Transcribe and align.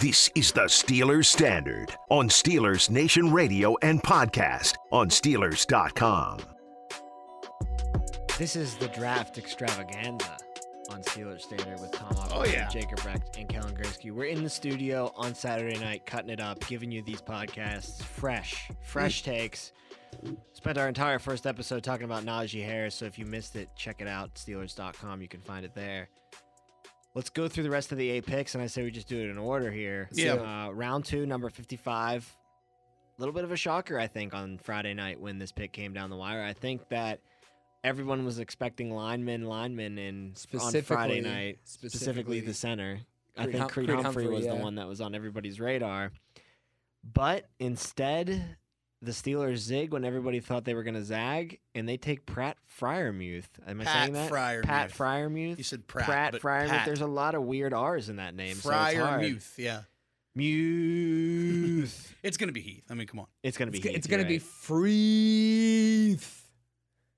This 0.00 0.30
is 0.34 0.50
the 0.50 0.62
Steelers 0.62 1.26
Standard 1.26 1.94
on 2.08 2.30
Steelers 2.30 2.88
Nation 2.88 3.30
Radio 3.30 3.76
and 3.82 4.02
podcast 4.02 4.76
on 4.90 5.10
Steelers.com. 5.10 6.38
This 8.38 8.56
is 8.56 8.76
the 8.76 8.88
draft 8.88 9.36
extravaganza 9.36 10.38
on 10.90 11.02
Steelers 11.02 11.42
Standard 11.42 11.80
with 11.80 11.92
Tom 11.92 12.14
Hoffman, 12.14 12.38
Oh, 12.38 12.44
yeah. 12.46 12.70
Jacob 12.70 13.04
Recht, 13.04 13.36
and 13.36 13.46
Kellen 13.46 13.74
Graysky. 13.74 14.10
We're 14.10 14.24
in 14.24 14.42
the 14.42 14.48
studio 14.48 15.12
on 15.16 15.34
Saturday 15.34 15.78
night, 15.78 16.06
cutting 16.06 16.30
it 16.30 16.40
up, 16.40 16.66
giving 16.66 16.90
you 16.90 17.02
these 17.02 17.20
podcasts 17.20 18.02
fresh, 18.02 18.70
fresh 18.80 19.20
mm. 19.20 19.26
takes. 19.26 19.72
Spent 20.54 20.78
our 20.78 20.88
entire 20.88 21.18
first 21.18 21.46
episode 21.46 21.84
talking 21.84 22.06
about 22.06 22.24
Najee 22.24 22.64
Harris, 22.64 22.94
so 22.94 23.04
if 23.04 23.18
you 23.18 23.26
missed 23.26 23.54
it, 23.54 23.68
check 23.76 24.00
it 24.00 24.08
out. 24.08 24.34
Steelers.com, 24.34 25.20
you 25.20 25.28
can 25.28 25.42
find 25.42 25.66
it 25.66 25.74
there. 25.74 26.08
Let's 27.14 27.30
go 27.30 27.48
through 27.48 27.64
the 27.64 27.70
rest 27.70 27.90
of 27.90 27.98
the 27.98 28.08
eight 28.08 28.26
picks, 28.26 28.54
and 28.54 28.62
I 28.62 28.66
say 28.66 28.84
we 28.84 28.90
just 28.90 29.08
do 29.08 29.18
it 29.18 29.30
in 29.30 29.38
order 29.38 29.70
here. 29.70 30.08
Yeah. 30.12 30.34
Uh, 30.34 30.70
round 30.70 31.04
two, 31.04 31.26
number 31.26 31.50
55. 31.50 32.36
A 33.16 33.20
little 33.20 33.34
bit 33.34 33.44
of 33.44 33.50
a 33.50 33.56
shocker, 33.56 33.98
I 33.98 34.06
think, 34.06 34.32
on 34.32 34.58
Friday 34.58 34.94
night 34.94 35.20
when 35.20 35.38
this 35.38 35.52
pick 35.52 35.72
came 35.72 35.92
down 35.92 36.10
the 36.10 36.16
wire. 36.16 36.42
I 36.42 36.52
think 36.52 36.88
that 36.90 37.20
everyone 37.82 38.24
was 38.24 38.38
expecting 38.38 38.92
linemen, 38.92 39.44
linemen, 39.44 39.98
and 39.98 40.46
on 40.58 40.82
Friday 40.82 41.20
night, 41.20 41.58
specifically, 41.64 41.98
specifically 41.98 42.40
the 42.40 42.54
center. 42.54 43.00
I 43.36 43.46
think 43.46 43.70
Creed, 43.70 43.88
Creed 43.88 44.02
Humphrey, 44.02 44.24
Humphrey, 44.24 44.28
was 44.28 44.46
the 44.46 44.54
one 44.54 44.76
that 44.76 44.86
was 44.86 45.00
on 45.00 45.14
everybody's 45.14 45.60
radar. 45.60 46.12
But 47.02 47.48
instead, 47.58 48.56
the 49.02 49.12
Steelers 49.12 49.56
zig 49.58 49.92
when 49.92 50.04
everybody 50.04 50.40
thought 50.40 50.64
they 50.64 50.74
were 50.74 50.82
going 50.82 50.94
to 50.94 51.04
zag, 51.04 51.58
and 51.74 51.88
they 51.88 51.96
take 51.96 52.26
Pratt 52.26 52.58
Freiermuth. 52.78 53.46
Am 53.66 53.80
I 53.80 53.84
Pat 53.84 53.94
saying 54.02 54.12
that? 54.12 54.30
Freiermuth. 54.30 54.64
Pat 54.64 54.90
Freiermuth. 54.90 55.58
You 55.58 55.64
said 55.64 55.86
Pratt, 55.86 56.04
Pratt 56.06 56.32
but 56.32 56.42
Freiermuth. 56.42 56.68
Pat. 56.68 56.86
There's 56.86 57.00
a 57.00 57.06
lot 57.06 57.34
of 57.34 57.42
weird 57.44 57.72
R's 57.72 58.08
in 58.10 58.16
that 58.16 58.34
name. 58.34 58.56
so 58.56 58.68
Fryer. 58.70 59.18
Muth. 59.18 59.54
Yeah. 59.58 59.82
Muth. 60.34 62.06
It's 62.22 62.36
gonna 62.36 62.52
be 62.52 62.60
Heath. 62.60 62.84
I 62.90 62.94
mean, 62.94 63.06
come 63.06 63.20
on. 63.20 63.26
It's 63.42 63.56
gonna 63.56 63.70
be. 63.70 63.78
It's, 63.78 63.82
g- 63.84 63.88
Heath, 63.88 63.96
it's 63.98 64.08
you're 64.08 64.18
gonna 64.18 64.28
be 64.28 64.36
right. 64.38 64.42
Freeth. 64.46 66.36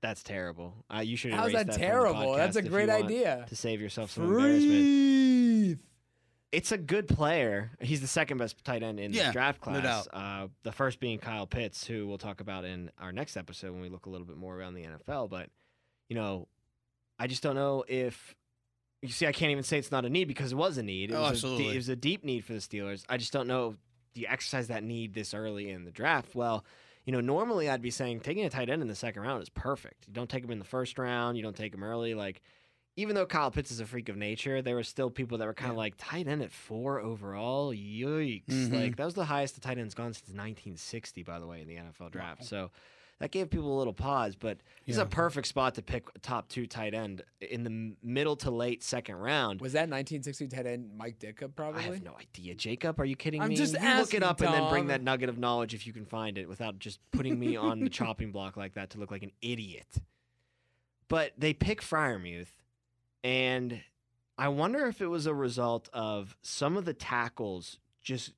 That's 0.01 0.23
terrible. 0.23 0.75
Uh, 0.93 0.99
you 0.99 1.17
should. 1.17 1.33
How's 1.33 1.51
erase 1.51 1.65
that 1.65 1.65
from 1.65 1.73
the 1.73 1.79
terrible? 1.79 2.33
That's 2.35 2.55
a 2.55 2.61
great 2.61 2.89
idea. 2.89 3.45
To 3.49 3.55
save 3.55 3.81
yourself 3.81 4.11
some 4.11 4.23
embarrassment. 4.25 4.71
It's 6.53 6.71
a 6.71 6.77
good 6.77 7.07
player. 7.07 7.71
He's 7.81 7.99
the 7.99 8.07
second 8.07 8.37
best 8.37 8.63
tight 8.63 8.83
end 8.83 8.99
in 8.99 9.11
Yeah, 9.11 9.23
this 9.25 9.33
draft 9.33 9.65
no 9.65 9.81
class. 9.81 10.05
doubt. 10.05 10.07
Uh, 10.13 10.47
the 10.61 10.71
first 10.71 10.99
being 10.99 11.17
Kyle 11.17 11.47
Pitts, 11.47 11.85
who 11.85 12.07
we'll 12.07 12.19
talk 12.19 12.41
about 12.41 12.63
in 12.63 12.91
our 12.99 13.11
next 13.11 13.35
episode 13.37 13.71
when 13.71 13.81
we 13.81 13.89
look 13.89 14.05
a 14.05 14.09
little 14.09 14.27
bit 14.27 14.37
more 14.37 14.55
around 14.55 14.75
the 14.75 14.83
NFL. 14.83 15.29
But 15.29 15.49
you 16.09 16.15
know, 16.15 16.47
I 17.17 17.25
just 17.27 17.41
don't 17.41 17.55
know 17.55 17.83
if 17.87 18.35
you 19.01 19.09
see. 19.09 19.25
I 19.25 19.31
can't 19.31 19.51
even 19.51 19.63
say 19.63 19.79
it's 19.79 19.91
not 19.91 20.05
a 20.05 20.09
need 20.09 20.25
because 20.27 20.51
it 20.51 20.55
was 20.55 20.77
a 20.77 20.83
need. 20.83 21.11
It 21.11 21.15
Oh, 21.15 21.21
was 21.23 21.31
absolutely. 21.31 21.69
A, 21.69 21.71
it 21.71 21.75
was 21.77 21.89
a 21.89 21.95
deep 21.95 22.23
need 22.23 22.45
for 22.45 22.53
the 22.53 22.59
Steelers. 22.59 23.03
I 23.09 23.17
just 23.17 23.33
don't 23.33 23.47
know. 23.47 23.75
Do 24.13 24.21
you 24.21 24.27
exercise 24.29 24.67
that 24.67 24.83
need 24.83 25.15
this 25.15 25.33
early 25.33 25.71
in 25.71 25.85
the 25.85 25.91
draft? 25.91 26.35
Well, 26.35 26.63
you 27.05 27.11
know, 27.13 27.19
normally 27.19 27.67
I'd 27.67 27.81
be 27.81 27.89
saying 27.89 28.19
taking 28.19 28.45
a 28.45 28.49
tight 28.51 28.69
end 28.69 28.83
in 28.83 28.87
the 28.87 28.95
second 28.95 29.23
round 29.23 29.41
is 29.41 29.49
perfect. 29.49 30.05
You 30.07 30.13
don't 30.13 30.29
take 30.29 30.43
him 30.43 30.51
in 30.51 30.59
the 30.59 30.65
first 30.65 30.99
round. 30.99 31.35
You 31.35 31.41
don't 31.41 31.55
take 31.55 31.73
him 31.73 31.83
early. 31.83 32.13
Like, 32.13 32.41
even 32.95 33.15
though 33.15 33.25
Kyle 33.25 33.49
Pitts 33.51 33.71
is 33.71 33.79
a 33.79 33.85
freak 33.85 34.07
of 34.09 34.17
nature, 34.17 34.61
there 34.61 34.75
were 34.75 34.83
still 34.83 35.09
people 35.09 35.37
that 35.39 35.45
were 35.45 35.53
kind 35.53 35.71
of 35.71 35.75
Yeah. 35.75 35.79
like 35.79 35.95
tight 35.97 36.27
end 36.27 36.41
at 36.43 36.51
four 36.51 36.99
overall. 36.99 37.73
Yikes! 37.73 38.45
Mhm. 38.47 38.73
Like 38.73 38.95
that 38.97 39.05
was 39.05 39.15
the 39.15 39.25
highest 39.25 39.55
the 39.55 39.61
tight 39.61 39.77
end's 39.77 39.93
gone 39.95 40.13
since 40.13 40.29
1960, 40.33 41.23
by 41.23 41.39
the 41.39 41.47
way, 41.47 41.61
in 41.61 41.67
the 41.67 41.75
NFL 41.77 42.09
draft. 42.11 42.43
So 42.43 42.69
that 43.19 43.31
gave 43.31 43.49
people 43.49 43.75
a 43.75 43.77
little 43.79 43.93
pause. 43.93 44.35
But 44.35 44.59
this 44.85 44.95
is 44.95 44.99
a 45.01 45.05
perfect 45.05 45.47
spot 45.47 45.75
to 45.75 45.81
pick 45.81 46.07
a 46.15 46.19
top 46.19 46.49
two 46.49 46.67
tight 46.67 46.93
end 46.93 47.23
in 47.41 47.63
the 47.63 47.95
middle 48.03 48.35
to 48.37 48.51
late 48.51 48.83
second 48.83 49.15
round. 49.15 49.61
Was 49.61 49.73
that 49.73 49.87
1960 49.89 50.47
tight 50.49 50.65
end 50.67 50.95
Mike 50.95 51.17
Ditka? 51.19 51.55
Probably. 51.55 51.79
I 51.79 51.83
have 51.85 52.03
no 52.03 52.15
idea, 52.19 52.53
Jacob. 52.53 52.99
Are 52.99 53.05
you 53.05 53.15
kidding 53.15 53.41
I'm 53.41 53.49
me? 53.49 53.55
just 53.55 53.73
you 53.73 53.95
look 53.95 54.13
it 54.13 54.23
up 54.23 54.41
and 54.41 54.53
then 54.53 54.69
bring 54.69 54.87
that 54.87 55.01
nugget 55.01 55.29
of 55.29 55.37
knowledge 55.39 55.73
if 55.73 55.87
you 55.87 55.93
can 55.93 56.05
find 56.05 56.37
it 56.37 56.47
without 56.49 56.77
just 56.79 56.99
putting 57.11 57.39
me 57.39 57.55
on 57.55 57.79
the 57.79 57.89
chopping 57.89 58.31
block 58.31 58.55
like 58.57 58.73
that 58.73 58.89
to 58.91 58.99
look 58.99 59.09
like 59.09 59.23
an 59.23 59.31
idiot. 59.41 59.87
But 61.07 61.33
they 61.37 61.53
pick 61.53 61.81
Freiermuth, 61.81 62.47
and 63.23 63.81
I 64.37 64.47
wonder 64.49 64.87
if 64.87 65.01
it 65.01 65.07
was 65.07 65.25
a 65.25 65.33
result 65.33 65.89
of 65.93 66.35
some 66.41 66.77
of 66.77 66.85
the 66.85 66.93
tackles 66.93 67.77
just 68.01 68.31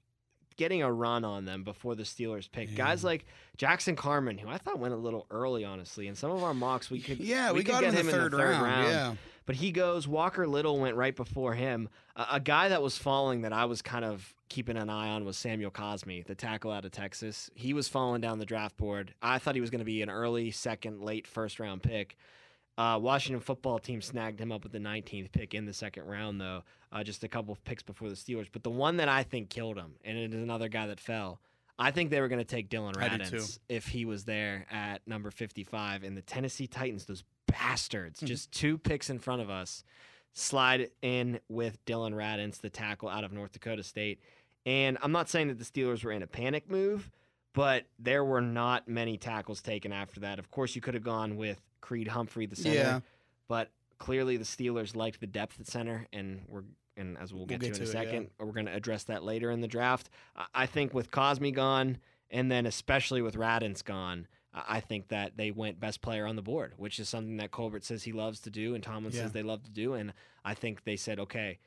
getting 0.58 0.84
a 0.84 0.92
run 0.92 1.26
on 1.26 1.46
them 1.46 1.64
before 1.64 1.96
the 1.96 2.04
Steelers 2.04 2.50
pick. 2.50 2.76
Guys 2.76 3.04
like 3.04 3.26
Jackson 3.58 3.96
Carman, 3.96 4.38
who 4.38 4.48
I 4.48 4.58
thought 4.58 4.80
went 4.80 4.94
a 4.94 4.98
little 4.98 5.26
early, 5.30 5.66
honestly. 5.66 6.08
In 6.08 6.16
some 6.16 6.32
of 6.32 6.44
our 6.44 6.54
mocks, 6.54 6.90
we 6.90 7.02
could 7.02 7.20
Yeah, 7.20 7.52
we, 7.52 7.60
could 7.60 7.72
got 7.72 7.82
get 7.82 7.94
him 7.94 8.00
in 8.02 8.06
the 8.08 8.12
third, 8.12 8.34
round. 8.34 8.88
Yeah. 8.88 9.16
but 9.46 9.56
he 9.56 9.72
goes. 9.72 10.08
Walker 10.08 10.48
Little 10.48 10.80
went 10.80 10.96
right 10.96 11.16
before 11.16 11.54
him. 11.56 11.90
A, 12.16 12.26
a 12.34 12.40
guy 12.40 12.70
that 12.70 12.82
was 12.82 12.98
falling 12.98 13.42
that 13.42 13.52
I 13.52 13.66
was 13.66 13.82
kind 13.82 14.06
of 14.06 14.34
keeping 14.48 14.78
an 14.78 14.90
eye 14.90 15.10
on 15.10 15.26
was 15.26 15.36
Samuel 15.36 15.72
Cosmi, 15.72 16.26
the 16.26 16.36
tackle 16.36 16.72
out 16.72 16.86
of 16.86 16.92
Texas. 16.92 17.50
He 17.56 17.74
was 17.74 17.90
falling 17.90 18.22
down 18.22 18.40
the 18.40 18.46
draft 18.46 18.78
board. 18.78 19.14
I 19.22 19.40
thought 19.40 19.56
he 19.56 19.62
was 19.62 19.72
going 19.72 19.80
to 19.80 19.86
be 19.86 20.02
an 20.02 20.10
early 20.10 20.52
second, 20.52 21.02
late 21.02 21.28
first 21.28 21.60
round 21.60 21.84
pick. 21.84 22.16
Uh, 22.78 23.00
Washington 23.02 23.40
football 23.42 23.80
team 23.80 24.02
snagged 24.02 24.40
him 24.40 24.52
up 24.52 24.64
with 24.64 24.74
the 24.74 24.80
19th 24.80 25.32
pick 25.32 25.54
in 25.54 25.66
the 25.66 25.74
second 25.74 26.06
round, 26.06 26.42
though, 26.42 26.64
uh, 26.92 27.04
just 27.04 27.24
a 27.24 27.28
couple 27.30 27.54
of 27.54 27.64
picks 27.64 27.82
before 27.84 28.10
the 28.10 28.16
Steelers. 28.16 28.48
But 28.52 28.64
the 28.64 28.70
one 28.70 28.98
that 28.98 29.08
I 29.08 29.24
think 29.24 29.50
killed 29.50 29.78
him, 29.78 29.94
and 30.04 30.18
it 30.18 30.34
is 30.34 30.42
another 30.42 30.68
guy 30.68 30.88
that 30.88 31.00
fell. 31.00 31.40
I 31.80 31.92
think 31.92 32.10
they 32.10 32.22
were 32.22 32.28
going 32.30 32.40
to 32.40 32.46
take 32.46 32.70
Dylan 32.70 32.98
I 32.98 33.18
do 33.18 33.24
too. 33.26 33.36
Radins 33.38 33.60
if 33.70 33.88
he 33.88 34.06
was 34.06 34.24
there 34.26 34.66
at 34.72 35.06
number 35.08 35.30
55. 35.32 36.04
And 36.04 36.16
the 36.16 36.22
Tennessee 36.22 36.68
Titans, 36.68 37.06
those 37.06 37.24
bastards, 37.48 38.20
Mm-hmm. 38.20 38.28
just 38.28 38.52
two 38.52 38.78
picks 38.78 39.10
in 39.10 39.20
front 39.20 39.42
of 39.42 39.50
us, 39.50 39.84
slide 40.34 40.90
in 41.02 41.40
with 41.50 41.84
Dillon 41.86 42.14
Radunz, 42.14 42.60
the 42.62 42.70
tackle 42.70 43.10
out 43.10 43.24
of 43.24 43.32
North 43.32 43.52
Dakota 43.54 43.84
State. 43.84 44.20
And 44.66 44.98
I'm 45.02 45.12
not 45.12 45.30
saying 45.30 45.48
that 45.50 45.60
the 45.60 45.66
Steelers 45.66 46.04
were 46.04 46.12
in 46.12 46.24
a 46.24 46.28
panic 46.28 46.70
move, 46.70 47.10
but 47.54 47.86
there 48.00 48.24
were 48.26 48.42
not 48.42 48.88
many 48.88 49.18
tackles 49.18 49.62
taken 49.62 49.92
after 49.94 50.22
that. 50.22 50.40
Of 50.40 50.52
course, 50.52 50.76
you 50.76 50.82
could 50.82 50.94
have 50.94 51.04
gone 51.04 51.38
with 51.38 51.62
Creed 51.86 52.08
Humphrey, 52.08 52.48
the 52.48 52.56
center, 52.56 52.76
Yeah. 52.76 53.00
but 53.48 53.70
clearly 54.00 54.38
the 54.38 54.44
Steelers 54.44 54.96
liked 54.96 55.20
the 55.20 55.28
depth 55.28 55.60
at 55.60 55.68
center, 55.68 56.08
and 56.12 56.42
we're 56.48 56.64
and 56.98 57.18
as 57.18 57.34
we'll 57.34 57.46
get, 57.46 57.60
get 57.60 57.60
to 57.60 57.66
in 57.68 57.74
a 57.74 57.76
to 57.76 57.84
it, 57.84 57.88
yeah. 57.88 57.92
second, 58.12 58.30
we're 58.40 58.54
going 58.54 58.66
to 58.68 58.74
address 58.74 59.04
that 59.04 59.22
later 59.24 59.52
in 59.52 59.60
the 59.62 59.68
draft. 59.68 60.10
I- 60.54 60.66
think 60.66 60.94
with 60.94 61.12
Cosmi 61.12 61.54
gone, 61.54 61.98
and 62.32 62.50
then 62.50 62.66
especially 62.66 63.22
with 63.22 63.36
Radunz 63.36 63.84
gone, 63.84 64.28
I 64.54 64.78
I 64.78 64.80
think 64.80 65.10
that 65.10 65.36
they 65.38 65.52
went 65.52 65.80
best 65.80 66.02
player 66.02 66.26
on 66.26 66.36
the 66.38 66.42
board, 66.42 66.74
which 66.78 66.98
is 66.98 67.08
something 67.10 67.36
that 67.38 67.52
Colbert 67.52 67.84
says 67.84 68.04
he 68.04 68.14
loves 68.14 68.40
to 68.42 68.50
do, 68.50 68.74
and 68.74 68.82
Tomlin 68.84 69.14
Yeah. 69.14 69.24
says 69.24 69.34
they 69.34 69.44
love 69.44 69.62
to 69.64 69.70
do, 69.72 69.94
and 69.94 70.14
I 70.46 70.54
think 70.56 70.86
they 70.86 70.96
said, 70.96 71.20
okay, 71.20 71.60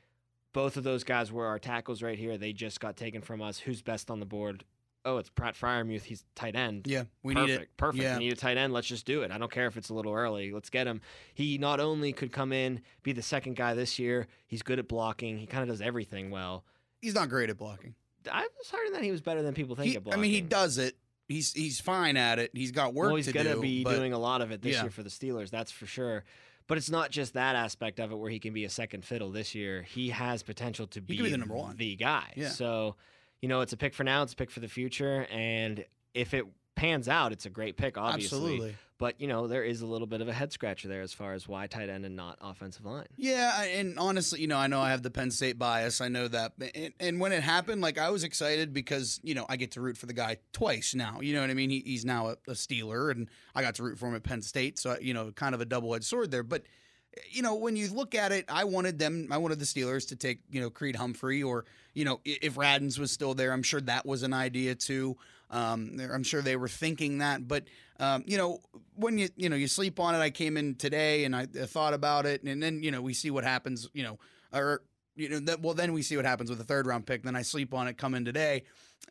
both 0.51 0.75
of 0.75 0.83
those 0.83 1.03
guys 1.03 1.31
were 1.31 1.45
our 1.45 1.59
tackles 1.59 2.01
right 2.01 2.17
here. 2.17 2.35
They 2.37 2.51
just 2.51 2.79
got 2.79 2.97
taken 2.97 3.21
from 3.21 3.39
us. 3.41 3.59
Who's 3.59 3.83
best 3.83 4.09
on 4.09 4.19
the 4.19 4.25
board? 4.25 4.65
Oh, 5.05 5.17
it's 5.17 5.29
Pratt 5.29 5.55
Freiermuth. 5.55 6.03
He's 6.03 6.25
tight 6.35 6.55
end. 6.55 6.85
Yeah. 6.85 7.03
We 7.23 7.33
perfect, 7.33 7.49
need 7.49 7.61
it. 7.61 7.69
Perfect. 7.77 8.03
Yeah. 8.03 8.17
We 8.17 8.25
need 8.25 8.33
a 8.33 8.35
tight 8.35 8.57
end. 8.57 8.73
Let's 8.73 8.87
just 8.87 9.05
do 9.05 9.21
it. 9.21 9.31
I 9.31 9.37
don't 9.37 9.51
care 9.51 9.67
if 9.67 9.77
it's 9.77 9.89
a 9.89 9.93
little 9.93 10.13
early. 10.13 10.51
Let's 10.51 10.69
get 10.69 10.87
him. 10.87 11.01
He 11.33 11.57
not 11.57 11.79
only 11.79 12.11
could 12.11 12.31
come 12.31 12.51
in, 12.51 12.81
be 13.01 13.13
the 13.13 13.21
second 13.21 13.55
guy 13.55 13.73
this 13.75 13.97
year. 13.97 14.27
He's 14.47 14.61
good 14.61 14.77
at 14.77 14.87
blocking. 14.89 15.37
He 15.37 15.45
kind 15.45 15.63
of 15.63 15.69
does 15.69 15.81
everything 15.81 16.31
well. 16.31 16.65
He's 17.01 17.15
not 17.15 17.29
great 17.29 17.49
at 17.49 17.57
blocking. 17.57 17.95
I 18.29 18.41
was 18.57 18.69
hearing 18.69 18.91
that 18.91 19.01
he 19.03 19.11
was 19.11 19.21
better 19.21 19.41
than 19.41 19.53
people 19.53 19.75
think 19.77 19.91
He- 19.91 19.95
at 19.95 20.03
I 20.13 20.17
mean, 20.17 20.31
he 20.31 20.41
does 20.41 20.77
it. 20.77 20.97
He's 21.29 21.53
he's 21.53 21.79
fine 21.79 22.17
at 22.17 22.39
it. 22.39 22.51
He's 22.53 22.71
got 22.71 22.93
work 22.93 23.07
well, 23.07 23.15
he's 23.15 23.27
to 23.27 23.31
gonna 23.33 23.53
do. 23.53 23.61
be 23.61 23.83
but 23.83 23.95
doing 23.95 24.13
a 24.13 24.17
lot 24.19 24.41
of 24.41 24.51
it 24.51 24.61
this 24.63 24.73
Yeah. 24.75 24.81
year 24.83 24.91
for 24.91 25.03
the 25.03 25.09
Steelers. 25.11 25.49
That's 25.51 25.71
for 25.71 25.85
sure. 25.85 26.23
But 26.67 26.77
it's 26.77 26.89
not 26.89 27.11
just 27.11 27.33
that 27.35 27.55
aspect 27.55 27.99
of 27.99 28.11
it 28.11 28.15
where 28.15 28.29
he 28.31 28.39
can 28.39 28.51
be 28.53 28.65
a 28.65 28.69
second 28.69 29.05
fiddle 29.05 29.31
this 29.31 29.55
year. 29.55 29.83
He 29.83 30.09
has 30.09 30.43
potential 30.43 30.87
to 30.87 31.01
be, 31.01 31.21
be 31.21 31.29
the 31.29 31.37
number 31.37 31.55
one. 31.55 31.77
the 31.77 31.95
guy. 31.95 32.33
Yeah. 32.35 32.49
So, 32.49 32.95
you 33.41 33.49
know, 33.49 33.61
it's 33.61 33.73
a 33.73 33.77
pick 33.77 33.93
for 33.93 34.03
now. 34.03 34.23
It's 34.23 34.33
a 34.33 34.35
pick 34.35 34.51
for 34.51 34.59
the 34.59 34.67
future. 34.67 35.27
And 35.31 35.85
if 36.13 36.33
it 36.33 36.45
pans 36.75 37.07
out, 37.07 37.31
it's 37.31 37.45
a 37.45 37.49
great 37.49 37.77
pick, 37.77 37.97
obviously. 37.97 38.37
Absolutely. 38.37 38.75
But 38.97 39.21
you 39.21 39.27
know, 39.27 39.47
there 39.47 39.63
is 39.63 39.79
a 39.79 39.85
little 39.85 40.07
bit 40.07 40.19
of 40.19 40.27
a 40.27 40.33
head 40.33 40.51
scratcher 40.51 40.89
there 40.89 41.01
as 41.01 41.13
far 41.13 41.31
as 41.31 41.47
why 41.47 41.67
tight 41.67 41.87
end 41.87 42.05
and 42.05 42.17
not 42.17 42.37
offensive 42.41 42.83
line. 42.83 43.05
Yeah, 43.15 43.63
and 43.63 43.97
honestly, 43.97 44.41
you 44.41 44.47
know, 44.47 44.57
I 44.57 44.67
know 44.67 44.81
I 44.81 44.91
have 44.91 45.03
the 45.03 45.09
Penn 45.09 45.31
State 45.31 45.57
bias. 45.57 46.01
I 46.01 46.09
know 46.09 46.27
that, 46.27 46.51
and, 46.75 46.93
and 46.99 47.19
when 47.21 47.31
it 47.31 47.41
happened, 47.41 47.81
like 47.81 47.97
I 47.97 48.09
was 48.09 48.25
excited 48.25 48.73
because 48.73 49.21
you 49.23 49.35
know 49.35 49.45
I 49.47 49.55
get 49.55 49.71
to 49.71 49.81
root 49.81 49.97
for 49.97 50.05
the 50.05 50.13
guy 50.13 50.37
twice 50.51 50.93
now. 50.93 51.21
You 51.21 51.33
know 51.33 51.39
what 51.39 51.49
I 51.49 51.53
mean? 51.53 51.69
He, 51.69 51.79
he's 51.85 52.03
now 52.03 52.27
a, 52.27 52.31
a 52.49 52.51
Steeler, 52.55 53.09
and 53.09 53.29
I 53.55 53.61
got 53.61 53.75
to 53.75 53.83
root 53.83 53.97
for 53.97 54.09
him 54.09 54.15
at 54.15 54.23
Penn 54.23 54.41
State. 54.41 54.77
So 54.77 54.97
you 54.99 55.13
know, 55.13 55.31
kind 55.31 55.55
of 55.55 55.61
a 55.61 55.65
double 55.65 55.95
edged 55.95 56.03
sword 56.03 56.29
there. 56.29 56.43
But 56.43 56.63
you 57.31 57.41
know, 57.41 57.55
when 57.55 57.75
you 57.75 57.89
look 57.89 58.15
at 58.15 58.31
it, 58.31 58.45
I 58.49 58.63
wanted 58.63 58.99
them. 58.99 59.29
I 59.31 59.37
wanted 59.37 59.59
the 59.59 59.65
Steelers 59.65 60.07
to 60.09 60.15
take 60.15 60.41
you 60.49 60.61
know 60.61 60.69
Creed 60.69 60.95
Humphrey, 60.95 61.43
or 61.43 61.65
you 61.93 62.05
know, 62.05 62.21
if 62.25 62.55
Radunz 62.55 62.99
was 62.99 63.11
still 63.11 63.33
there, 63.33 63.51
I'm 63.51 63.63
sure 63.63 63.81
that 63.81 64.05
was 64.05 64.23
an 64.23 64.33
idea 64.33 64.75
too. 64.75 65.17
Um, 65.51 65.99
I'm 66.13 66.23
sure 66.23 66.41
they 66.41 66.55
were 66.55 66.67
thinking 66.67 67.19
that, 67.19 67.47
but 67.47 67.63
um, 67.99 68.23
you 68.27 68.37
know, 68.37 68.59
when 68.95 69.17
you 69.17 69.29
you 69.35 69.49
know 69.49 69.55
you 69.55 69.67
sleep 69.67 69.99
on 69.99 70.15
it, 70.15 70.19
I 70.19 70.29
came 70.29 70.57
in 70.57 70.75
today 70.75 71.25
and 71.25 71.35
I, 71.35 71.47
I 71.59 71.65
thought 71.65 71.93
about 71.93 72.25
it, 72.25 72.43
and 72.43 72.61
then 72.61 72.83
you 72.83 72.91
know 72.91 73.01
we 73.01 73.13
see 73.13 73.31
what 73.31 73.43
happens. 73.43 73.89
You 73.93 74.03
know, 74.03 74.19
or 74.53 74.83
you 75.15 75.29
know, 75.29 75.39
that 75.39 75.61
well, 75.61 75.73
then 75.73 75.93
we 75.93 76.01
see 76.01 76.15
what 76.15 76.25
happens 76.25 76.49
with 76.49 76.59
the 76.59 76.65
third 76.65 76.87
round 76.87 77.05
pick. 77.05 77.23
Then 77.23 77.35
I 77.35 77.41
sleep 77.41 77.73
on 77.73 77.87
it, 77.87 77.97
come 77.97 78.15
in 78.15 78.25
today. 78.25 78.63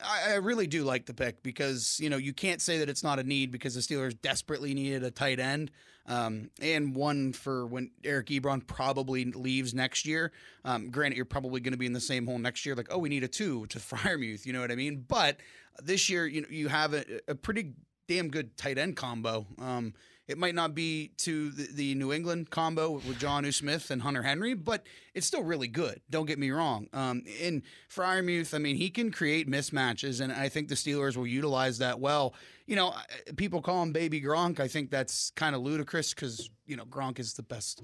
I, 0.05 0.33
I 0.33 0.35
really 0.37 0.67
do 0.67 0.85
like 0.85 1.07
the 1.07 1.15
pick 1.15 1.43
because 1.43 1.99
you 2.01 2.11
know 2.11 2.17
you 2.17 2.33
can't 2.33 2.61
say 2.61 2.79
that 2.79 2.89
it's 2.89 3.03
not 3.03 3.19
a 3.19 3.25
need 3.25 3.51
because 3.51 3.75
the 3.75 3.81
Steelers 3.81 4.21
desperately 4.21 4.75
needed 4.75 5.03
a 5.03 5.11
tight 5.11 5.41
end 5.41 5.71
um, 6.09 6.51
and 6.61 6.97
one 6.97 7.33
for 7.33 7.67
when 7.67 7.91
Eric 8.03 8.29
Ebron 8.29 8.67
probably 8.67 9.27
leaves 9.27 9.75
next 9.75 10.07
year. 10.07 10.33
Um, 10.65 10.91
granted, 10.91 11.17
you're 11.17 11.27
probably 11.27 11.61
going 11.61 11.73
to 11.73 11.79
be 11.79 11.87
in 11.87 11.93
the 11.93 12.01
same 12.01 12.27
hole 12.27 12.39
next 12.39 12.65
year. 12.65 12.75
Like, 12.75 12.89
oh, 12.91 12.99
we 12.99 13.11
need 13.11 13.25
a 13.25 13.29
two 13.29 13.67
to 13.67 13.79
Freiermuth. 13.79 14.47
You 14.47 14.55
know 14.55 14.61
what 14.61 14.73
I 14.73 14.75
mean? 14.75 15.05
But 15.07 15.37
this 15.83 16.09
year, 16.09 16.27
you 16.27 16.41
know, 16.41 16.49
you 16.51 16.69
have 16.69 16.95
a, 16.95 17.05
a 17.29 17.35
pretty 17.35 17.75
damn 18.09 18.29
good 18.29 18.57
tight 18.57 18.79
end 18.79 18.97
combo. 18.97 19.47
Um, 19.61 19.95
it 20.27 20.37
might 20.37 20.55
not 20.55 20.75
be 20.75 21.13
to 21.19 21.51
the, 21.51 21.69
the 21.73 21.95
New 21.95 22.13
England 22.13 22.51
combo 22.51 22.93
with 22.93 23.19
Jonnu 23.19 23.53
Smith 23.53 23.91
and 23.91 24.03
Hunter 24.03 24.23
Henry, 24.23 24.53
but 24.53 24.85
it's 25.15 25.27
still 25.27 25.43
really 25.43 25.69
good. 25.69 26.03
Don't 26.11 26.27
get 26.27 26.39
me 26.39 26.51
wrong. 26.51 26.87
Um, 26.93 27.23
in 27.41 27.63
Freiermuth, 27.91 28.53
I 28.53 28.59
mean, 28.59 28.77
he 28.77 28.91
can 28.91 29.11
create 29.11 29.49
mismatches, 29.49 30.21
and 30.21 30.31
I 30.31 30.51
think 30.51 30.69
the 30.69 30.75
Steelers 30.75 31.17
will 31.17 31.27
utilize 31.27 31.79
that 31.79 31.99
well. 31.99 32.35
You 32.67 32.77
know, 32.77 32.95
people 33.37 33.63
call 33.63 33.83
him 33.83 33.93
Baby 33.93 34.21
Gronk. 34.21 34.61
I 34.61 34.69
think 34.69 34.91
that's 34.91 35.31
kind 35.31 35.55
of 35.55 35.63
ludicrous 35.63 36.13
because 36.13 36.51
you 36.67 36.77
know 36.77 36.85
Gronk 36.85 37.19
is 37.19 37.33
the 37.33 37.43
best 37.43 37.83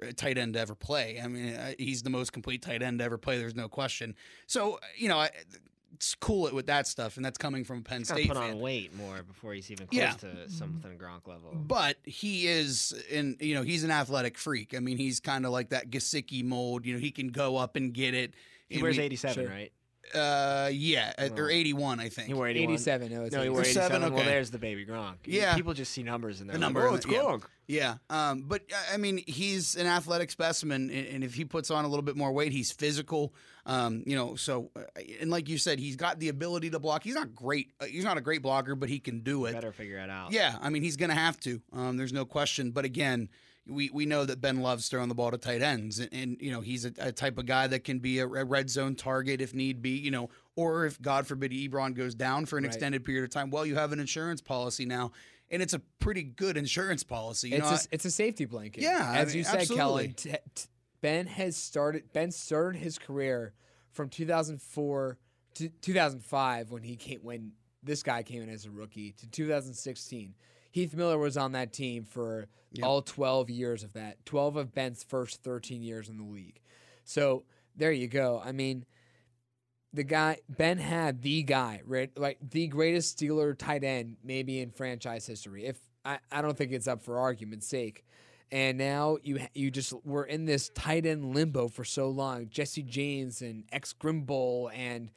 uh, 0.00 0.12
tight 0.14 0.38
end 0.38 0.54
to 0.54 0.60
ever 0.60 0.76
play. 0.76 1.20
I 1.22 1.26
mean, 1.26 1.54
uh, 1.54 1.72
he's 1.76 2.04
the 2.04 2.10
most 2.10 2.32
complete 2.32 2.62
tight 2.62 2.82
end 2.82 3.00
to 3.00 3.04
ever 3.04 3.18
play. 3.18 3.36
There's 3.36 3.56
no 3.56 3.68
question. 3.68 4.14
So, 4.46 4.78
you 4.96 5.08
know, 5.08 5.20
it's 5.22 5.58
cool 6.20 6.46
it 6.46 6.54
with 6.54 6.66
that 6.66 6.86
stuff, 6.86 7.16
and 7.16 7.24
that's 7.24 7.38
coming 7.38 7.64
from 7.64 7.78
a 7.78 7.82
Penn 7.82 8.04
State 8.04 8.28
put 8.28 8.36
fan. 8.36 8.52
on 8.52 8.60
weight 8.60 8.94
more 8.94 9.22
before 9.22 9.52
he's 9.54 9.70
even 9.70 9.86
close 9.86 9.98
Yeah. 9.98 10.12
to 10.14 10.48
something 10.50 10.96
Gronk 10.98 11.26
level. 11.26 11.52
But 11.54 11.96
he 12.04 12.46
is, 12.46 12.92
in 13.10 13.36
you 13.40 13.54
know, 13.54 13.62
he's 13.62 13.84
an 13.84 13.90
athletic 13.90 14.38
freak. 14.38 14.74
I 14.74 14.78
mean, 14.80 14.96
he's 14.96 15.20
kind 15.20 15.44
of 15.44 15.52
like 15.52 15.70
that 15.70 15.90
Gesicki 15.90 16.42
mold. 16.44 16.86
You 16.86 16.94
know, 16.94 17.00
he 17.00 17.10
can 17.10 17.28
go 17.28 17.56
up 17.56 17.76
and 17.76 17.92
get 17.92 18.14
it. 18.14 18.34
He 18.68 18.76
And 18.76 18.82
wears 18.82 18.96
we- 18.98 19.02
87, 19.04 19.34
sure. 19.44 19.52
right? 19.52 19.72
Uh, 20.14 20.68
yeah, 20.72 21.12
uh, 21.18 21.28
or 21.36 21.50
81, 21.50 22.00
I 22.00 22.08
think. 22.08 22.28
He 22.28 22.34
wore 22.34 22.48
81. 22.48 22.72
87. 22.74 23.12
No, 23.12 23.24
it's 23.24 23.34
No, 23.34 23.42
he 23.42 23.48
87. 23.48 23.52
wore 23.52 23.60
87. 23.62 23.86
87, 23.86 24.12
Well, 24.12 24.20
okay. 24.20 24.30
there's 24.30 24.50
the 24.50 24.58
baby 24.58 24.84
Gronk. 24.84 25.14
Yeah. 25.24 25.54
People 25.54 25.74
just 25.74 25.92
see 25.92 26.02
numbers 26.02 26.40
in 26.40 26.46
there. 26.46 26.54
The 26.54 26.58
like, 26.60 26.66
number, 26.66 26.88
oh, 26.88 26.94
it's 26.94 27.06
yeah. 27.06 27.18
Gronk. 27.18 27.42
Yeah, 27.66 27.98
um, 28.10 28.42
but 28.48 28.62
uh, 28.72 28.94
I 28.94 28.96
mean, 28.96 29.22
he's 29.28 29.76
an 29.76 29.86
athletic 29.86 30.32
specimen, 30.32 30.90
and, 30.90 31.06
and 31.06 31.24
if 31.24 31.34
he 31.34 31.44
puts 31.44 31.70
on 31.70 31.84
a 31.84 31.88
little 31.88 32.02
bit 32.02 32.16
more 32.16 32.32
weight, 32.32 32.50
he's 32.50 32.72
physical. 32.72 33.32
Um, 33.64 34.02
you 34.06 34.16
know, 34.16 34.34
so 34.34 34.72
uh, 34.74 34.80
and 35.20 35.30
like 35.30 35.48
you 35.48 35.56
said, 35.56 35.78
he's 35.78 35.94
got 35.94 36.18
the 36.18 36.30
ability 36.30 36.70
to 36.70 36.80
block. 36.80 37.04
He's 37.04 37.14
not 37.14 37.32
great. 37.32 37.70
Uh, 37.80 37.84
he's 37.84 38.02
not 38.02 38.18
a 38.18 38.20
great 38.20 38.42
blocker, 38.42 38.74
but 38.74 38.88
he 38.88 38.98
can 38.98 39.20
do 39.20 39.44
it. 39.44 39.52
Better 39.52 39.70
figure 39.70 39.98
it 39.98 40.10
out. 40.10 40.32
Yeah, 40.32 40.56
I 40.60 40.68
mean, 40.70 40.82
he's 40.82 40.96
going 40.96 41.10
to 41.10 41.14
have 41.14 41.38
to. 41.40 41.62
Um, 41.72 41.96
there's 41.96 42.12
no 42.12 42.24
question. 42.24 42.72
But 42.72 42.84
again, 42.84 43.28
we, 43.70 43.90
we 43.92 44.04
know 44.06 44.24
that 44.24 44.40
Ben 44.40 44.60
loves 44.60 44.88
throwing 44.88 45.08
the 45.08 45.14
ball 45.14 45.30
to 45.30 45.38
tight 45.38 45.62
ends, 45.62 45.98
and, 45.98 46.08
and 46.12 46.36
you 46.40 46.50
know 46.50 46.60
he's 46.60 46.84
a, 46.84 46.92
a 46.98 47.12
type 47.12 47.38
of 47.38 47.46
guy 47.46 47.66
that 47.68 47.84
can 47.84 47.98
be 48.00 48.18
a, 48.18 48.24
a 48.26 48.44
red 48.44 48.68
zone 48.68 48.94
target 48.94 49.40
if 49.40 49.54
need 49.54 49.80
be. 49.80 49.90
You 49.90 50.10
know, 50.10 50.30
or 50.56 50.84
if 50.86 51.00
God 51.00 51.26
forbid 51.26 51.52
Ebron 51.52 51.94
goes 51.94 52.14
down 52.14 52.46
for 52.46 52.58
an 52.58 52.64
Right. 52.64 52.68
extended 52.72 53.04
period 53.04 53.24
of 53.24 53.30
time, 53.30 53.50
well, 53.50 53.64
you 53.64 53.76
have 53.76 53.92
an 53.92 54.00
insurance 54.00 54.40
policy 54.40 54.84
now, 54.84 55.12
and 55.50 55.62
it's 55.62 55.72
a 55.74 55.78
pretty 56.00 56.22
good 56.22 56.56
insurance 56.56 57.02
policy. 57.04 57.50
You 57.50 57.56
It's 57.56 57.70
know, 57.70 57.76
a, 57.76 57.80
it's 57.92 58.04
a 58.04 58.10
safety 58.10 58.44
blanket. 58.44 58.82
Yeah, 58.82 59.08
I 59.10 59.18
as 59.18 59.28
mean, 59.28 59.38
you 59.38 59.44
said, 59.44 59.60
absolutely. 59.60 60.08
Kellen. 60.08 60.12
T- 60.14 60.30
t- 60.54 60.68
Ben 61.00 61.26
has 61.26 61.56
started. 61.56 62.12
Ben 62.12 62.30
started 62.30 62.78
his 62.78 62.98
career 62.98 63.54
from 63.92 64.08
2004 64.08 65.18
to 65.54 65.68
2005 65.68 66.70
when 66.70 66.82
he 66.82 66.96
came 66.96 67.20
when 67.22 67.52
this 67.82 68.02
guy 68.02 68.22
came 68.22 68.42
in 68.42 68.48
as 68.50 68.66
a 68.66 68.70
rookie 68.70 69.12
to 69.12 69.26
2016. 69.28 70.34
Heath 70.70 70.94
Miller 70.94 71.18
was 71.18 71.36
on 71.36 71.52
that 71.52 71.72
team 71.72 72.04
for 72.04 72.46
Yep. 72.72 72.86
all 72.86 73.02
12 73.02 73.50
years 73.50 73.82
of 73.82 73.92
that. 73.94 74.24
12 74.26 74.56
of 74.56 74.72
Ben's 74.72 75.02
first 75.02 75.42
13 75.42 75.82
years 75.82 76.08
in 76.08 76.16
the 76.18 76.24
league. 76.24 76.60
So 77.04 77.42
there 77.74 77.90
you 77.90 78.06
go. 78.06 78.40
I 78.44 78.52
mean, 78.52 78.84
the 79.92 80.04
guy 80.04 80.38
Ben 80.48 80.78
had 80.78 81.22
the 81.22 81.42
guy, 81.42 81.82
right? 81.84 82.16
Like 82.16 82.38
the 82.48 82.68
greatest 82.68 83.18
Steeler 83.18 83.58
tight 83.58 83.82
end 83.82 84.18
maybe 84.22 84.60
in 84.60 84.70
franchise 84.70 85.26
history. 85.26 85.66
If 85.66 85.78
I, 86.04 86.18
I 86.30 86.42
don't 86.42 86.56
think 86.56 86.70
it's 86.72 86.86
up 86.86 87.02
for 87.02 87.18
argument's 87.18 87.66
sake. 87.66 88.04
And 88.52 88.78
now 88.78 89.16
you 89.22 89.40
you 89.54 89.70
just 89.70 89.92
were 90.04 90.24
in 90.24 90.44
this 90.44 90.70
tight 90.70 91.06
end 91.06 91.34
limbo 91.34 91.66
for 91.68 91.84
so 91.84 92.08
long. 92.08 92.48
Jesse 92.50 92.82
James 92.82 93.42
and 93.42 93.64
ex 93.72 93.92
Grimble 93.92 94.70
and 94.74 95.10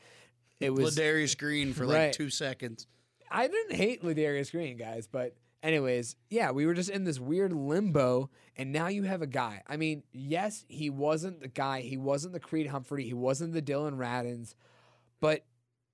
it 0.60 0.72
was 0.72 0.96
Ladarius 0.98 1.38
Green 1.38 1.74
for 1.74 1.86
like 1.86 1.96
Right. 1.98 2.14
two 2.14 2.30
seconds. 2.32 2.88
I 3.34 3.48
didn't 3.48 3.76
hate 3.76 4.04
Ladarius 4.04 4.52
Green, 4.52 4.78
guys, 4.78 5.08
but 5.08 5.36
anyways, 5.64 6.16
yeah, 6.30 6.52
we 6.52 6.68
were 6.68 6.76
just 6.76 6.92
in 6.92 7.04
this 7.04 7.20
weird 7.20 7.52
limbo, 7.52 8.30
and 8.56 8.72
now 8.72 8.88
you 8.88 9.04
have 9.04 9.24
a 9.24 9.28
guy. 9.28 9.64
I 9.68 9.76
mean, 9.76 10.04
yes, 10.12 10.64
he 10.68 10.92
wasn't 10.92 11.42
the 11.42 11.48
guy, 11.48 11.82
he 11.82 11.98
wasn't 11.98 12.34
the 12.34 12.40
Creed 12.40 12.68
Humphrey, 12.68 13.06
he 13.06 13.14
wasn't 13.14 13.54
the 13.54 13.62
Dillon 13.62 13.98
Radunz, 13.98 14.54
but 15.20 15.46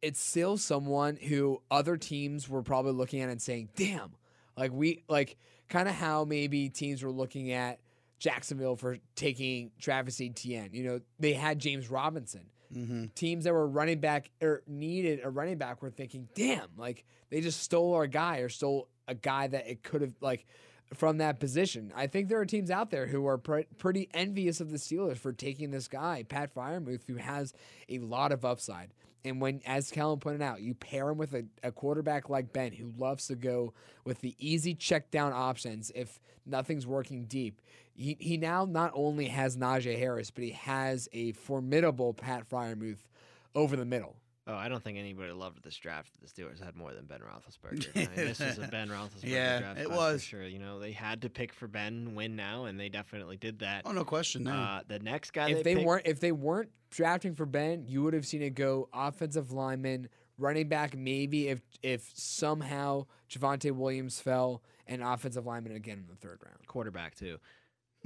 it's 0.01 0.19
still 0.19 0.57
someone 0.57 1.15
who 1.15 1.61
other 1.71 1.95
teams 1.95 2.49
were 2.49 2.61
probably 2.61 2.91
looking 2.91 3.21
at 3.21 3.29
and 3.29 3.41
saying, 3.41 3.69
"Damn!" 3.75 4.15
Like 4.57 4.71
we 4.73 5.03
like 5.07 5.37
kind 5.69 5.87
of 5.87 5.95
how 5.95 6.25
maybe 6.25 6.69
teams 6.69 7.03
were 7.03 7.11
looking 7.11 7.51
at 7.51 7.79
Jacksonville 8.19 8.75
for 8.75 8.97
taking 9.15 9.71
Travis 9.79 10.19
Etienne. 10.19 10.69
You 10.73 10.83
know, 10.83 11.01
they 11.19 11.33
had 11.33 11.59
James 11.59 11.89
Robinson 11.89 12.49
Mm-hmm. 12.75 13.05
teams 13.15 13.45
that 13.45 13.53
were 13.53 13.67
running 13.67 13.99
back 13.99 14.29
or 14.41 14.61
needed 14.67 15.21
a 15.23 15.29
running 15.29 15.57
back 15.57 15.81
were 15.81 15.89
thinking, 15.89 16.27
damn, 16.35 16.67
like 16.77 17.03
they 17.31 17.41
just 17.41 17.63
stole 17.63 17.95
our 17.95 18.05
guy 18.05 18.39
or 18.39 18.49
stole 18.49 18.87
a 19.07 19.15
guy 19.15 19.47
that 19.47 19.67
it 19.67 19.81
could 19.81 20.01
have 20.01 20.13
like 20.21 20.45
from 20.93 21.17
that 21.17 21.39
position. 21.39 21.91
I 21.95 22.07
think 22.07 22.29
there 22.29 22.39
are 22.39 22.45
teams 22.45 22.71
out 22.71 22.91
there 22.91 23.07
who 23.07 23.27
are 23.27 23.37
pre- 23.37 23.67
pretty 23.77 24.09
envious 24.13 24.61
of 24.61 24.71
the 24.71 24.77
Steelers 24.77 25.17
for 25.17 25.33
taking 25.33 25.71
this 25.71 25.87
guy, 25.87 26.23
Pat 26.27 26.53
Freiermuth, 26.53 27.01
who 27.07 27.15
has 27.15 27.53
a 27.89 27.99
lot 27.99 28.31
of 28.31 28.45
upside. 28.45 28.91
And 29.25 29.41
when, 29.41 29.61
as 29.65 29.91
Kellen 29.91 30.19
pointed 30.19 30.41
out, 30.41 30.61
you 30.61 30.73
pair 30.73 31.09
him 31.09 31.17
with 31.17 31.33
a, 31.33 31.43
a 31.61 31.71
quarterback 31.71 32.29
like 32.29 32.53
Ben, 32.53 32.71
who 32.71 32.93
loves 32.97 33.27
to 33.27 33.35
go 33.35 33.73
with 34.05 34.21
the 34.21 34.35
easy 34.39 34.73
check 34.73 35.11
down 35.11 35.33
options 35.33 35.91
if 35.93 36.19
nothing's 36.45 36.87
working 36.87 37.25
deep. 37.25 37.61
He, 37.93 38.15
he 38.19 38.37
now 38.37 38.65
not 38.65 38.91
only 38.93 39.27
has 39.27 39.57
Najee 39.57 39.99
Harris, 39.99 40.31
but 40.31 40.43
he 40.43 40.51
has 40.51 41.09
a 41.11 41.33
formidable 41.33 42.13
Pat 42.13 42.49
Freiermuth 42.49 43.07
over 43.53 43.75
the 43.75 43.85
middle. 43.85 44.15
Oh, 44.49 44.55
I 44.55 44.67
don't 44.69 44.83
think 44.83 44.97
anybody 44.97 45.31
loved 45.31 45.63
this 45.63 45.75
draft. 45.77 46.11
The 46.21 46.27
Steelers 46.27 46.63
had 46.63 46.75
more 46.75 46.93
than 46.93 47.05
Ben 47.05 47.19
Roethlisberger. 47.19 47.87
I 47.95 47.99
mean, 47.99 48.09
this 48.15 48.39
was 48.39 48.57
a 48.57 48.67
Ben 48.71 48.89
Roethlisberger 48.89 49.23
Yeah, 49.23 49.59
draft. 49.59 49.79
it 49.79 49.89
was. 49.91 50.21
for 50.23 50.27
sure. 50.29 50.43
You 50.47 50.59
know, 50.59 50.79
they 50.79 50.91
had 50.91 51.21
to 51.21 51.29
pick 51.29 51.53
for 51.53 51.67
Ben, 51.67 52.15
win 52.15 52.35
now, 52.35 52.65
and 52.65 52.79
they 52.79 52.89
definitely 52.89 53.37
did 53.37 53.59
that. 53.59 53.83
Oh 53.85 53.91
no 53.91 54.03
question. 54.03 54.43
No. 54.43 54.51
Uh, 54.53 54.81
the 54.87 54.99
next 54.99 55.31
guy 55.31 55.49
if 55.51 55.63
they 55.63 55.75
picked- 55.75 55.85
weren't 55.85 56.07
if 56.07 56.19
they 56.19 56.31
weren't 56.31 56.69
drafting 56.89 57.35
for 57.35 57.45
Ben, 57.45 57.85
you 57.87 58.01
would 58.03 58.13
have 58.13 58.25
seen 58.25 58.41
it 58.41 58.55
go 58.55 58.89
offensive 58.93 59.51
lineman, 59.51 60.09
running 60.37 60.67
back, 60.67 60.97
maybe 60.97 61.47
if 61.49 61.61
if 61.83 62.09
somehow 62.15 63.05
Javonte 63.29 63.71
Williams 63.71 64.19
fell, 64.19 64.63
and 64.87 65.03
offensive 65.03 65.45
lineman 65.45 65.75
again 65.75 65.99
in 65.99 66.07
the 66.07 66.15
third 66.15 66.39
round. 66.43 66.65
quarterback 66.67 67.13
too. 67.15 67.37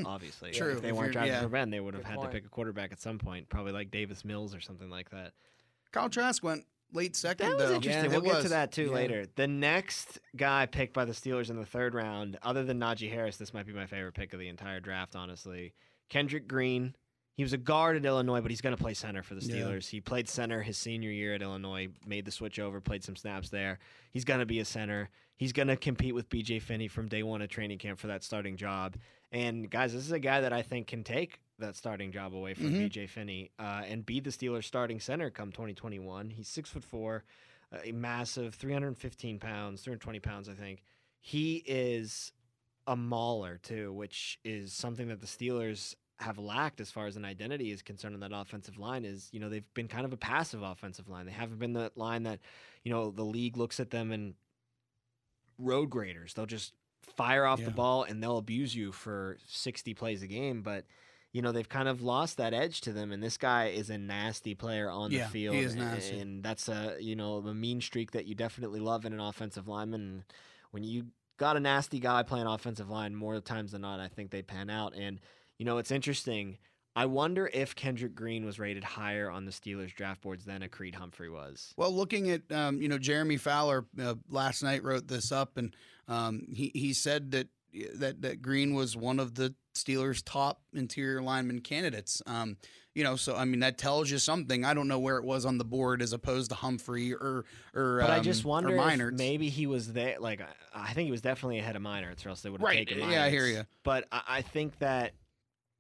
Obviously, 0.05 0.49
True, 0.51 0.71
If 0.71 0.81
they 0.81 0.89
if 0.89 0.95
weren't 0.95 1.11
drafting 1.13 1.33
yeah. 1.33 1.41
for 1.43 1.49
Ben, 1.49 1.69
they 1.69 1.79
would 1.79 1.93
have 1.93 2.01
Good 2.03 2.09
had 2.09 2.17
point. 2.17 2.31
to 2.31 2.35
pick 2.35 2.45
a 2.45 2.49
quarterback 2.49 2.91
at 2.91 2.99
some 2.99 3.19
point, 3.19 3.47
probably 3.47 3.71
like 3.73 3.91
Davis 3.91 4.25
Mills 4.25 4.55
or 4.55 4.59
something 4.59 4.89
like 4.89 5.11
that. 5.11 5.33
Kyle 5.93 6.09
Trask 6.09 6.43
went 6.43 6.65
late 6.91 7.15
second. 7.15 7.47
That 7.51 7.57
was 7.57 7.69
though. 7.69 7.75
interesting. 7.75 8.03
Yeah, 8.05 8.11
we'll 8.11 8.21
get 8.21 8.33
was. 8.35 8.43
to 8.43 8.49
that 8.49 8.71
too 8.73 8.85
Yeah. 8.87 8.91
later. 8.91 9.25
The 9.35 9.47
next 9.47 10.19
guy 10.35 10.65
picked 10.65 10.93
by 10.93 11.05
the 11.05 11.13
Steelers 11.13 11.49
in 11.49 11.55
the 11.55 11.65
third 11.65 11.93
round, 11.93 12.37
other 12.43 12.63
than 12.65 12.79
Najee 12.79 13.09
Harris, 13.09 13.37
this 13.37 13.53
might 13.53 13.65
be 13.65 13.73
my 13.73 13.85
favorite 13.85 14.13
pick 14.13 14.33
of 14.33 14.39
the 14.39 14.49
entire 14.49 14.79
draft, 14.79 15.15
honestly. 15.15 15.73
Kendrick 16.09 16.47
Green. 16.47 16.95
He 17.35 17.41
was 17.43 17.53
a 17.53 17.57
guard 17.57 17.95
at 17.95 18.05
Illinois, 18.05 18.41
but 18.41 18.51
he's 18.51 18.61
going 18.61 18.75
to 18.75 18.81
play 18.81 18.93
center 18.93 19.23
for 19.23 19.33
the 19.33 19.41
Yeah. 19.41 19.55
Steelers. 19.65 19.89
He 19.89 19.99
played 20.01 20.29
center 20.29 20.61
his 20.61 20.77
senior 20.77 21.09
year 21.09 21.33
at 21.33 21.41
Illinois, 21.41 21.87
made 22.05 22.25
the 22.25 22.31
switch 22.31 22.59
over, 22.59 22.79
played 22.79 23.03
some 23.03 23.15
snaps 23.15 23.49
there. 23.49 23.79
He's 24.11 24.23
going 24.25 24.39
to 24.39 24.45
be 24.45 24.59
a 24.59 24.65
center. 24.65 25.09
He's 25.35 25.51
going 25.51 25.67
to 25.69 25.75
compete 25.75 26.13
with 26.13 26.29
BJ 26.29 26.59
Finney 26.61 26.87
from 26.87 27.07
day 27.07 27.23
one 27.23 27.41
of 27.41 27.49
training 27.49 27.79
camp 27.79 27.97
for 27.97 28.05
that 28.07 28.23
starting 28.23 28.55
job. 28.55 28.97
And 29.33 29.69
guys, 29.69 29.93
this 29.93 30.05
is 30.05 30.11
a 30.11 30.19
guy 30.19 30.41
that 30.41 30.53
I 30.53 30.61
think 30.61 30.87
can 30.87 31.03
take 31.03 31.39
that 31.59 31.75
starting 31.75 32.11
job 32.11 32.33
away 32.35 32.53
from 32.53 32.71
Mhm. 32.71 32.89
BJ 32.89 33.07
Finney 33.09 33.51
uh, 33.59 33.81
and 33.85 34.05
be 34.05 34.19
the 34.19 34.29
Steelers 34.29 34.63
starting 34.65 34.99
center 34.99 35.29
come 35.31 35.51
2021. 35.51 36.29
He's 36.29 36.47
six 36.47 36.69
foot 36.69 36.83
four, 36.83 37.23
a 37.83 37.91
massive 37.91 38.53
315 38.55 39.39
pounds, 39.39 39.81
320 39.81 40.19
pounds, 40.19 40.47
I 40.47 40.53
think. 40.53 40.83
He 41.19 41.57
is 41.65 42.31
a 42.85 42.95
mauler 42.95 43.57
too, 43.57 43.91
which 43.93 44.39
is 44.43 44.71
something 44.73 45.07
that 45.07 45.19
the 45.21 45.27
Steelers 45.27 45.95
have 46.19 46.37
lacked 46.37 46.79
as 46.79 46.91
far 46.91 47.07
as 47.07 47.15
an 47.17 47.25
identity 47.25 47.71
is 47.71 47.81
concerned 47.81 48.13
on 48.13 48.19
that 48.19 48.31
offensive 48.33 48.77
line 48.77 49.03
is, 49.03 49.29
you 49.33 49.39
know, 49.39 49.49
they've 49.49 49.73
been 49.73 49.87
kind 49.87 50.05
of 50.05 50.13
a 50.13 50.17
passive 50.17 50.61
offensive 50.61 51.09
line. 51.09 51.25
They 51.25 51.31
haven't 51.31 51.57
been 51.57 51.73
the 51.73 51.91
line 51.95 52.23
that, 52.23 52.39
you 52.83 52.91
know, 52.91 53.09
the 53.09 53.23
league 53.25 53.57
looks 53.57 53.79
at 53.79 53.89
them 53.89 54.11
and 54.11 54.35
road 55.57 55.89
graders. 55.89 56.33
They'll 56.33 56.45
just 56.45 56.73
fire 57.15 57.45
off 57.45 57.59
Yeah. 57.59 57.65
the 57.65 57.71
ball 57.71 58.03
and 58.03 58.21
they'll 58.23 58.37
abuse 58.37 58.75
you 58.75 58.91
for 58.91 59.37
60 59.47 59.93
plays 59.93 60.21
a 60.23 60.27
game, 60.27 60.61
but 60.61 60.85
you 61.31 61.41
know, 61.41 61.51
they've 61.51 61.67
kind 61.69 61.87
of 61.87 62.01
lost 62.03 62.37
that 62.37 62.53
edge 62.53 62.81
to 62.81 62.93
them 62.93 63.11
and 63.11 63.21
this 63.23 63.37
guy 63.37 63.67
is 63.67 63.89
a 63.89 63.97
nasty 63.97 64.53
player 64.53 64.89
on 64.89 65.11
Yeah, 65.11 65.23
the 65.25 65.29
field 65.31 65.55
he 65.55 65.61
is 65.63 65.75
nasty. 65.75 66.19
and 66.19 66.43
that's 66.43 66.69
a, 66.69 66.95
you 66.99 67.15
know, 67.15 67.37
a 67.37 67.53
mean 67.55 67.81
streak 67.81 68.11
that 68.11 68.25
you 68.25 68.35
definitely 68.35 68.79
love 68.79 69.03
in 69.05 69.13
an 69.13 69.19
offensive 69.19 69.67
lineman. 69.67 70.01
And 70.01 70.23
when 70.71 70.83
you 70.83 71.07
got 71.37 71.57
a 71.57 71.59
nasty 71.59 71.99
guy 71.99 72.21
playing 72.21 72.45
offensive 72.45 72.89
line 72.89 73.15
more 73.15 73.39
times 73.39 73.71
than 73.71 73.81
not, 73.81 73.99
I 73.99 74.07
think 74.09 74.29
they 74.29 74.43
pan 74.43 74.69
out. 74.69 74.93
And 74.95 75.19
you 75.57 75.65
know, 75.65 75.77
it's 75.79 75.91
interesting. 75.91 76.57
I 76.95 77.05
wonder 77.07 77.49
if 77.53 77.75
Kendrick 77.75 78.13
Green 78.13 78.45
was 78.45 78.59
rated 78.59 78.83
higher 78.83 79.29
on 79.29 79.45
the 79.45 79.51
Steelers 79.51 79.93
draft 79.93 80.21
boards 80.21 80.45
than 80.45 80.61
a 80.61 80.69
Creed 80.69 80.95
Humphrey 80.95 81.29
was. 81.29 81.73
Well, 81.75 81.91
looking 81.91 82.29
at 82.29 82.51
um, 82.51 82.81
you 82.81 82.87
know 82.89 82.97
Jeremy 82.99 83.37
Fowler 83.37 83.85
uh, 84.01 84.15
last 84.29 84.61
night 84.63 84.83
wrote 84.83 85.07
this 85.07 85.31
up, 85.31 85.57
and 85.57 85.75
um, 86.07 86.45
he 86.51 86.71
he 86.75 86.93
said 86.93 87.31
that 87.31 87.47
that 87.95 88.21
that 88.21 88.41
Green 88.41 88.73
was 88.75 88.95
one 88.95 89.19
of 89.19 89.33
the 89.35 89.55
Steelers' 89.75 90.21
top 90.23 90.61
interior 90.75 91.21
lineman 91.21 91.61
candidates. 91.61 92.21
Um, 92.27 92.57
you 92.93 93.03
know, 93.03 93.15
so 93.15 93.35
I 93.35 93.45
mean 93.45 93.61
that 93.61 93.79
tells 93.79 94.11
you 94.11 94.19
something. 94.19 94.63
I 94.63 94.75
don't 94.75 94.87
know 94.87 94.99
where 94.99 95.17
it 95.17 95.23
was 95.23 95.45
on 95.47 95.57
the 95.57 95.65
board 95.65 95.99
as 95.99 96.13
opposed 96.13 96.51
to 96.51 96.55
Humphrey 96.55 97.11
or 97.15 97.43
or. 97.73 97.97
But 98.01 98.11
um, 98.11 98.19
I 98.19 98.19
just 98.19 98.45
wonder 98.45 98.75
if 98.75 99.13
maybe 99.13 99.49
he 99.49 99.65
was 99.65 99.93
there. 99.93 100.17
Like 100.19 100.41
I- 100.75 100.93
think 100.93 101.05
he 101.07 101.11
was 101.11 101.21
definitely 101.21 101.57
ahead 101.57 101.75
of 101.75 101.81
Meinerz, 101.81 102.23
or 102.23 102.29
else 102.29 102.41
they 102.41 102.51
would 102.51 102.61
have 102.61 102.65
Right, 102.67 102.87
taken. 102.87 103.09
yeah, 103.09 103.23
I 103.23 103.31
hear 103.31 103.47
you. 103.47 103.65
But 103.83 104.07
I, 104.11 104.21
I 104.27 104.41
think 104.43 104.77
that 104.77 105.13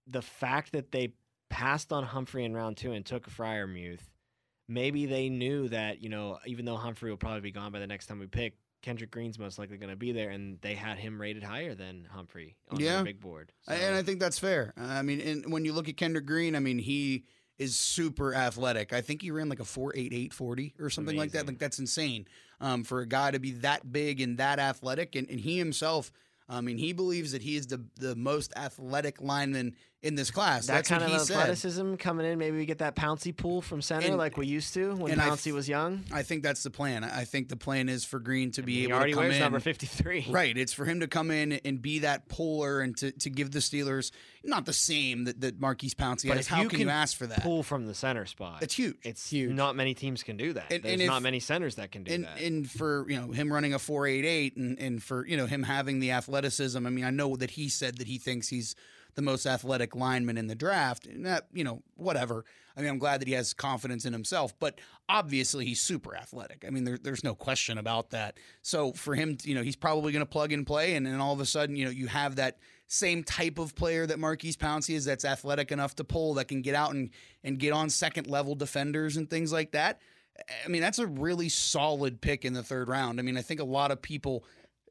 the 0.07 0.21
fact 0.21 0.71
that 0.73 0.91
they 0.91 1.13
passed 1.49 1.91
on 1.93 2.03
Humphrey 2.03 2.45
in 2.45 2.53
round 2.53 2.77
two 2.77 2.91
and 2.91 3.05
took 3.05 3.29
Freiermuth, 3.29 4.09
maybe 4.67 5.05
they 5.05 5.29
knew 5.29 5.67
that 5.69 6.01
you 6.01 6.09
know 6.09 6.39
even 6.45 6.65
though 6.65 6.77
Humphrey 6.77 7.09
will 7.09 7.17
probably 7.17 7.41
be 7.41 7.51
gone 7.51 7.71
by 7.71 7.79
the 7.79 7.87
next 7.87 8.07
time 8.07 8.19
we 8.19 8.27
pick, 8.27 8.57
Kendrick 8.81 9.11
Green's 9.11 9.39
most 9.39 9.57
likely 9.59 9.77
going 9.77 9.89
to 9.91 9.95
be 9.95 10.11
there, 10.11 10.29
and 10.29 10.59
they 10.61 10.75
had 10.75 10.97
him 10.97 11.19
rated 11.19 11.43
higher 11.43 11.73
than 11.75 12.07
Humphrey 12.11 12.55
on 12.69 12.79
Yeah. 12.79 12.95
their 12.95 13.05
big 13.05 13.19
board. 13.21 13.51
And 13.67 13.95
I 13.95 14.03
think 14.03 14.19
that's 14.19 14.39
fair. 14.39 14.73
I 14.77 15.01
mean, 15.03 15.21
and 15.21 15.51
when 15.51 15.63
you 15.65 15.73
look 15.73 15.87
at 15.87 15.97
Kendrick 15.97 16.25
Green, 16.25 16.55
I 16.55 16.59
mean, 16.59 16.79
he 16.79 17.23
is 17.57 17.75
super 17.77 18.33
athletic. 18.33 18.91
I 18.93 19.01
think 19.01 19.21
he 19.21 19.31
ran 19.31 19.47
like 19.47 19.59
a 19.59 19.63
4.88 19.63 20.33
40 20.33 20.73
or 20.79 20.89
something 20.89 21.15
like 21.15 21.31
that. 21.31 21.45
Like 21.47 21.59
that's 21.59 21.79
insane 21.79 22.27
um, 22.59 22.83
for 22.83 22.99
a 23.01 23.05
guy 23.07 23.31
to 23.31 23.39
be 23.39 23.51
that 23.51 23.89
big 23.91 24.19
and 24.19 24.37
that 24.39 24.57
athletic. 24.59 25.15
And, 25.15 25.29
and 25.29 25.39
he 25.39 25.59
himself, 25.59 26.11
I 26.49 26.61
mean, 26.61 26.77
he 26.77 26.93
believes 26.93 27.31
that 27.31 27.41
he 27.43 27.55
is 27.55 27.67
the 27.67 27.85
the 27.99 28.15
most 28.15 28.51
athletic 28.57 29.21
lineman 29.21 29.75
in 30.03 30.15
this 30.15 30.29
class. 30.31 30.67
that 30.67 30.73
that's 30.73 30.89
kind 30.89 31.01
what 31.01 31.11
of 31.13 31.19
he 31.21 31.25
said. 31.25 31.37
athleticism 31.37 31.95
coming 31.95 32.25
in, 32.25 32.37
maybe 32.37 32.57
we 32.57 32.65
get 32.65 32.79
that 32.79 32.95
Pouncey 32.95 33.35
pool 33.35 33.61
from 33.61 33.81
center 33.81 34.07
And- 34.07 34.17
like 34.17 34.37
we 34.37 34.45
used 34.45 34.73
to 34.75 34.93
when 34.95 35.17
Pouncey 35.17 35.43
th- 35.45 35.53
was 35.55 35.67
young. 35.69 36.03
I 36.11 36.23
think 36.23 36.43
that's 36.43 36.61
the 36.63 36.69
plan. 36.69 37.03
I 37.05 37.23
think 37.23 37.47
the 37.49 37.55
plan 37.55 37.87
is 37.89 38.03
for 38.05 38.19
Green 38.19 38.51
to 38.51 38.61
be 38.61 38.73
he 38.79 38.83
able 38.83 38.93
already 38.93 39.13
to 39.13 39.15
come 39.15 39.23
wears 39.23 39.35
in. 39.37 39.41
number 39.41 39.59
fifty 39.59 39.85
three. 39.87 40.25
Right. 40.29 40.57
It's 40.57 40.73
for 40.73 40.85
him 40.85 40.99
to 40.99 41.07
come 41.07 41.31
in 41.31 41.53
and 41.53 41.81
be 41.81 41.99
that 41.99 42.27
puller 42.27 42.81
and 42.81 42.95
to, 42.97 43.11
to 43.11 43.29
give 43.29 43.51
the 43.51 43.59
Steelers 43.59 44.11
not 44.43 44.65
the 44.65 44.73
same 44.73 45.23
that, 45.23 45.39
that 45.41 45.59
Maurkice 45.59 45.93
Pouncey 45.93 46.27
But 46.27 46.35
has. 46.37 46.47
if 46.47 46.51
How 46.51 46.61
you 46.63 46.67
can, 46.69 46.81
you 46.81 46.89
ask 46.89 47.15
for 47.17 47.25
that? 47.27 47.41
pull 47.41 47.63
from 47.63 47.85
the 47.87 47.93
center 47.93 48.25
spot. 48.25 48.61
It's 48.61 48.73
huge. 48.75 48.97
It's 49.03 49.29
huge. 49.29 49.53
Not 49.53 49.75
many 49.77 49.93
teams 49.93 50.21
can 50.21 50.35
do 50.37 50.51
that. 50.53 50.71
And- 50.71 50.83
There's 50.83 50.99
and 50.99 51.07
not 51.07 51.21
many 51.21 51.39
centers 51.39 51.75
that 51.75 51.91
can 51.93 52.03
do 52.03 52.13
and 52.13 52.25
that. 52.25 52.41
and 52.41 52.69
for 52.69 53.05
you 53.09 53.19
know 53.21 53.31
him 53.31 53.51
running 53.53 53.73
a 53.73 53.79
488 53.79 54.57
and 54.57 54.77
and 54.79 55.01
for 55.01 55.25
you 55.25 55.37
know 55.37 55.45
him 55.45 55.63
having 55.63 55.99
the 55.99 56.11
athleticism 56.11 56.85
i 56.85 56.89
mean 56.89 57.05
i 57.05 57.09
know 57.09 57.35
that 57.37 57.51
he 57.51 57.69
said 57.69 57.97
that 57.99 58.07
he 58.07 58.17
thinks 58.17 58.47
he's 58.49 58.75
the 59.15 59.21
most 59.21 59.45
athletic 59.45 59.95
lineman 59.95 60.37
in 60.37 60.47
the 60.47 60.55
draft 60.55 61.05
and 61.05 61.25
that 61.25 61.47
you 61.53 61.63
know 61.63 61.81
whatever. 61.95 62.45
I 62.75 62.81
mean 62.81 62.89
i'm 62.89 62.97
glad 62.97 63.21
that 63.21 63.27
he 63.27 63.35
has 63.35 63.53
confidence 63.53 64.05
in 64.05 64.13
himself 64.13 64.57
but 64.59 64.79
obviously 65.07 65.65
he's 65.65 65.81
super 65.81 66.15
athletic. 66.15 66.63
I 66.67 66.71
mean 66.71 66.83
there, 66.83 66.97
there's 66.97 67.23
no 67.23 67.35
question 67.35 67.77
about 67.77 68.11
that. 68.11 68.37
So 68.61 68.93
for 68.93 69.15
him 69.15 69.37
you 69.43 69.55
know 69.55 69.63
he's 69.63 69.75
probably 69.75 70.11
going 70.11 70.25
to 70.25 70.29
plug 70.29 70.51
and 70.51 70.65
play 70.65 70.95
and 70.95 71.05
then 71.05 71.19
all 71.19 71.33
of 71.33 71.39
a 71.39 71.45
sudden 71.45 71.75
you 71.75 71.85
know 71.85 71.91
you 71.91 72.07
have 72.07 72.35
that 72.37 72.57
same 72.87 73.23
type 73.23 73.57
of 73.57 73.75
player 73.75 74.05
that 74.05 74.19
Maurkice 74.19 74.55
Pouncey 74.55 74.95
is 74.95 75.05
that's 75.05 75.25
athletic 75.25 75.71
enough 75.71 75.95
to 75.95 76.03
pull 76.03 76.35
that 76.35 76.47
can 76.47 76.61
get 76.61 76.75
out 76.75 76.91
and 76.91 77.09
and 77.43 77.59
get 77.59 77.73
on 77.73 77.89
second 77.89 78.27
level 78.27 78.55
defenders 78.55 79.17
and 79.17 79.29
things 79.29 79.51
like 79.51 79.71
that. 79.71 79.99
I 80.65 80.67
mean, 80.67 80.81
that's 80.81 80.99
a 80.99 81.07
really 81.07 81.49
solid 81.49 82.21
pick 82.21 82.45
in 82.45 82.53
the 82.53 82.63
third 82.63 82.89
round. 82.89 83.19
I 83.19 83.23
mean, 83.23 83.37
I 83.37 83.41
think 83.41 83.59
a 83.59 83.65
lot 83.65 83.91
of 83.91 84.01
people, 84.01 84.45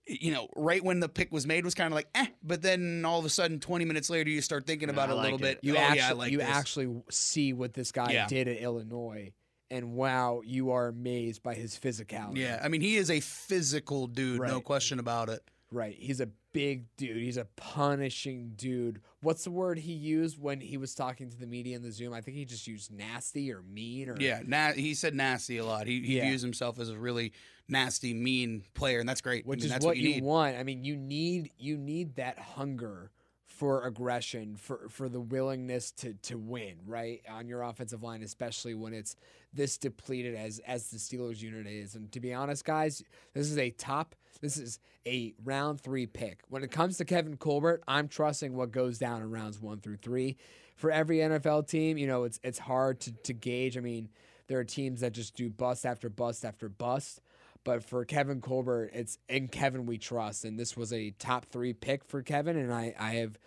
you 0.06 0.32
know, 0.32 0.48
right 0.56 0.82
when 0.82 1.00
the 1.00 1.08
pick 1.08 1.30
was 1.32 1.46
made 1.46 1.64
was 1.64 1.74
kind 1.74 1.86
of 1.92 1.94
like, 1.94 2.08
eh, 2.14 2.26
but 2.42 2.62
then 2.62 3.04
all 3.04 3.18
of 3.18 3.24
a 3.24 3.28
sudden, 3.28 3.60
20 3.60 3.84
minutes 3.84 4.10
later, 4.10 4.30
you 4.30 4.40
start 4.40 4.66
thinking 4.66 4.90
about 4.90 5.08
I 5.08 5.12
it 5.12 5.18
a 5.18 5.20
little 5.20 5.38
like 5.38 5.40
bit. 5.42 5.58
You 5.62 5.76
oh, 5.76 5.78
actually 5.78 5.98
yeah, 5.98 6.12
like 6.12 6.32
you 6.32 6.38
this. 6.38 6.48
actually 6.48 7.02
see 7.10 7.52
what 7.52 7.72
this 7.74 7.92
guy 7.92 8.12
Yeah. 8.12 8.26
did 8.26 8.48
at 8.48 8.58
Illinois, 8.58 9.32
and 9.70 9.92
wow, 9.92 10.42
you 10.44 10.72
are 10.72 10.88
amazed 10.88 11.42
by 11.42 11.54
his 11.54 11.76
physicality. 11.78 12.38
Yeah, 12.38 12.60
I 12.62 12.68
mean, 12.68 12.80
he 12.80 12.96
is 12.96 13.10
a 13.10 13.20
physical 13.20 14.06
dude, 14.06 14.40
no 14.40 14.60
question 14.60 14.98
about 14.98 15.28
it. 15.28 15.40
Right. 15.70 15.96
He's 15.98 16.20
a 16.20 16.28
big 16.52 16.84
dude. 16.96 17.16
He's 17.16 17.36
a 17.36 17.46
punishing 17.56 18.52
dude. 18.56 19.00
What's 19.20 19.44
the 19.44 19.50
word 19.50 19.78
he 19.78 19.92
used 19.92 20.40
when 20.40 20.60
he 20.60 20.76
was 20.76 20.94
talking 20.94 21.30
to 21.30 21.36
the 21.38 21.46
media 21.46 21.76
in 21.76 21.82
the 21.82 21.92
Zoom? 21.92 22.12
I 22.12 22.20
think 22.20 22.36
he 22.36 22.44
just 22.44 22.66
used 22.66 22.92
nasty 22.92 23.52
or 23.52 23.62
mean 23.62 24.08
or 24.08 24.16
Yeah, 24.20 24.40
na- 24.46 24.72
he 24.72 24.94
said 24.94 25.14
nasty 25.14 25.58
a 25.58 25.64
lot. 25.64 25.86
He, 25.86 26.00
he 26.00 26.16
Yeah. 26.18 26.26
views 26.28 26.42
himself 26.42 26.78
as 26.78 26.88
a 26.90 26.98
really 26.98 27.32
nasty, 27.68 28.12
mean 28.14 28.64
player, 28.74 29.00
and 29.00 29.08
that's 29.08 29.20
great. 29.20 29.44
I 29.44 29.48
which 29.48 29.60
mean, 29.60 29.66
is 29.66 29.72
that's 29.72 29.84
what, 29.84 29.96
you, 29.96 30.08
you, 30.08 30.14
need. 30.16 30.22
want. 30.24 30.56
I 30.56 30.62
mean, 30.62 30.84
you 30.84 30.96
need 30.96 31.50
you 31.58 31.76
need 31.76 32.16
that 32.16 32.38
hunger 32.38 33.10
for 33.46 33.86
aggression, 33.86 34.56
for 34.56 34.88
for 34.88 35.08
the 35.08 35.20
willingness 35.20 35.92
to 35.92 36.14
to 36.14 36.36
win, 36.36 36.74
right? 36.86 37.22
On 37.30 37.46
your 37.46 37.62
offensive 37.62 38.02
line, 38.02 38.22
especially 38.22 38.74
when 38.74 38.92
it's 38.92 39.14
this 39.52 39.78
depleted 39.78 40.34
as 40.34 40.58
as 40.66 40.90
the 40.90 40.98
Steelers 40.98 41.40
unit 41.40 41.66
is. 41.66 41.94
And 41.94 42.10
to 42.12 42.20
be 42.20 42.34
honest, 42.34 42.64
guys, 42.64 43.02
this 43.34 43.50
is 43.50 43.58
a 43.58 43.70
top 43.70 44.14
this 44.40 44.56
is 44.56 44.78
a 45.06 45.34
round 45.44 45.80
3 45.80 46.06
pick. 46.06 46.40
When 46.48 46.62
it 46.62 46.70
comes 46.70 46.96
to 46.98 47.04
Kevin 47.04 47.36
Colbert, 47.36 47.82
I'm 47.86 48.08
trusting 48.08 48.54
what 48.54 48.72
goes 48.72 48.98
down 48.98 49.22
in 49.22 49.30
rounds 49.30 49.60
1 49.60 49.80
through 49.80 49.98
3. 49.98 50.36
For 50.76 50.90
every 50.90 51.18
NFL 51.18 51.68
team, 51.68 51.98
you 51.98 52.06
know, 52.06 52.24
it's 52.24 52.40
it's 52.42 52.58
hard 52.58 53.00
to 53.00 53.12
to 53.12 53.32
gauge. 53.32 53.76
I 53.76 53.80
mean, 53.80 54.08
there 54.48 54.58
are 54.58 54.64
teams 54.64 55.00
that 55.00 55.12
just 55.12 55.36
do 55.36 55.50
bust 55.50 55.86
after 55.86 56.08
bust 56.08 56.44
after 56.44 56.68
bust. 56.68 57.20
But 57.64 57.84
for 57.84 58.04
Kevin 58.04 58.40
Colbert, 58.40 58.90
it's 58.92 59.18
in 59.28 59.46
Kevin 59.48 59.86
we 59.86 59.96
trust, 59.96 60.44
and 60.44 60.58
this 60.58 60.76
was 60.76 60.92
a 60.92 61.10
top 61.12 61.46
three 61.46 61.72
pick 61.72 62.04
for 62.04 62.20
Kevin, 62.22 62.56
and 62.56 62.72
I, 62.72 62.94
I 62.98 63.14
have 63.14 63.38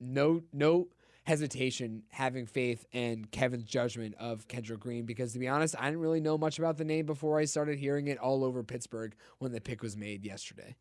no 0.00 0.42
no 0.52 0.88
hesitation 1.30 2.02
having 2.10 2.44
faith 2.44 2.84
in 2.90 3.24
Kevin's 3.26 3.62
judgment 3.62 4.16
of 4.18 4.48
Kendrick 4.48 4.80
Green 4.80 5.06
because 5.06 5.32
to 5.32 5.38
be 5.38 5.46
honest, 5.46 5.76
I 5.78 5.84
didn't 5.84 6.00
really 6.00 6.18
know 6.18 6.36
much 6.36 6.58
about 6.58 6.76
the 6.76 6.84
name 6.84 7.06
before 7.06 7.38
I 7.38 7.44
started 7.44 7.78
hearing 7.78 8.08
it 8.08 8.18
all 8.18 8.42
over 8.42 8.64
Pittsburgh 8.64 9.14
when 9.38 9.52
the 9.52 9.60
pick 9.60 9.80
was 9.80 9.96
made 9.96 10.24
yesterday. 10.24 10.74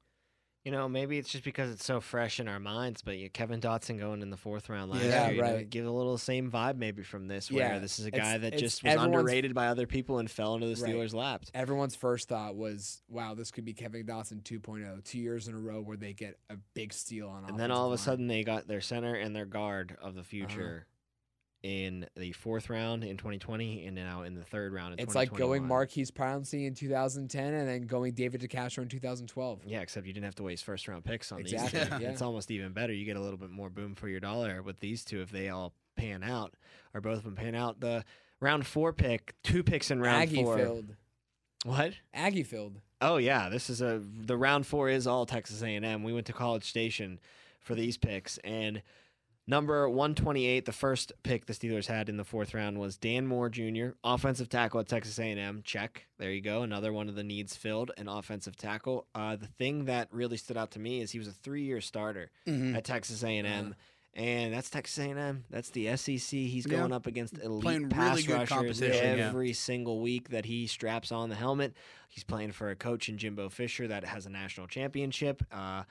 You 0.66 0.72
know, 0.72 0.90
maybe 0.90 1.18
it's 1.18 1.30
just 1.30 1.44
because 1.44 1.72
it's 1.72 1.86
so 1.86 2.02
fresh 2.02 2.40
in 2.40 2.48
our 2.48 2.60
minds. 2.60 3.02
But 3.02 3.18
you, 3.18 3.30
Kevin 3.30 3.62
Dotson 3.62 3.98
going 3.98 4.22
in 4.22 4.30
the 4.30 4.38
fourth 4.38 4.70
round 4.70 4.92
last 4.92 5.02
Yeah, 5.04 5.30
year, 5.30 5.36
you 5.46 5.54
know, 5.54 5.64
give 5.64 5.86
a 5.86 5.92
little 5.92 6.18
same 6.18 6.52
vibe 6.52 6.76
maybe 6.78 7.02
from 7.04 7.28
this, 7.28 7.50
where 7.50 7.74
Yeah, 7.74 7.80
this 7.80 7.98
is 8.00 8.06
a 8.06 8.12
guy 8.12 8.38
that 8.38 8.58
just 8.58 8.84
was 8.84 8.94
underrated 8.96 9.54
by 9.56 9.68
other 9.68 9.88
people 9.88 10.20
and 10.20 10.30
fell 10.30 10.56
into 10.56 10.68
the 10.68 10.76
Right. 10.82 10.94
Steelers' 10.94 11.14
laps. 11.14 11.50
Everyone's 11.54 11.96
first 11.96 12.28
thought 12.28 12.56
was, 12.56 13.02
"Wow, 13.08 13.36
this 13.36 13.52
could 13.52 13.64
be 13.66 13.74
Kevin 13.74 14.06
Dotson 14.06 14.44
2.0, 14.44 15.02
two 15.04 15.20
years 15.20 15.48
in 15.48 15.56
a 15.56 15.60
row 15.60 15.82
where 15.82 15.98
they 15.98 16.14
get 16.14 16.38
a 16.50 16.58
big 16.74 16.92
steal 16.94 17.30
on." 17.30 17.46
And 17.46 17.58
then 17.60 17.72
all 17.72 17.86
of 17.86 17.92
a 17.92 17.96
line. 17.96 17.98
sudden, 17.98 18.28
they 18.28 18.44
got 18.44 18.68
their 18.68 18.82
center 18.82 19.16
and 19.16 19.36
their 19.36 19.46
guard 19.46 19.94
of 19.94 20.10
Uh-huh. 20.10 20.12
the 20.12 20.24
future 20.24 20.86
in 21.62 22.08
the 22.16 22.32
fourth 22.32 22.70
round 22.70 23.04
in 23.04 23.18
2020, 23.18 23.86
and 23.86 23.96
now 23.96 24.22
in 24.24 24.34
the 24.34 24.44
third 24.44 24.72
round 24.74 24.94
in 24.94 25.00
it's 25.00 25.14
like 25.16 25.30
going 25.30 25.62
2021. 25.64 25.68
Maurkice 25.68 26.12
Pouncey 26.12 26.68
in 26.68 26.74
2010 26.74 27.54
and 27.54 27.68
then 27.68 27.82
going 27.82 28.14
David 28.14 28.42
DeCastro 28.42 28.84
in 28.84 28.88
2012. 28.88 29.62
Yeah, 29.66 29.82
except 29.82 30.08
you 30.08 30.14
didn't 30.14 30.26
have 30.26 30.36
to 30.36 30.44
waste 30.44 30.64
first 30.64 30.88
round 30.88 31.04
picks 31.04 31.32
on 31.32 31.40
Exactly, 31.42 31.80
these. 31.80 31.90
yeah. 32.02 32.10
It's 32.12 32.22
almost 32.22 32.50
even 32.52 32.72
better. 32.72 32.94
You 32.94 33.04
get 33.06 33.18
a 33.18 33.22
little 33.22 33.38
bit 33.38 33.50
more 33.50 33.70
boom 33.70 33.94
for 33.96 34.08
your 34.08 34.20
dollar 34.22 34.62
with 34.62 34.80
these 34.80 35.04
two 35.04 35.22
if 35.22 35.32
they 35.32 35.50
all 35.50 35.74
pan 35.98 36.24
out, 36.24 36.54
or 36.94 37.02
both 37.02 37.18
of 37.18 37.24
them 37.26 37.36
pan 37.36 37.56
out. 37.56 37.82
The 37.82 38.06
round 38.40 38.66
four 38.66 38.94
pick, 38.94 39.34
two 39.44 39.62
picks 39.64 39.92
in 39.92 40.00
round 40.00 40.22
Aggie 40.24 40.44
four. 40.44 40.58
filled. 40.58 40.96
What? 41.66 41.94
Aggie 42.14 42.44
filled. 42.44 42.80
Oh 43.02 43.18
yeah, 43.18 43.50
this 43.50 43.70
is 43.70 43.82
a 43.82 44.02
the 44.02 44.38
round 44.38 44.66
four 44.66 44.88
is 44.90 45.08
all 45.08 45.26
Texas 45.26 45.62
A&M. 45.62 46.04
We 46.04 46.14
went 46.14 46.26
to 46.28 46.34
College 46.34 46.64
Station 46.64 47.20
for 47.60 47.76
these 47.76 47.98
picks, 47.98 48.38
and 48.40 48.82
number 49.50 49.90
one 49.90 50.14
twenty 50.16 50.46
eight, 50.46 50.66
the 50.66 50.72
first 50.72 51.12
pick 51.24 51.46
the 51.48 51.54
Steelers 51.54 51.88
had 51.88 52.08
in 52.08 52.18
the 52.18 52.24
fourth 52.24 52.54
round 52.54 52.78
was 52.80 52.98
Dan 52.98 53.26
Moore 53.26 53.50
Jr., 53.50 53.90
offensive 54.04 54.48
tackle 54.48 54.80
at 54.80 54.88
Texas 54.88 55.18
A&M. 55.20 55.62
Check, 55.64 56.06
there 56.18 56.32
you 56.32 56.42
go, 56.42 56.62
another 56.62 56.94
one 56.94 57.10
of 57.10 57.16
the 57.16 57.24
needs 57.24 57.56
filled, 57.56 57.92
an 57.98 58.08
offensive 58.08 58.56
tackle. 58.56 59.08
Uh, 59.16 59.36
the 59.36 59.48
thing 59.48 59.86
that 59.86 60.08
really 60.12 60.38
stood 60.38 60.56
out 60.58 60.72
to 60.72 60.80
me 60.80 61.02
is 61.02 61.12
he 61.12 61.20
was 61.20 61.28
a 61.28 61.34
three 61.34 61.64
year 61.64 61.82
starter 61.82 62.30
Mhm. 62.48 62.76
at 62.76 62.84
Texas 62.86 63.24
A&M. 63.24 63.76
And 64.16 64.54
that's 64.54 64.72
Texas 64.72 64.98
A&M. 64.98 65.46
That's 65.52 65.70
the 65.70 65.88
SEC. 65.96 66.48
He's 66.48 66.66
Yeah. 66.66 66.78
going 66.80 66.92
up 66.92 67.06
against 67.06 67.38
elite 67.38 67.62
Playing 67.62 67.90
pass 67.90 68.16
really 68.18 68.24
good 68.24 68.34
rushers 68.34 68.50
competition, 68.50 69.18
yeah. 69.20 69.28
every 69.28 69.54
single 69.54 70.02
week 70.02 70.30
that 70.30 70.46
he 70.46 70.66
straps 70.68 71.12
on 71.12 71.30
the 71.30 71.36
helmet. 71.36 71.74
He's 72.10 72.24
playing 72.24 72.52
for 72.54 72.72
a 72.72 72.76
coach 72.76 73.08
in 73.08 73.18
Jimbo 73.20 73.50
Fisher 73.50 73.88
that 73.88 74.04
has 74.04 74.26
a 74.26 74.30
national 74.30 74.68
championship. 74.68 75.44
Uh, 75.52 75.84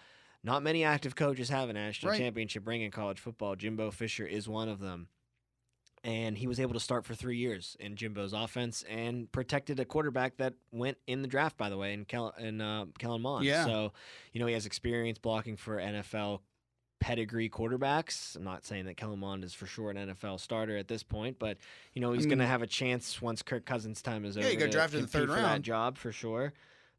not 0.44 0.62
many 0.62 0.84
active 0.84 1.14
coaches 1.16 1.48
have 1.48 1.68
a 1.68 1.72
national 1.72 2.12
Right. 2.12 2.18
championship 2.18 2.66
ring 2.66 2.82
in 2.82 2.90
college 2.90 3.18
football. 3.18 3.56
Jimbo 3.56 3.90
Fisher 3.90 4.26
is 4.26 4.48
one 4.48 4.68
of 4.68 4.78
them. 4.80 5.08
And 6.04 6.38
he 6.38 6.46
was 6.46 6.60
able 6.60 6.74
to 6.74 6.80
start 6.80 7.04
for 7.04 7.14
three 7.16 7.36
years 7.38 7.76
in 7.80 7.96
Jimbo's 7.96 8.32
offense 8.32 8.84
and 8.88 9.30
protected 9.32 9.80
a 9.80 9.84
quarterback 9.84 10.36
that 10.36 10.54
went 10.70 10.96
in 11.08 11.22
the 11.22 11.28
draft, 11.28 11.56
by 11.56 11.68
the 11.68 11.76
way, 11.76 11.92
in, 11.92 12.04
Kel- 12.04 12.34
in 12.38 12.60
uh, 12.60 12.86
Kellen 13.00 13.20
Mond. 13.20 13.44
Yeah. 13.44 13.64
So, 13.64 13.92
you 14.32 14.38
know, 14.38 14.46
he 14.46 14.52
has 14.54 14.64
experience 14.64 15.18
blocking 15.18 15.56
for 15.56 15.78
NFL 15.78 16.40
pedigree 17.00 17.50
quarterbacks. 17.50 18.36
I'm 18.36 18.44
not 18.44 18.64
saying 18.64 18.84
that 18.84 18.96
Kellen 18.96 19.18
Mond 19.18 19.42
is 19.42 19.54
for 19.54 19.66
sure 19.66 19.90
an 19.90 19.96
NFL 19.96 20.38
starter 20.38 20.76
at 20.76 20.86
this 20.86 21.02
point, 21.02 21.38
but 21.40 21.58
you 21.94 22.00
know 22.00 22.12
he's 22.12 22.26
I 22.26 22.28
going 22.28 22.38
to 22.40 22.46
have 22.46 22.62
a 22.62 22.66
chance 22.66 23.20
once 23.22 23.42
Kirk 23.42 23.64
Cousins' 23.66 24.00
time 24.02 24.24
is 24.24 24.36
Yeah, 24.36 24.42
over. 24.42 24.50
he 24.50 24.56
got 24.56 24.64
to 24.66 24.70
drafted 24.70 25.00
in 25.00 25.06
the 25.06 25.10
third 25.10 25.28
for 25.28 25.34
that 25.36 25.42
round. 25.42 25.64
job 25.64 25.96
for 25.98 26.10
sure. 26.12 26.52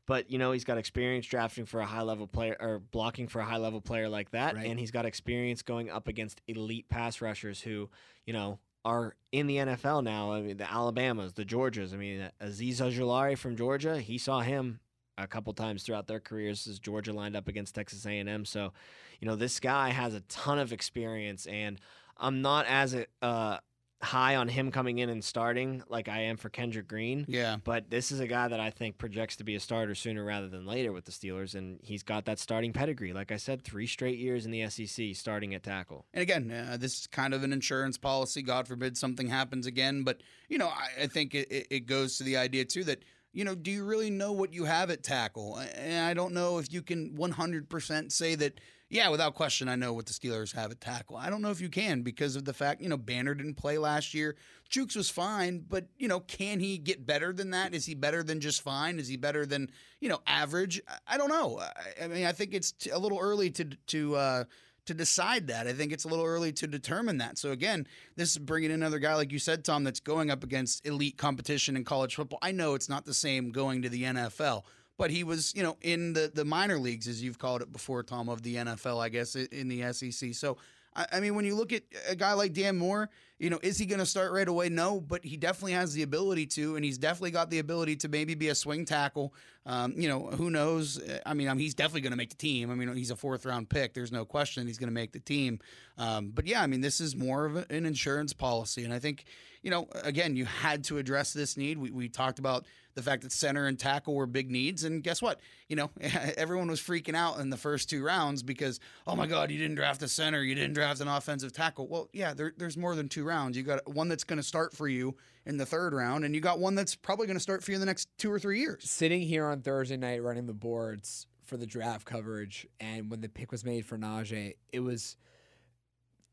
But 0.09 0.31
you 0.31 0.39
know 0.39 0.51
he's 0.51 0.63
got 0.63 0.79
experience 0.79 1.27
drafting 1.27 1.65
for 1.67 1.81
a 1.81 1.85
high 1.85 2.01
level 2.01 2.25
player 2.25 2.57
or 2.59 2.79
blocking 2.79 3.27
for 3.27 3.41
a 3.41 3.45
high 3.45 3.57
level 3.57 3.79
player 3.79 4.09
like 4.09 4.31
that, 4.31 4.55
Right. 4.55 4.65
and 4.65 4.79
he's 4.79 4.89
got 4.89 5.05
experience 5.05 5.61
going 5.61 5.91
up 5.91 6.07
against 6.07 6.41
elite 6.47 6.89
pass 6.89 7.21
rushers 7.21 7.61
who 7.61 7.89
you 8.25 8.33
know 8.33 8.57
are 8.83 9.15
in 9.31 9.45
the 9.45 9.57
NFL 9.57 10.03
now. 10.03 10.31
I 10.33 10.41
mean 10.41 10.57
the 10.57 10.69
Alabamas, 10.69 11.33
the 11.33 11.45
Georgias. 11.45 11.93
I 11.93 11.97
mean 11.97 12.27
Azeez 12.41 12.77
Ojulari 12.77 13.37
from 13.37 13.55
Georgia, 13.55 14.01
he 14.01 14.17
saw 14.17 14.39
him 14.39 14.79
a 15.15 15.27
couple 15.27 15.53
times 15.53 15.83
throughout 15.83 16.07
their 16.07 16.19
careers 16.19 16.65
as 16.65 16.79
Georgia 16.79 17.13
lined 17.13 17.35
up 17.35 17.47
against 17.47 17.75
Texas 17.75 18.05
A&M. 18.05 18.45
So, 18.45 18.73
you 19.19 19.27
know, 19.27 19.35
this 19.35 19.59
guy 19.59 19.89
has 19.89 20.15
a 20.15 20.21
ton 20.21 20.57
of 20.57 20.71
experience, 20.73 21.45
and 21.45 21.79
I'm 22.17 22.41
not 22.41 22.65
as 22.67 22.95
uh, 23.21 23.57
high 24.01 24.38
on 24.38 24.48
him 24.48 24.72
coming 24.72 25.00
in 25.00 25.10
and 25.10 25.22
starting 25.24 25.84
like 25.89 26.08
I 26.08 26.22
am 26.22 26.38
for 26.38 26.50
Kendrick 26.50 26.88
Green. 26.88 27.25
Yeah. 27.27 27.58
But 27.63 27.89
this 27.89 28.12
is 28.12 28.20
a 28.22 28.27
guy 28.27 28.48
that 28.48 28.60
I 28.60 28.70
think 28.70 28.98
projects 28.98 29.36
to 29.38 29.44
be 29.44 29.56
a 29.56 29.60
starter 29.60 29.94
sooner 29.94 30.24
rather 30.24 30.48
than 30.48 30.65
later 30.65 30.94
with 30.94 31.03
the 31.06 31.12
Steelers, 31.12 31.53
and 31.56 31.79
he's 31.84 32.01
got 32.03 32.24
that 32.25 32.39
starting 32.39 32.72
pedigree. 32.72 33.12
Like 33.12 33.32
I 33.32 33.38
said, 33.38 33.62
three 33.63 33.88
straight 33.88 34.18
years 34.18 34.46
in 34.46 34.51
the 34.51 34.70
SEC 34.70 35.15
starting 35.15 35.53
at 35.53 35.63
tackle. 35.63 36.06
And 36.13 36.22
again, 36.22 36.50
uh, 36.50 36.77
this 36.77 36.94
is 37.01 37.08
kind 37.08 37.34
of 37.34 37.44
an 37.44 37.51
insurance 37.51 37.98
policy. 37.98 38.41
God 38.41 38.68
forbid 38.68 38.98
something 38.98 39.27
happens 39.27 39.65
again. 39.65 40.03
But, 40.03 40.22
you 40.48 40.58
know, 40.58 40.70
I, 40.70 41.03
I 41.03 41.08
think 41.08 41.36
it, 41.36 41.51
it- 41.51 41.68
it 41.70 41.79
goes 41.86 42.18
to 42.18 42.24
the 42.24 42.38
idea, 42.38 42.65
too, 42.65 42.84
that, 42.86 43.03
you 43.31 43.43
know, 43.43 43.55
do 43.55 43.71
you 43.71 43.83
really 43.83 44.09
know 44.09 44.31
what 44.31 44.53
you 44.53 44.65
have 44.65 44.89
at 44.89 45.03
tackle? 45.03 45.57
And 45.57 46.05
I 46.05 46.13
don't 46.13 46.33
know 46.33 46.57
if 46.57 46.71
you 46.74 46.81
can 46.81 47.15
100% 47.17 48.12
say 48.12 48.36
that, 48.36 48.59
yeah, 48.89 49.09
without 49.09 49.36
question, 49.36 49.69
I 49.69 49.75
know 49.75 49.93
what 49.93 50.07
the 50.07 50.13
Steelers 50.13 50.55
have 50.55 50.71
at 50.71 50.81
tackle. 50.81 51.15
I 51.15 51.29
don't 51.29 51.43
know 51.43 51.51
if 51.51 51.62
you 51.62 51.69
can 51.69 52.01
because 52.01 52.36
of 52.36 52.45
the 52.45 52.53
fact, 52.53 52.81
you 52.81 52.89
know, 52.89 52.98
Banner 52.98 53.36
didn't 53.36 53.53
play 53.53 53.77
last 53.77 54.15
year. 54.15 54.36
Chuks 54.71 54.95
was 54.95 55.12
fine, 55.12 55.63
but, 55.67 55.88
you 55.98 56.07
know, 56.07 56.21
can 56.21 56.59
he 56.59 56.79
get 56.79 57.05
better 57.05 57.31
than 57.31 57.51
that? 57.51 57.75
Is 57.75 57.86
he 57.86 57.93
better 57.93 58.24
than 58.24 58.39
just 58.39 58.62
fine? 58.62 58.98
Is 58.98 59.07
he 59.07 59.15
better 59.15 59.45
than, 59.45 59.69
you 60.01 60.09
know, 60.09 60.21
average? 60.25 60.81
I- 61.07 61.17
don't 61.17 61.29
know. 61.29 61.62
I, 62.01 62.07
mean, 62.07 62.25
I 62.25 62.31
think 62.31 62.53
it's 62.53 62.74
a 62.91 62.98
little 62.98 63.19
early 63.19 63.51
to, 63.51 63.65
to, 63.65 64.15
uh, 64.15 64.43
to 64.89 64.96
decide 64.96 65.46
that. 65.48 65.67
I 65.67 65.74
think 65.74 65.91
it's 65.91 66.03
a 66.03 66.08
little 66.08 66.25
early 66.25 66.51
to 66.53 66.65
determine 66.65 67.19
that. 67.19 67.38
So 67.38 67.51
again, 67.51 67.86
this 68.15 68.31
is 68.31 68.39
bringing 68.39 68.72
in 68.72 68.81
another 68.81 68.98
guy 68.98 69.13
like 69.13 69.31
you 69.31 69.38
said, 69.38 69.63
Tom, 69.63 69.84
that's 69.84 70.00
going 70.00 70.31
up 70.31 70.43
against 70.43 70.84
elite 70.84 71.15
competition 71.15 71.77
in 71.77 71.84
college 71.84 72.15
football. 72.15 72.39
I 72.41 72.51
know 72.51 72.74
it's 72.74 72.89
not 72.89 73.05
the 73.05 73.13
same 73.13 73.51
going 73.51 73.84
to 73.84 73.89
the 73.89 74.01
NFL, 74.01 74.63
but 74.98 75.12
he 75.12 75.24
was, 75.24 75.53
you 75.55 75.62
know, 75.62 75.77
in 75.81 76.13
the 76.13 76.31
the 76.34 76.43
minor 76.43 76.79
leagues 76.79 77.08
as 77.08 77.22
you've 77.22 77.38
called 77.38 77.62
it 77.62 77.72
before, 77.72 78.01
Tom, 78.01 78.29
of 78.29 78.41
the 78.41 78.55
NFL, 78.55 79.00
I 79.00 79.10
guess, 79.10 79.36
in 79.36 79.67
the 79.69 79.93
SEC. 79.93 80.34
So. 80.34 80.58
I 80.96 81.05
I 81.13 81.19
mean, 81.19 81.36
when 81.36 81.46
you 81.46 81.55
look 81.55 81.72
at 81.72 81.84
a 82.10 82.15
guy 82.15 82.34
like 82.34 82.51
Dan 82.51 82.75
Moore, 82.75 83.12
you 83.39 83.50
know, 83.50 83.60
is 83.63 83.77
he 83.77 83.86
going 83.86 84.00
to 84.00 84.05
start 84.05 84.34
right 84.34 84.48
away? 84.48 84.67
No, 84.67 85.00
but 85.00 85.24
he 85.24 85.38
definitely 85.38 85.72
has 85.72 85.93
the 85.93 86.03
ability 86.03 86.46
to, 86.48 86.75
and 86.75 86.84
he's 86.84 86.98
definitely 86.98 87.31
got 87.31 87.50
the 87.50 87.60
ability 87.60 87.96
to 87.98 88.10
maybe 88.10 88.36
be 88.36 88.50
a 88.50 88.55
swing 88.55 88.84
tackle. 88.84 89.34
Um, 89.65 89.93
you 89.96 90.10
know, 90.10 90.27
who 90.27 90.50
knows? 90.50 91.01
I 91.25 91.34
mean, 91.34 91.48
I 91.48 91.53
mean 91.53 91.62
he's 91.62 91.74
definitely 91.74 92.01
going 92.01 92.12
to 92.12 92.17
make 92.17 92.31
the 92.31 92.36
team. 92.36 92.69
I 92.69 92.75
mean, 92.75 92.93
he's 92.96 93.12
a 93.12 93.15
fourth 93.15 93.46
round 93.46 93.69
pick. 93.69 93.93
There's 93.93 94.12
no 94.12 94.25
question 94.25 94.67
he's 94.67 94.77
going 94.77 94.89
to 94.89 94.93
make 94.93 95.13
the 95.13 95.19
team. 95.19 95.60
Um, 95.98 96.31
but 96.31 96.48
yeah, 96.48 96.62
I 96.62 96.67
mean, 96.67 96.81
this 96.81 97.00
is 97.00 97.15
more 97.15 97.46
of 97.46 97.55
an 97.55 97.86
insurance 97.86 98.34
policy, 98.34 98.84
and 98.84 98.93
I 98.93 99.00
think, 99.00 99.25
you 99.62 99.69
know, 99.69 99.88
again, 100.03 100.36
you 100.36 100.46
had 100.46 100.86
to 100.86 100.98
address 100.98 101.34
this 101.34 101.58
need. 101.58 101.77
We, 101.77 101.91
we 101.91 102.10
talked 102.10 102.39
about 102.39 102.65
the 102.96 103.03
fact 103.03 103.24
that 103.24 103.31
center 103.31 103.67
and 103.67 103.77
tackle 103.77 104.15
were 104.15 104.25
big 104.25 104.50
needs, 104.50 104.84
and 104.84 105.03
guess 105.03 105.22
what? 105.22 105.39
You 105.67 105.75
know, 105.75 105.91
everyone 106.38 106.69
was 106.69 106.81
freaking 106.81 107.15
out 107.15 107.39
in 107.39 107.50
the 107.50 107.58
first 107.58 107.89
two 107.89 108.03
rounds 108.03 108.43
because, 108.43 108.79
oh 109.05 109.15
my 109.15 109.27
God, 109.27 109.51
you 109.51 109.58
didn't 109.58 109.75
draft 109.75 110.01
a 110.03 110.08
center, 110.08 110.41
you 110.41 110.55
didn't 110.55 110.74
draft 110.74 111.01
an 111.01 111.08
offensive 111.08 111.53
tackle. 111.53 111.88
Well, 111.88 112.10
yeah, 112.13 112.34
there, 112.34 112.53
there's 112.58 112.77
more 112.77 112.96
than 112.96 113.10
two 113.10 113.25
You 113.55 113.63
got 113.63 113.88
one 113.88 114.09
that's 114.09 114.24
going 114.24 114.38
to 114.38 114.43
start 114.43 114.75
for 114.75 114.88
you 114.88 115.15
in 115.45 115.57
the 115.57 115.65
third 115.65 115.93
round, 115.93 116.25
and 116.25 116.36
you 116.36 116.41
got 116.41 116.59
one 116.59 116.75
that's 116.75 116.95
probably 116.95 117.27
going 117.27 117.38
to 117.38 117.41
start 117.41 117.63
for 117.63 117.71
you 117.71 117.75
in 117.75 117.79
the 117.79 117.86
next 117.86 118.07
two 118.17 118.31
or 118.31 118.39
three 118.39 118.59
years. 118.59 118.89
sitting 118.89 119.21
here 119.21 119.45
on 119.45 119.62
Thursday 119.62 119.98
night 119.98 120.24
running 120.24 120.45
the 120.48 120.53
boards 120.53 121.27
for 121.45 121.57
the 121.57 121.65
draft 121.65 122.05
coverage, 122.05 122.67
and 122.79 123.09
when 123.09 123.21
the 123.21 123.29
pick 123.29 123.51
was 123.51 123.65
made 123.65 123.86
for 123.86 123.98
Najee, 123.98 124.55
it 124.71 124.79
was 124.79 125.17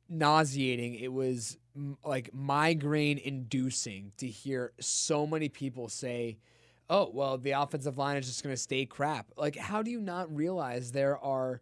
nauseating. 0.08 0.94
It 0.94 1.12
was 1.12 1.58
mm, 1.78 1.96
like 2.04 2.32
migraine 2.32 3.18
inducing 3.18 4.12
to 4.18 4.26
hear 4.26 4.72
so 4.80 5.26
many 5.26 5.48
people 5.48 5.88
say, 5.88 6.38
"Oh, 6.88 7.10
well, 7.12 7.38
the 7.38 7.52
offensive 7.52 7.98
line 7.98 8.16
is 8.16 8.26
just 8.26 8.42
going 8.42 8.54
to 8.54 8.60
stay 8.60 8.86
crap." 8.86 9.32
Like, 9.36 9.56
how 9.56 9.82
do 9.82 9.90
you 9.90 10.00
not 10.00 10.34
realize 10.34 10.92
there 10.92 11.18
are 11.18 11.60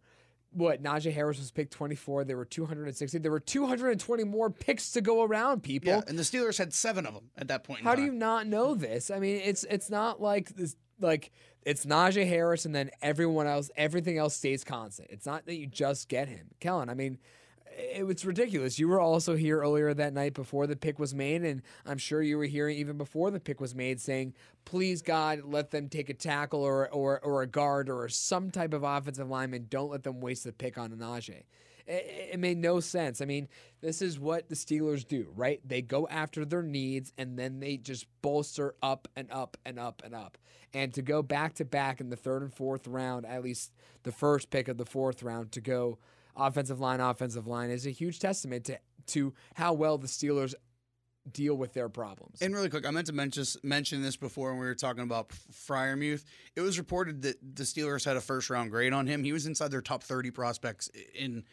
what 0.55 0.83
Najee 0.83 1.13
Harris 1.13 1.39
was 1.39 1.51
picked 1.51 1.73
24. 1.73 2.25
There 2.25 2.37
were 2.37 2.45
260. 2.45 3.19
There 3.19 3.31
were 3.31 3.41
220 3.41 4.25
more 4.25 4.51
picks 4.51 4.93
to 4.93 5.01
go 5.01 5.23
around. 5.23 5.63
People, 5.63 5.89
Yeah, 5.89 6.03
and 6.07 6.19
the 6.19 6.23
Steelers 6.23 6.59
had 6.59 6.73
seven 6.73 7.07
of 7.07 7.15
them 7.15 7.31
at 7.37 7.49
that 7.49 7.65
point. 7.65 7.81
in 7.81 7.87
how 7.87 7.95
do 7.95 8.03
you 8.03 8.13
not 8.13 8.47
know 8.47 8.75
this? 8.75 9.11
I 9.11 9.19
mean, 9.19 9.41
it's 9.45 9.65
it's 9.65 9.91
not 9.91 10.21
like 10.21 10.51
this 10.51 10.77
like 11.01 11.33
it's 11.63 11.85
Najee 11.85 12.29
Harris 12.29 12.65
and 12.65 12.75
then 12.75 12.91
everyone 13.03 13.47
else, 13.47 13.71
everything 13.77 14.19
else 14.19 14.37
stays 14.37 14.65
constant. 14.65 15.09
It's 15.11 15.27
not 15.27 15.47
that 15.47 15.57
you 15.57 15.67
just 15.67 16.09
get 16.09 16.29
him, 16.29 16.49
Kellen. 16.61 16.89
I 16.89 16.95
mean, 16.95 17.19
it 17.77 18.07
was 18.07 18.25
ridiculous. 18.25 18.79
You 18.79 18.89
were 18.89 19.01
also 19.01 19.37
here 19.37 19.61
earlier 19.61 19.93
that 19.95 20.13
night 20.13 20.35
before 20.35 20.67
the 20.67 20.77
pick 20.77 20.99
was 20.99 21.15
made, 21.15 21.43
and 21.43 21.63
I'm 21.87 21.99
sure 21.99 22.23
you 22.23 22.39
were 22.39 22.45
hearing 22.45 22.79
even 22.79 22.97
before 22.97 23.31
the 23.31 23.41
pick 23.41 23.61
was 23.61 23.75
made, 23.75 24.01
saying, 24.01 24.35
"Please 24.65 25.03
God, 25.03 25.43
let 25.45 25.71
them 25.71 25.89
take 25.89 26.09
a 26.09 26.15
tackle 26.15 26.63
or 26.63 26.89
or 26.91 27.21
or 27.21 27.43
a 27.43 27.47
guard 27.47 27.89
or 27.89 28.09
some 28.09 28.51
type 28.51 28.73
of 28.73 28.83
offensive 28.83 29.29
lineman. 29.29 29.67
Don't 29.69 29.91
let 29.91 30.03
them 30.05 30.21
waste 30.21 30.45
the 30.45 30.53
pick 30.53 30.79
on 30.79 30.91
Najee." 30.91 31.45
It, 31.87 32.31
it 32.33 32.41
made 32.41 32.59
no 32.59 32.81
sense. 32.81 33.21
I 33.21 33.27
mean, 33.27 33.49
this 33.81 34.01
is 34.01 34.19
what 34.19 34.49
the 34.49 34.55
Steelers 34.55 35.07
do, 35.07 35.33
right? 35.37 35.61
They 35.67 35.83
go 35.83 36.09
after 36.09 36.45
their 36.45 36.63
needs 36.63 37.13
and 37.19 37.39
then 37.39 37.61
they 37.61 37.77
just 37.77 38.07
bolster 38.23 38.75
up 38.83 39.07
and 39.17 39.31
up 39.31 39.59
and 39.67 39.79
up 39.79 40.03
and 40.05 40.15
up. 40.15 40.39
And 40.73 40.95
to 40.95 41.03
go 41.03 41.23
back 41.23 41.55
to 41.55 41.65
back 41.65 42.01
in 42.01 42.09
the 42.09 42.17
third 42.17 42.43
and 42.43 42.53
fourth 42.53 42.87
round, 42.87 43.27
at 43.27 43.45
least 43.45 43.73
the 44.03 44.13
first 44.13 44.51
pick 44.51 44.67
of 44.69 44.79
the 44.79 44.87
fourth 44.87 45.23
round, 45.23 45.53
to 45.53 45.61
go 45.61 45.99
offensive 46.37 46.81
line, 46.81 47.01
offensive 47.01 47.47
line 47.47 47.71
is 47.71 47.87
a 47.87 47.91
huge 47.91 48.19
testament 48.19 48.65
to 48.67 48.79
to 49.07 49.35
how 49.55 49.73
well 49.73 49.99
the 49.99 50.07
Steelers 50.07 50.55
deal 51.31 51.55
with 51.55 51.73
their 51.73 51.89
problems. 51.89 52.43
And 52.43 52.55
really 52.55 52.69
quick, 52.69 52.87
I 52.87 52.91
meant 52.91 53.07
to 53.07 53.13
mention 53.13 53.45
mention 53.63 54.03
this 54.03 54.17
before 54.17 54.51
when 54.51 54.61
we 54.61 54.67
were 54.67 54.75
talking 54.75 55.03
about 55.03 55.31
Freiermuth. 55.31 56.25
It 56.55 56.61
was 56.61 56.79
reported 56.79 57.23
that 57.23 57.37
the 57.57 57.65
Steelers 57.65 58.05
had 58.05 58.17
a 58.17 58.21
first 58.21 58.51
round 58.51 58.71
grade 58.71 58.93
on 58.93 59.07
him. 59.07 59.25
He 59.25 59.33
was 59.33 59.47
inside 59.47 59.71
their 59.71 59.81
top 59.81 60.03
thirty 60.03 60.31
prospects 60.31 60.89
in, 61.15 61.25
in 61.25 61.45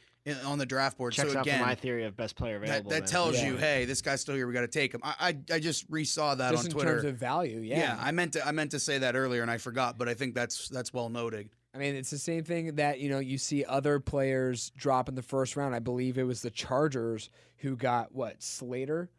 on 0.45 0.57
the 0.57 0.65
draft 0.65 0.97
board. 0.97 1.13
Checks 1.13 1.33
so 1.33 1.39
out 1.39 1.45
again, 1.45 1.59
for 1.59 1.65
my 1.65 1.75
theory 1.75 2.05
of 2.05 2.15
best 2.15 2.35
player 2.35 2.59
that, 2.59 2.65
available. 2.65 2.89
that 2.91 2.99
then. 3.01 3.09
tells 3.09 3.35
Yeah. 3.37 3.47
you, 3.47 3.57
hey, 3.57 3.85
this 3.85 4.01
guy's 4.01 4.21
still 4.21 4.35
here. 4.35 4.47
We 4.47 4.53
got 4.53 4.61
to 4.61 4.67
take 4.67 4.93
him. 4.93 5.01
I, 5.03 5.15
I 5.19 5.55
I 5.55 5.59
just 5.59 5.89
resaw 5.91 6.37
that 6.37 6.51
just 6.51 6.65
on 6.65 6.65
in 6.67 6.71
Twitter. 6.71 6.91
terms 6.93 7.05
of 7.05 7.15
value, 7.15 7.59
yeah. 7.59 7.77
yeah. 7.79 7.97
I 7.99 8.11
meant 8.11 8.33
to 8.33 8.47
I 8.47 8.51
meant 8.51 8.71
to 8.71 8.79
say 8.79 8.99
that 8.99 9.15
earlier 9.15 9.41
and 9.41 9.49
I 9.51 9.57
forgot, 9.57 9.97
but 9.97 10.07
I 10.07 10.13
think 10.13 10.35
that's 10.35 10.69
that's 10.69 10.93
well 10.93 11.09
noted. 11.09 11.49
I 11.73 11.77
mean, 11.77 11.95
it's 11.95 12.09
the 12.11 12.17
same 12.17 12.43
thing 12.43 12.75
that 12.75 12.99
you 12.99 13.09
know 13.09 13.19
you 13.19 13.37
see 13.37 13.63
other 13.65 13.99
players 13.99 14.71
drop 14.75 15.09
in 15.09 15.15
the 15.15 15.21
first 15.21 15.55
round. 15.55 15.73
I 15.73 15.79
believe 15.79 16.17
it 16.17 16.23
was 16.23 16.41
the 16.41 16.51
Chargers 16.51 17.29
who 17.57 17.75
got 17.75 18.13
what 18.13 18.43
Slater 18.43 19.09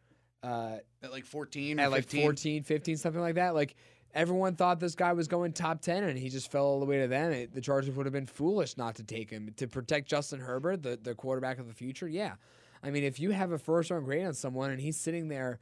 uh, 0.43 0.79
At 1.03 1.12
like 1.12 1.25
fourteen, 1.25 1.79
or 1.81 1.85
at 1.85 1.91
like 1.93 2.09
14, 2.11 2.62
15, 2.65 2.97
something 2.97 3.21
like 3.23 3.37
that. 3.37 3.55
Like 3.55 3.75
everyone 4.14 4.57
thought 4.57 4.81
this 4.81 4.94
guy 4.94 5.12
was 5.12 5.29
going 5.29 5.53
top 5.53 5.81
10 5.81 6.05
and 6.05 6.18
he 6.18 6.29
just 6.29 6.51
fell 6.51 6.64
all 6.64 6.81
the 6.81 6.87
way 6.87 7.01
to 7.01 7.09
them. 7.09 7.33
It, 7.33 7.55
the 7.55 7.61
Chargers 7.61 7.94
would 7.94 8.07
have 8.07 8.12
been 8.12 8.27
foolish 8.27 8.77
not 8.77 8.96
to 8.96 9.03
take 9.03 9.31
him 9.31 9.53
to 9.57 9.66
protect 9.66 10.09
Justin 10.09 10.40
Herbert, 10.40 10.83
the, 10.83 10.98
the 11.01 11.14
quarterback 11.14 11.59
of 11.59 11.66
the 11.66 11.75
future. 11.75 12.09
Yeah. 12.09 12.35
I 12.83 12.90
mean, 12.90 13.05
if 13.05 13.20
you 13.20 13.31
have 13.31 13.53
a 13.53 13.59
first 13.59 13.90
round 13.90 14.05
grade 14.05 14.27
on 14.27 14.35
someone 14.35 14.70
and 14.70 14.81
he's 14.81 14.96
sitting 14.96 15.29
there 15.29 15.61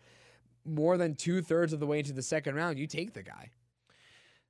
more 0.64 0.96
than 0.96 1.14
two 1.14 1.42
thirds 1.42 1.72
of 1.72 1.80
the 1.80 1.86
way 1.86 1.98
into 1.98 2.12
the 2.12 2.22
second 2.22 2.54
round, 2.54 2.78
you 2.78 2.86
take 2.86 3.12
the 3.12 3.22
guy. 3.22 3.50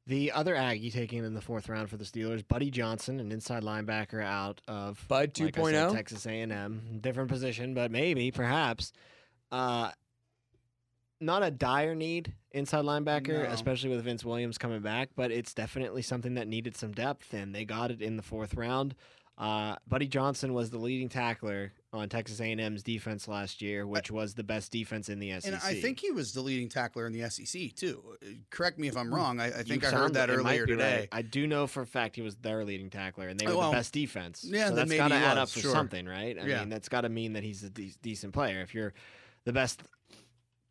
The 0.07 0.33
other 0.33 0.57
Aggie 0.57 0.91
taken 0.91 1.25
in 1.25 1.35
the 1.35 1.41
fourth 1.41 1.69
round 1.69 1.91
for 1.91 1.97
the 1.97 2.05
Steelers, 2.05 2.47
Buddy 2.47 2.71
Johnson, 2.71 3.21
an 3.21 3.31
inside 3.31 3.63
linebacker 3.63 4.23
out 4.25 4.61
of 4.67 5.05
Bud 5.09 5.39
like 5.39 5.55
2.0? 5.55 5.73
said, 5.73 5.93
Texas 5.93 6.27
A&M, 6.27 6.99
different 7.01 7.29
position, 7.29 7.75
but 7.75 7.91
maybe, 7.91 8.31
perhaps, 8.31 8.93
uh, 9.53 9.91
not 11.21 11.43
a 11.43 11.51
dire 11.51 11.95
need 11.95 12.33
inside 12.53 12.85
linebacker, 12.85 13.45
No. 13.45 13.51
especially 13.51 13.91
with 13.91 14.03
Vince 14.05 14.25
Williams 14.25 14.59
coming 14.59 14.81
back. 14.81 15.11
But 15.17 15.31
it's 15.31 15.55
definitely 15.55 16.03
something 16.03 16.35
that 16.35 16.49
needed 16.49 16.77
some 16.77 16.93
depth, 16.93 17.33
and 17.35 17.55
they 17.55 17.65
got 17.65 17.91
it 17.91 18.01
in 18.03 18.17
the 18.17 18.23
fourth 18.23 18.55
round. 18.55 18.95
Uh, 19.39 19.75
Buddy 19.89 20.07
Johnson 20.07 20.53
was 20.53 20.69
the 20.69 20.77
leading 20.77 21.09
tackler 21.09 21.73
on 21.95 22.11
Texas 22.11 22.43
A&M's 22.43 22.83
defense 22.83 23.27
last 23.27 23.63
year, 23.63 23.87
which 23.87 24.11
was 24.11 24.35
the 24.35 24.43
best 24.45 24.71
defense 24.71 25.09
in 25.09 25.19
the 25.19 25.31
SEC. 25.31 25.47
And 25.47 25.63
I 25.65 25.81
think 25.81 25.99
he 25.99 26.11
was 26.11 26.35
the 26.35 26.43
leading 26.43 26.69
tackler 26.69 27.07
in 27.07 27.15
the 27.15 27.27
SEC 27.31 27.75
too. 27.75 28.03
Correct 28.51 28.79
me 28.79 28.87
if 28.89 28.99
I'm 28.99 29.15
wrong. 29.15 29.41
I, 29.41 29.45
I 29.47 29.59
You 29.59 29.65
think 29.65 29.83
I 29.85 29.91
heard 29.93 30.13
that 30.13 30.29
earlier 30.29 30.67
today. 30.67 30.99
right. 31.01 31.09
I 31.11 31.23
do 31.23 31.47
know 31.47 31.67
for 31.67 31.81
a 31.81 31.87
fact 31.87 32.17
he 32.17 32.23
was 32.23 32.37
their 32.37 32.67
leading 32.67 32.91
tackler, 32.91 33.29
and 33.29 33.41
they 33.41 33.47
Oh, 33.47 33.53
were 33.53 33.57
well, 33.57 33.71
the 33.71 33.79
best 33.79 33.95
defense. 33.95 34.45
yeah, 34.47 34.69
so 34.69 34.75
that's 34.75 34.93
got 34.93 35.09
to 35.09 35.15
add 35.15 35.39
up 35.39 35.45
was, 35.45 35.55
for 35.55 35.61
sure. 35.61 35.73
something, 35.73 36.05
right? 36.05 36.39
I 36.39 36.45
Yeah. 36.45 36.61
mean, 36.61 36.69
that's 36.69 36.91
got 36.91 37.01
to 37.03 37.09
mean 37.09 37.33
that 37.33 37.43
he's 37.43 37.63
a 37.65 37.71
de- 37.71 37.95
decent 38.03 38.35
player. 38.35 38.61
If 38.61 38.75
you're 38.75 38.93
the 39.45 39.55
best 39.55 39.81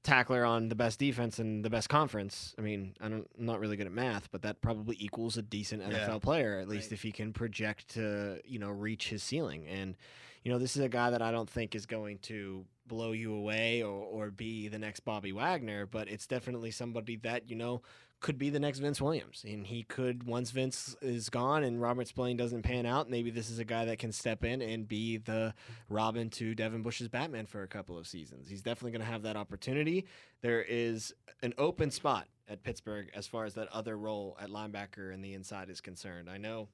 tackler 0.10 0.44
on 0.46 0.70
the 0.70 0.76
best 0.76 1.00
defense 1.00 1.40
in 1.40 1.62
the 1.62 1.70
best 1.70 1.88
conference, 1.90 2.56
I 2.58 2.62
mean, 2.62 2.96
I 3.00 3.08
don't, 3.10 3.28
I'm 3.38 3.46
not 3.46 3.60
really 3.60 3.78
good 3.78 3.86
at 3.88 3.92
math, 3.94 4.30
but 4.32 4.42
that 4.42 4.62
probably 4.62 4.96
equals 5.00 5.38
a 5.38 5.42
decent 5.42 5.84
NFL 5.84 5.92
Yeah. 6.08 6.18
player, 6.20 6.60
at 6.60 6.68
least 6.68 6.88
Right. 6.88 6.94
if 6.94 7.02
he 7.04 7.12
can 7.12 7.32
project 7.34 7.90
to, 7.90 8.40
you 8.46 8.60
know, 8.60 8.70
reach 8.70 9.10
his 9.10 9.24
ceiling. 9.24 9.68
And 9.68 9.96
you 10.44 10.52
know, 10.54 10.58
this 10.58 10.78
is 10.78 10.82
a 10.82 10.88
guy 10.90 11.10
that 11.10 11.22
I 11.22 11.32
don't 11.32 11.50
think 11.50 11.76
is 11.76 11.86
going 11.86 12.20
to 12.20 12.66
blow 12.88 13.12
you 13.12 13.34
away 13.34 13.84
or, 13.84 13.92
or 14.06 14.32
be 14.32 14.70
the 14.70 14.80
next 14.80 15.02
Bobby 15.02 15.34
Wagner, 15.34 15.86
but 15.86 16.08
it's 16.08 16.26
definitely 16.28 16.72
somebody 16.72 17.18
that, 17.18 17.50
you 17.50 17.58
know, 17.58 17.82
could 18.22 18.38
be 18.38 18.50
the 18.50 18.60
next 18.60 18.80
Vince 18.80 19.02
Williams. 19.02 19.46
And 19.48 19.66
he 19.66 19.84
could, 19.84 20.24
once 20.26 20.52
Vince 20.52 20.96
is 21.02 21.30
gone 21.30 21.64
and 21.64 21.82
Robert 21.82 22.08
Spillane 22.08 22.36
doesn't 22.38 22.64
pan 22.64 22.86
out, 22.86 23.10
maybe 23.10 23.32
this 23.32 23.50
is 23.50 23.60
a 23.60 23.64
guy 23.66 23.86
that 23.86 23.98
can 24.00 24.12
step 24.12 24.44
in 24.44 24.62
and 24.62 24.88
be 24.88 25.18
the 25.18 25.54
Robin 25.90 26.30
to 26.32 26.54
Devin 26.54 26.82
Bush's 26.82 27.08
Batman 27.08 27.46
for 27.46 27.64
a 27.64 27.68
couple 27.68 27.98
of 27.98 28.08
seasons. 28.08 28.50
He's 28.50 28.62
definitely 28.62 28.92
going 28.92 29.06
to 29.06 29.12
have 29.12 29.22
that 29.24 29.38
opportunity. 29.38 30.06
There 30.42 30.62
is 30.62 31.14
an 31.44 31.54
open 31.58 31.92
spot 31.92 32.28
at 32.50 32.64
Pittsburgh 32.64 33.10
as 33.14 33.26
far 33.28 33.46
as 33.46 33.54
that 33.54 33.68
other 33.70 33.98
role 33.98 34.38
at 34.42 34.50
linebacker 34.50 35.14
and 35.14 35.24
the 35.24 35.34
inside 35.34 35.70
is 35.70 35.80
concerned. 35.80 36.30
I 36.30 36.38
know 36.38 36.68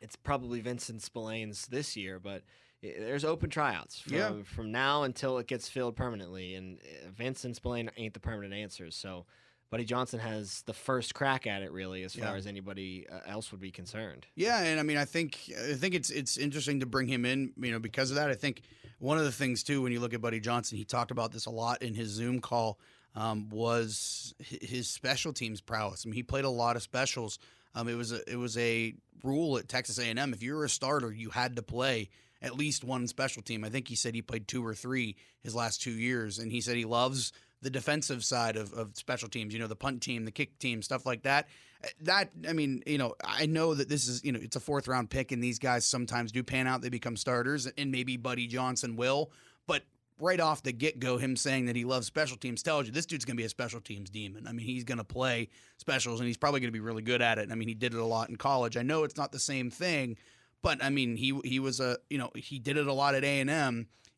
it's 0.00 0.16
probably 0.16 0.60
Vincent 0.60 1.00
Spillane's 1.00 1.66
this 1.68 1.96
year, 1.96 2.18
but 2.18 2.42
there's 2.82 3.24
open 3.24 3.48
tryouts 3.48 4.00
from, 4.00 4.12
Yeah. 4.16 4.32
from 4.44 4.72
now 4.72 5.04
until 5.04 5.38
it 5.38 5.46
gets 5.46 5.68
filled 5.68 5.94
permanently. 5.96 6.56
And 6.56 6.78
uh, 6.80 7.10
Vincent 7.16 7.56
Spillane 7.56 7.90
ain't 7.96 8.12
the 8.12 8.20
permanent 8.20 8.52
answers. 8.54 8.96
So 8.96 9.24
Buddy 9.72 9.84
Johnson 9.86 10.20
has 10.20 10.60
the 10.66 10.74
first 10.74 11.14
crack 11.14 11.46
at 11.46 11.62
it, 11.62 11.72
really, 11.72 12.02
as 12.04 12.14
far 12.14 12.32
Yeah. 12.32 12.34
as 12.36 12.46
anybody 12.46 13.06
uh, 13.10 13.20
else 13.26 13.50
would 13.52 13.60
be 13.60 13.70
concerned. 13.70 14.26
Yeah, 14.34 14.60
and 14.62 14.78
I 14.78 14.82
mean, 14.82 14.98
I 14.98 15.06
think 15.06 15.38
I 15.70 15.72
think 15.72 15.94
it's 15.94 16.10
it's 16.10 16.36
interesting 16.36 16.80
to 16.80 16.86
bring 16.86 17.08
him 17.08 17.24
in, 17.24 17.54
you 17.56 17.72
know, 17.72 17.78
because 17.78 18.10
of 18.10 18.16
that. 18.16 18.28
I 18.28 18.34
think 18.34 18.60
one 18.98 19.16
of 19.16 19.24
the 19.24 19.32
things 19.32 19.62
too, 19.62 19.80
when 19.80 19.90
you 19.90 19.98
look 19.98 20.12
at 20.12 20.20
Buddy 20.20 20.40
Johnson, 20.40 20.76
he 20.76 20.84
talked 20.84 21.10
about 21.10 21.32
this 21.32 21.46
a 21.46 21.50
lot 21.50 21.80
in 21.82 21.94
his 21.94 22.10
Zoom 22.10 22.40
call, 22.40 22.78
um, 23.14 23.48
was 23.48 24.34
his 24.38 24.88
special 24.90 25.32
teams 25.32 25.62
prowess. 25.62 26.04
I 26.04 26.10
mean, 26.10 26.16
he 26.16 26.22
played 26.22 26.44
a 26.44 26.50
lot 26.50 26.76
of 26.76 26.82
specials. 26.82 27.38
Um, 27.74 27.88
it 27.88 27.94
was 27.94 28.12
a 28.12 28.30
it 28.30 28.36
was 28.36 28.58
a 28.58 28.92
rule 29.24 29.56
at 29.56 29.68
Texas 29.70 29.98
A 29.98 30.04
and 30.04 30.18
M. 30.18 30.34
If 30.34 30.42
you 30.42 30.54
were 30.54 30.66
a 30.66 30.68
starter, 30.68 31.10
you 31.10 31.30
had 31.30 31.56
to 31.56 31.62
play 31.62 32.10
at 32.42 32.56
least 32.56 32.84
one 32.84 33.06
special 33.06 33.40
team. 33.40 33.64
I 33.64 33.70
think 33.70 33.88
he 33.88 33.94
said 33.94 34.14
he 34.14 34.20
played 34.20 34.46
two 34.48 34.66
or 34.66 34.74
three 34.74 35.16
his 35.40 35.54
last 35.54 35.80
two 35.80 35.92
years, 35.92 36.38
and 36.38 36.52
he 36.52 36.60
said 36.60 36.76
he 36.76 36.84
loves 36.84 37.32
the 37.62 37.70
defensive 37.70 38.24
side 38.24 38.56
of, 38.56 38.72
of 38.74 38.94
special 38.96 39.28
teams. 39.28 39.54
You 39.54 39.60
know, 39.60 39.66
the 39.66 39.76
punt 39.76 40.02
team, 40.02 40.24
the 40.24 40.30
kick 40.30 40.58
team, 40.58 40.82
stuff 40.82 41.06
like 41.06 41.22
that. 41.22 41.48
Uh, 41.82 41.88
that 42.02 42.30
I 42.48 42.52
mean, 42.52 42.82
you 42.86 42.98
know, 42.98 43.14
I 43.24 43.46
know 43.46 43.74
that 43.74 43.88
this 43.88 44.08
is 44.08 44.24
you 44.24 44.32
know 44.32 44.40
it's 44.42 44.56
a 44.56 44.60
fourth 44.60 44.88
round 44.88 45.10
pick, 45.10 45.32
and 45.32 45.42
these 45.42 45.58
guys 45.58 45.84
sometimes 45.84 46.32
do 46.32 46.42
pan 46.42 46.66
out. 46.66 46.82
They 46.82 46.88
become 46.88 47.16
starters, 47.16 47.66
and 47.66 47.90
maybe 47.90 48.16
Buddy 48.16 48.46
Johnson 48.46 48.96
will. 48.96 49.30
But 49.66 49.84
right 50.18 50.40
off 50.40 50.62
the 50.62 50.72
get 50.72 51.00
go, 51.00 51.16
him 51.18 51.36
saying 51.36 51.66
that 51.66 51.76
he 51.76 51.84
loves 51.84 52.06
special 52.06 52.36
teams 52.36 52.62
tells 52.62 52.86
you 52.86 52.92
this 52.92 53.06
dude's 53.06 53.24
going 53.24 53.36
to 53.36 53.40
be 53.40 53.46
a 53.46 53.48
special 53.48 53.80
teams 53.80 54.10
demon. 54.10 54.46
I 54.46 54.52
mean, 54.52 54.66
he's 54.66 54.84
going 54.84 54.98
to 54.98 55.04
play 55.04 55.48
specials, 55.78 56.20
and 56.20 56.26
he's 56.26 56.36
probably 56.36 56.60
going 56.60 56.68
to 56.68 56.72
be 56.72 56.80
really 56.80 57.02
good 57.02 57.22
at 57.22 57.38
it. 57.38 57.50
I 57.50 57.54
mean, 57.54 57.68
he 57.68 57.74
did 57.74 57.94
it 57.94 58.00
a 58.00 58.04
lot 58.04 58.28
in 58.28 58.36
college. 58.36 58.76
I 58.76 58.82
know 58.82 59.04
it's 59.04 59.16
not 59.16 59.32
the 59.32 59.38
same 59.38 59.70
thing, 59.70 60.16
but 60.62 60.82
I 60.82 60.90
mean, 60.90 61.16
he 61.16 61.38
he 61.44 61.60
was 61.60 61.80
a 61.80 61.98
you 62.10 62.18
know 62.18 62.30
he 62.34 62.58
did 62.58 62.76
it 62.76 62.86
a 62.86 62.92
lot 62.92 63.14
at 63.14 63.24
A 63.24 63.40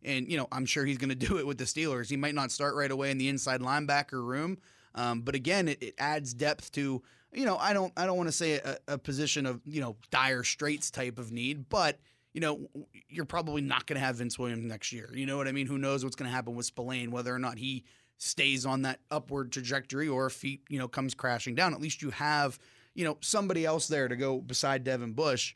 and 0.04 0.30
you 0.30 0.36
know 0.36 0.48
I'm 0.52 0.66
sure 0.66 0.84
he's 0.84 0.98
going 0.98 1.08
to 1.18 1.26
do 1.26 1.38
it 1.38 1.46
with 1.46 1.58
the 1.58 1.64
Steelers. 1.64 2.08
He 2.08 2.16
might 2.16 2.34
not 2.34 2.50
start 2.50 2.74
right 2.74 2.90
away 2.90 3.10
in 3.10 3.18
the 3.18 3.28
inside 3.28 3.60
linebacker 3.60 4.24
room, 4.24 4.58
um, 4.94 5.22
but 5.22 5.34
again, 5.34 5.68
it, 5.68 5.82
it 5.82 5.94
adds 5.98 6.34
depth 6.34 6.72
to 6.72 7.02
you 7.32 7.44
know 7.44 7.56
I 7.56 7.72
don't 7.72 7.92
I 7.96 8.06
don't 8.06 8.16
want 8.16 8.28
to 8.28 8.32
say 8.32 8.54
a, 8.54 8.78
a 8.88 8.98
position 8.98 9.46
of 9.46 9.60
you 9.64 9.80
know 9.80 9.96
dire 10.10 10.44
straits 10.44 10.90
type 10.90 11.18
of 11.18 11.32
need, 11.32 11.68
but 11.68 11.98
you 12.34 12.40
know, 12.40 12.68
you're 13.08 13.24
probably 13.24 13.62
not 13.62 13.86
going 13.86 13.98
to 13.98 14.04
have 14.04 14.16
Vince 14.16 14.38
Williams 14.38 14.64
next 14.64 14.92
year. 14.92 15.08
You 15.14 15.24
know 15.24 15.36
what 15.36 15.46
I 15.46 15.52
mean? 15.52 15.68
Who 15.68 15.78
knows 15.78 16.04
what's 16.04 16.16
going 16.16 16.28
to 16.28 16.34
happen 16.34 16.56
with 16.56 16.66
Spillane, 16.66 17.12
whether 17.12 17.32
or 17.32 17.38
not 17.38 17.58
he 17.58 17.84
stays 18.18 18.66
on 18.66 18.82
that 18.82 18.98
upward 19.10 19.52
trajectory 19.52 20.08
or 20.08 20.26
if 20.26 20.42
he, 20.42 20.60
you 20.68 20.78
know, 20.78 20.88
comes 20.88 21.14
crashing 21.14 21.54
down. 21.54 21.72
At 21.72 21.80
least 21.80 22.02
you 22.02 22.10
have, 22.10 22.58
you 22.92 23.04
know, 23.04 23.18
somebody 23.20 23.64
else 23.64 23.86
there 23.86 24.08
to 24.08 24.16
go 24.16 24.40
beside 24.40 24.82
Devin 24.82 25.12
Bush. 25.12 25.54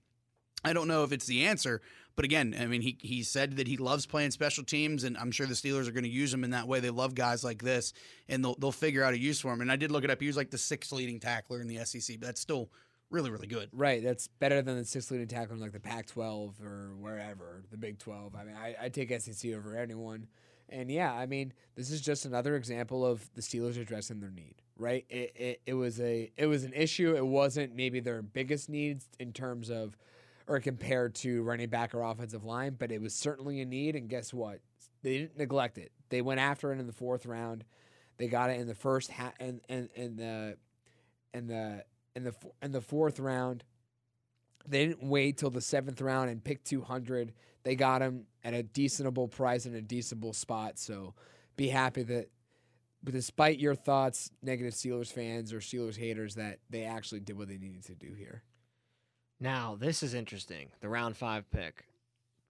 I 0.65 0.73
don't 0.73 0.89
know 0.89 1.03
if 1.03 1.13
it's 1.13 1.27
the 1.27 1.47
answer, 1.47 1.83
but 2.19 2.25
again, 2.25 2.53
I 2.59 2.67
mean, 2.67 2.81
he 2.81 2.99
he 3.01 3.23
said 3.23 3.59
that 3.59 3.69
he 3.69 3.77
loves 3.77 4.05
playing 4.05 4.33
special 4.33 4.65
teams, 4.65 5.05
and 5.05 5.17
I'm 5.17 5.31
sure 5.31 5.47
the 5.47 5.55
Steelers 5.55 5.87
are 5.87 5.93
going 5.93 6.03
to 6.03 6.11
use 6.11 6.35
him 6.35 6.43
in 6.43 6.51
that 6.51 6.67
way. 6.67 6.81
They 6.81 6.91
love 6.91 7.15
guys 7.15 7.45
like 7.45 7.63
this, 7.63 7.93
and 8.29 8.45
they'll 8.45 8.57
they'll 8.57 8.73
figure 8.73 9.05
out 9.05 9.15
a 9.15 9.19
use 9.19 9.41
for 9.41 9.53
him. 9.53 9.61
And 9.61 9.71
I 9.71 9.77
did 9.77 9.93
look 9.93 10.03
it 10.03 10.11
up; 10.11 10.21
he 10.21 10.27
was 10.27 10.37
like 10.37 10.51
the 10.51 10.59
sixth 10.59 10.91
leading 10.91 11.21
tackler 11.21 11.61
in 11.61 11.69
the 11.69 11.77
SEC, 11.85 12.19
but 12.19 12.27
that's 12.27 12.41
still 12.41 12.73
really 13.09 13.31
really 13.31 13.47
good. 13.47 13.69
Right, 13.73 14.03
that's 14.03 14.27
better 14.27 14.61
than 14.63 14.77
the 14.79 14.85
sixth 14.85 15.13
leading 15.13 15.29
tackler 15.29 15.55
in 15.55 15.63
like 15.63 15.71
the 15.71 15.79
Pac-12 15.79 16.61
or 16.61 16.97
wherever, 16.99 17.63
the 17.71 17.77
Big 17.77 18.01
12. 18.01 18.35
I 18.35 18.43
mean, 18.43 18.57
I, 18.57 18.75
I 18.83 18.89
take 18.89 19.17
SEC 19.21 19.53
over 19.53 19.77
anyone, 19.77 20.27
and 20.69 20.91
yeah, 20.91 21.13
I 21.13 21.27
mean, 21.27 21.53
this 21.77 21.93
is 21.93 22.01
just 22.01 22.25
another 22.25 22.57
example 22.57 23.07
of 23.07 23.33
the 23.35 23.43
Steelers 23.43 23.81
addressing 23.81 24.19
their 24.19 24.33
need. 24.33 24.57
Right, 24.77 25.05
it, 25.09 25.33
it 25.37 25.61
it 25.67 25.75
was 25.75 26.01
a 26.01 26.33
it 26.37 26.47
was 26.47 26.65
an 26.65 26.73
issue. 26.73 27.15
It 27.15 27.25
wasn't 27.25 27.77
maybe 27.77 28.01
their 28.01 28.23
biggest 28.23 28.69
needs 28.69 29.07
in 29.21 29.33
terms 29.33 29.71
of, 29.71 29.97
or 30.49 30.59
compared 30.61 31.15
to 31.15 31.43
running 31.43 31.69
back 31.69 31.95
or 31.95 32.03
offensive 32.03 32.45
line, 32.45 32.75
but 32.79 32.91
it 32.91 33.01
was 33.01 33.15
certainly 33.15 33.61
a 33.61 33.67
need. 33.67 33.95
And 33.95 34.09
guess 34.09 34.33
what? 34.33 34.61
They 35.03 35.19
didn't 35.19 35.39
neglect 35.39 35.79
it. 35.79 35.93
They 36.09 36.23
went 36.23 36.41
after 36.41 36.73
it 36.73 36.81
in 36.81 36.87
the 36.87 36.93
fourth 36.93 37.27
round. 37.27 37.65
They 38.17 38.27
got 38.27 38.51
it 38.51 38.59
in 38.59 38.67
the 38.67 38.75
first 38.75 39.13
ha- 39.13 39.35
and 39.39 39.61
and 39.69 39.91
and 39.95 40.19
the 40.19 40.57
and 41.35 41.49
the 41.49 41.85
in 42.17 42.25
the 42.25 42.35
in 42.63 42.73
the 42.73 42.81
fourth 42.81 43.21
round. 43.21 43.63
They 44.67 44.87
didn't 44.87 45.09
wait 45.09 45.37
till 45.39 45.51
the 45.51 45.61
seventh 45.61 46.01
round 46.01 46.31
and 46.31 46.43
pick 46.43 46.65
200. 46.65 47.33
They 47.63 47.75
got 47.75 48.03
him 48.03 48.25
at 48.43 48.55
a 48.55 48.63
decentable 48.63 49.31
price 49.31 49.67
and 49.67 49.77
a 49.77 49.83
decentable 49.83 50.35
spot. 50.35 50.79
So 50.79 51.15
be 51.57 51.69
happy 51.69 52.03
that, 52.03 52.31
but 53.03 53.15
despite 53.15 53.59
your 53.59 53.75
thoughts, 53.75 54.31
negative 54.43 54.75
Steelers 54.75 55.13
fans 55.13 55.53
or 55.53 55.59
Steelers 55.59 55.97
haters, 55.97 56.35
that 56.35 56.59
they 56.69 56.85
actually 56.85 57.21
did 57.21 57.39
what 57.39 57.49
they 57.49 57.57
needed 57.57 57.85
to 57.85 57.95
do 57.95 58.13
here. 58.15 58.43
Now, 59.41 59.77
this 59.79 60.03
is 60.03 60.15
interesting. 60.15 60.71
The 60.81 60.89
round 60.89 61.17
five 61.17 61.51
pick. 61.51 61.87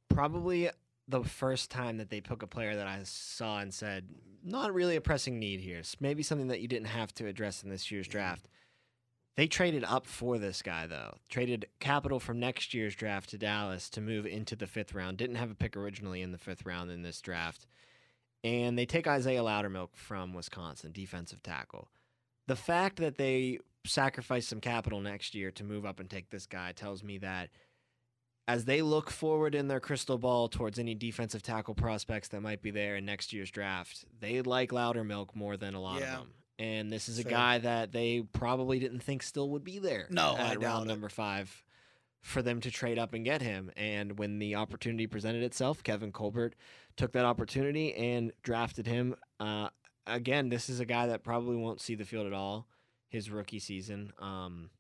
Probably 0.09 0.71
the 1.07 1.23
first 1.25 1.71
time 1.71 1.99
that 1.99 2.11
they 2.11 2.21
took 2.21 2.43
a 2.43 2.47
player 2.47 2.77
that 2.77 2.87
I 2.87 3.01
saw 3.05 3.59
and 3.61 3.73
said, 3.73 4.09
not 4.45 4.73
really 4.73 4.97
a 4.97 5.01
pressing 5.01 5.39
need 5.39 5.61
here. 5.61 5.81
S- 5.81 5.97
Maybe 6.01 6.23
something 6.23 6.49
that 6.49 6.61
you 6.61 6.69
didn't 6.69 6.89
have 6.89 7.15
to 7.15 7.27
address 7.27 7.63
in 7.63 7.71
this 7.71 7.91
year's 7.91 8.09
draft. 8.09 8.49
They 9.37 9.47
traded 9.47 9.85
up 9.85 10.07
for 10.07 10.37
this 10.39 10.63
guy, 10.63 10.87
though. 10.87 11.15
Traded 11.29 11.67
capital 11.79 12.19
from 12.19 12.41
next 12.41 12.75
year's 12.75 12.95
draft 12.97 13.31
to 13.31 13.39
Dallas 13.39 13.89
to 13.91 14.01
move 14.01 14.27
into 14.27 14.57
the 14.57 14.67
fifth 14.67 14.95
round. 14.95 15.17
Didn't 15.17 15.37
have 15.37 15.51
a 15.51 15.55
pick 15.55 15.77
originally 15.77 16.23
in 16.23 16.33
the 16.33 16.39
fifth 16.39 16.67
round 16.67 16.91
in 16.91 17.03
this 17.03 17.21
draft. 17.21 17.67
And 18.43 18.79
they 18.79 18.87
take 18.87 19.07
Isaiah 19.07 19.43
Loudermilk 19.43 19.91
from 19.95 20.33
Wisconsin, 20.35 20.93
defensive 20.93 21.43
tackle. 21.43 21.89
The 22.49 22.57
fact 22.57 22.97
that 22.97 23.17
they 23.19 23.59
sacrifice 23.89 24.47
some 24.47 24.61
capital 24.61 25.01
next 25.01 25.35
year 25.35 25.51
to 25.53 25.65
move 25.65 25.85
up 25.87 25.99
and 26.01 26.09
take 26.09 26.31
this 26.31 26.47
guy 26.47 26.73
tells 26.73 27.03
me 27.03 27.19
that 27.19 27.51
as 28.47 28.65
they 28.65 28.81
look 28.81 29.11
forward 29.11 29.55
in 29.55 29.69
their 29.69 29.81
crystal 29.81 30.17
ball 30.17 30.49
towards 30.49 30.79
any 30.79 30.95
defensive 30.95 31.43
tackle 31.43 31.75
prospects 31.75 32.29
that 32.29 32.41
might 32.41 32.63
be 32.63 32.71
there 32.71 32.97
in 32.97 33.05
next 33.05 33.33
year's 33.33 33.51
draft, 33.51 34.05
they 34.21 34.41
like 34.41 34.71
Loudermilk 34.71 35.35
more 35.35 35.57
than 35.57 35.75
a 35.75 35.81
lot 35.81 36.01
Yeah. 36.01 36.15
of 36.15 36.19
them. 36.21 36.35
And 36.61 36.91
this 36.93 37.09
is 37.09 37.19
a 37.19 37.23
Fair. 37.23 37.31
guy 37.31 37.59
that 37.59 37.93
they 37.93 38.23
probably 38.33 38.79
didn't 38.79 39.01
think 39.01 39.23
still 39.23 39.51
would 39.51 39.65
be 39.65 39.79
there 39.79 40.07
No, 40.11 40.35
I 40.35 40.53
at 40.53 40.63
round 40.63 40.87
it. 40.87 40.89
number 40.93 41.09
five 41.09 41.63
for 42.21 42.43
them 42.43 42.61
to 42.63 42.71
trade 42.71 42.99
up 42.99 43.13
and 43.15 43.25
get 43.25 43.43
him. 43.43 43.71
And 43.77 44.19
when 44.19 44.39
the 44.41 44.57
opportunity 44.57 45.07
presented 45.07 45.43
itself, 45.45 45.83
Kevin 45.85 46.11
Colbert 46.11 46.57
took 46.97 47.13
that 47.13 47.25
opportunity 47.25 47.95
and 47.95 48.33
drafted 48.43 48.87
him. 48.87 49.15
Uh, 49.39 49.69
again, 50.07 50.49
this 50.49 50.69
is 50.69 50.81
a 50.81 50.85
guy 50.87 51.07
that 51.07 51.23
probably 51.23 51.57
won't 51.57 51.81
see 51.81 51.95
the 51.95 52.05
field 52.05 52.27
at 52.27 52.33
all 52.33 52.67
his 53.09 53.31
rookie 53.31 53.59
season. 53.59 54.13
Um, 54.21 54.71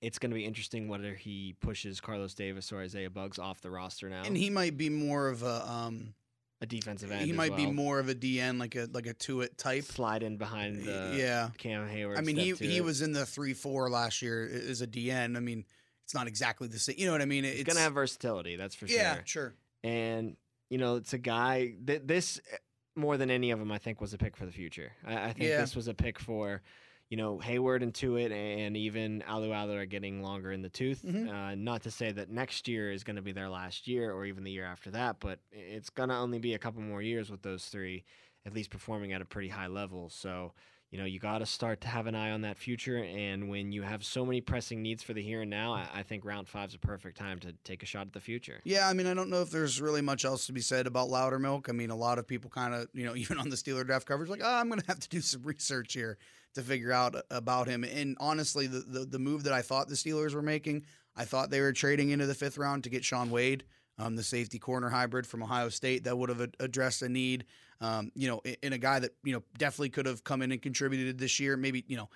it's 0.00 0.18
going 0.18 0.30
to 0.30 0.34
be 0.34 0.44
interesting 0.44 0.88
whether 0.88 1.14
he 1.14 1.54
pushes 1.60 2.00
Carlos 2.00 2.34
Davis 2.34 2.72
or 2.72 2.80
Isaiah 2.80 3.10
Buggs 3.10 3.38
off 3.38 3.60
the 3.60 3.70
roster 3.70 4.10
now. 4.10 4.22
And 4.24 4.36
he 4.36 4.50
might 4.50 4.76
be 4.76 4.90
more 4.90 5.28
of 5.28 5.42
a 5.42 5.66
um, 5.68 6.14
a 6.60 6.66
defensive 6.66 7.10
end. 7.10 7.24
he 7.24 7.32
might 7.32 7.56
be 7.56 7.66
more 7.66 7.98
of 7.98 8.08
a 8.08 8.14
DN, 8.14 8.58
like 8.58 8.74
a 8.74 8.88
like 8.92 9.06
a 9.06 9.14
two 9.14 9.40
it 9.40 9.56
type. 9.56 9.84
slide 9.84 10.22
in 10.22 10.36
behind 10.36 10.84
the 10.84 11.14
yeah, 11.16 11.50
Cam 11.58 11.88
Heyward. 11.88 12.18
I 12.18 12.20
mean 12.20 12.36
he 12.36 12.52
he 12.52 12.78
it. 12.78 12.84
was 12.84 13.02
in 13.02 13.12
the 13.12 13.24
three 13.24 13.54
four 13.54 13.88
last 13.88 14.20
year 14.22 14.48
as 14.68 14.82
a 14.82 14.86
DN. 14.86 15.36
I 15.36 15.40
mean 15.40 15.64
it's 16.04 16.14
not 16.14 16.26
exactly 16.26 16.68
the 16.68 16.78
same. 16.78 16.96
You 16.98 17.06
know 17.06 17.12
what 17.12 17.22
I 17.22 17.26
mean? 17.26 17.44
It's 17.46 17.62
going 17.64 17.76
to 17.76 17.82
have 17.82 17.94
versatility. 17.94 18.56
That's 18.56 18.74
for 18.74 18.86
yeah, 18.86 18.94
sure. 18.94 19.02
Yeah, 19.02 19.22
sure. 19.24 19.54
and 19.84 20.36
you 20.68 20.78
know 20.78 20.96
it's 20.96 21.14
a 21.14 21.18
guy 21.18 21.74
that 21.84 22.06
this 22.06 22.40
eh, 22.52 22.56
more 22.94 23.16
than 23.16 23.30
any 23.30 23.50
of 23.52 23.58
them 23.58 23.72
I 23.72 23.78
think 23.78 24.00
was 24.00 24.12
a 24.12 24.18
pick 24.18 24.36
for 24.36 24.44
the 24.44 24.52
future. 24.52 24.92
I, 25.06 25.14
I 25.14 25.32
think 25.32 25.48
Yeah. 25.48 25.60
this 25.60 25.74
was 25.74 25.88
a 25.88 25.94
pick 25.94 26.18
for 26.18 26.62
you 27.10 27.16
know 27.16 27.38
Heyward 27.38 27.82
and 27.82 27.92
Tuitt 27.92 28.32
and 28.32 28.76
even 28.76 29.22
Alualu 29.28 29.76
are 29.76 29.86
getting 29.86 30.22
longer 30.22 30.52
in 30.52 30.62
the 30.62 30.68
tooth. 30.68 31.02
Mhm. 31.02 31.28
Uh, 31.28 31.54
not 31.54 31.82
to 31.82 31.90
say 31.90 32.12
that 32.12 32.30
next 32.30 32.66
year 32.68 32.90
is 32.90 33.04
going 33.04 33.16
to 33.16 33.22
be 33.22 33.32
their 33.32 33.48
last 33.48 33.86
year 33.86 34.12
or 34.12 34.24
even 34.24 34.44
the 34.44 34.50
year 34.50 34.64
after 34.64 34.90
that, 34.92 35.20
but 35.20 35.38
it's 35.52 35.90
going 35.90 36.08
to 36.08 36.16
only 36.16 36.38
be 36.38 36.54
a 36.54 36.58
couple 36.58 36.80
more 36.82 37.02
years 37.02 37.30
with 37.30 37.42
those 37.42 37.66
three 37.66 38.04
at 38.46 38.52
least 38.52 38.70
performing 38.70 39.12
at 39.12 39.22
a 39.22 39.24
pretty 39.24 39.48
high 39.48 39.68
level. 39.68 40.08
So 40.10 40.52
you 40.94 41.00
know, 41.00 41.06
you 41.06 41.18
got 41.18 41.38
to 41.38 41.46
start 41.46 41.80
to 41.80 41.88
have 41.88 42.06
an 42.06 42.14
eye 42.14 42.30
on 42.30 42.42
that 42.42 42.56
future. 42.56 42.98
And 42.98 43.48
when 43.48 43.72
you 43.72 43.82
have 43.82 44.04
so 44.04 44.24
many 44.24 44.40
pressing 44.40 44.80
needs 44.80 45.02
for 45.02 45.12
the 45.12 45.20
here 45.20 45.40
and 45.40 45.50
now, 45.50 45.72
I, 45.72 45.88
I 45.92 46.02
think 46.04 46.24
round 46.24 46.46
five 46.46 46.68
is 46.68 46.76
a 46.76 46.78
perfect 46.78 47.18
time 47.18 47.40
to 47.40 47.52
take 47.64 47.82
a 47.82 47.86
shot 47.86 48.06
at 48.06 48.12
the 48.12 48.20
future. 48.20 48.60
Yeah, 48.62 48.88
I 48.88 48.92
mean, 48.92 49.08
I 49.08 49.14
don't 49.14 49.28
know 49.28 49.42
if 49.42 49.50
there's 49.50 49.80
really 49.80 50.02
much 50.02 50.24
else 50.24 50.46
to 50.46 50.52
be 50.52 50.60
said 50.60 50.86
about 50.86 51.08
Loudermilk. 51.08 51.68
I 51.68 51.72
mean, 51.72 51.90
a 51.90 51.96
lot 51.96 52.20
of 52.20 52.28
people 52.28 52.48
kind 52.48 52.72
of, 52.72 52.86
you 52.94 53.04
know, 53.04 53.16
even 53.16 53.40
on 53.40 53.48
the 53.48 53.56
Steeler 53.56 53.84
draft 53.84 54.06
coverage, 54.06 54.30
like, 54.30 54.42
oh, 54.44 54.54
I'm 54.54 54.68
going 54.68 54.82
to 54.82 54.86
have 54.86 55.00
to 55.00 55.08
do 55.08 55.20
some 55.20 55.42
research 55.42 55.94
here 55.94 56.16
to 56.54 56.62
figure 56.62 56.92
out 56.92 57.16
about 57.28 57.66
him. 57.66 57.82
And 57.82 58.16
honestly, 58.20 58.68
the, 58.68 58.78
the 58.78 59.00
the 59.04 59.18
move 59.18 59.42
that 59.42 59.52
I 59.52 59.62
thought 59.62 59.88
the 59.88 59.96
Steelers 59.96 60.32
were 60.32 60.42
making, 60.42 60.84
I 61.16 61.24
thought 61.24 61.50
they 61.50 61.60
were 61.60 61.72
trading 61.72 62.10
into 62.10 62.26
the 62.26 62.36
fifth 62.36 62.56
round 62.56 62.84
to 62.84 62.90
get 62.90 63.04
Shaun 63.04 63.32
Wade, 63.32 63.64
um, 63.98 64.16
the 64.16 64.22
safety 64.22 64.58
corner 64.58 64.88
hybrid 64.88 65.26
from 65.26 65.42
Ohio 65.42 65.68
State 65.68 66.04
that 66.04 66.16
would 66.16 66.28
have 66.28 66.40
ad- 66.40 66.56
addressed 66.60 67.02
a 67.02 67.08
need. 67.08 67.44
Um, 67.80 68.10
you 68.14 68.28
know, 68.28 68.40
in, 68.44 68.56
in 68.62 68.72
a 68.72 68.78
guy 68.78 68.98
that 68.98 69.12
you 69.24 69.32
know 69.32 69.42
definitely 69.58 69.90
could 69.90 70.06
have 70.06 70.24
come 70.24 70.42
in 70.42 70.52
and 70.52 70.62
contributed 70.62 71.18
this 71.18 71.38
year. 71.40 71.56
Maybe 71.56 71.84
you 71.88 71.96
know. 71.96 72.08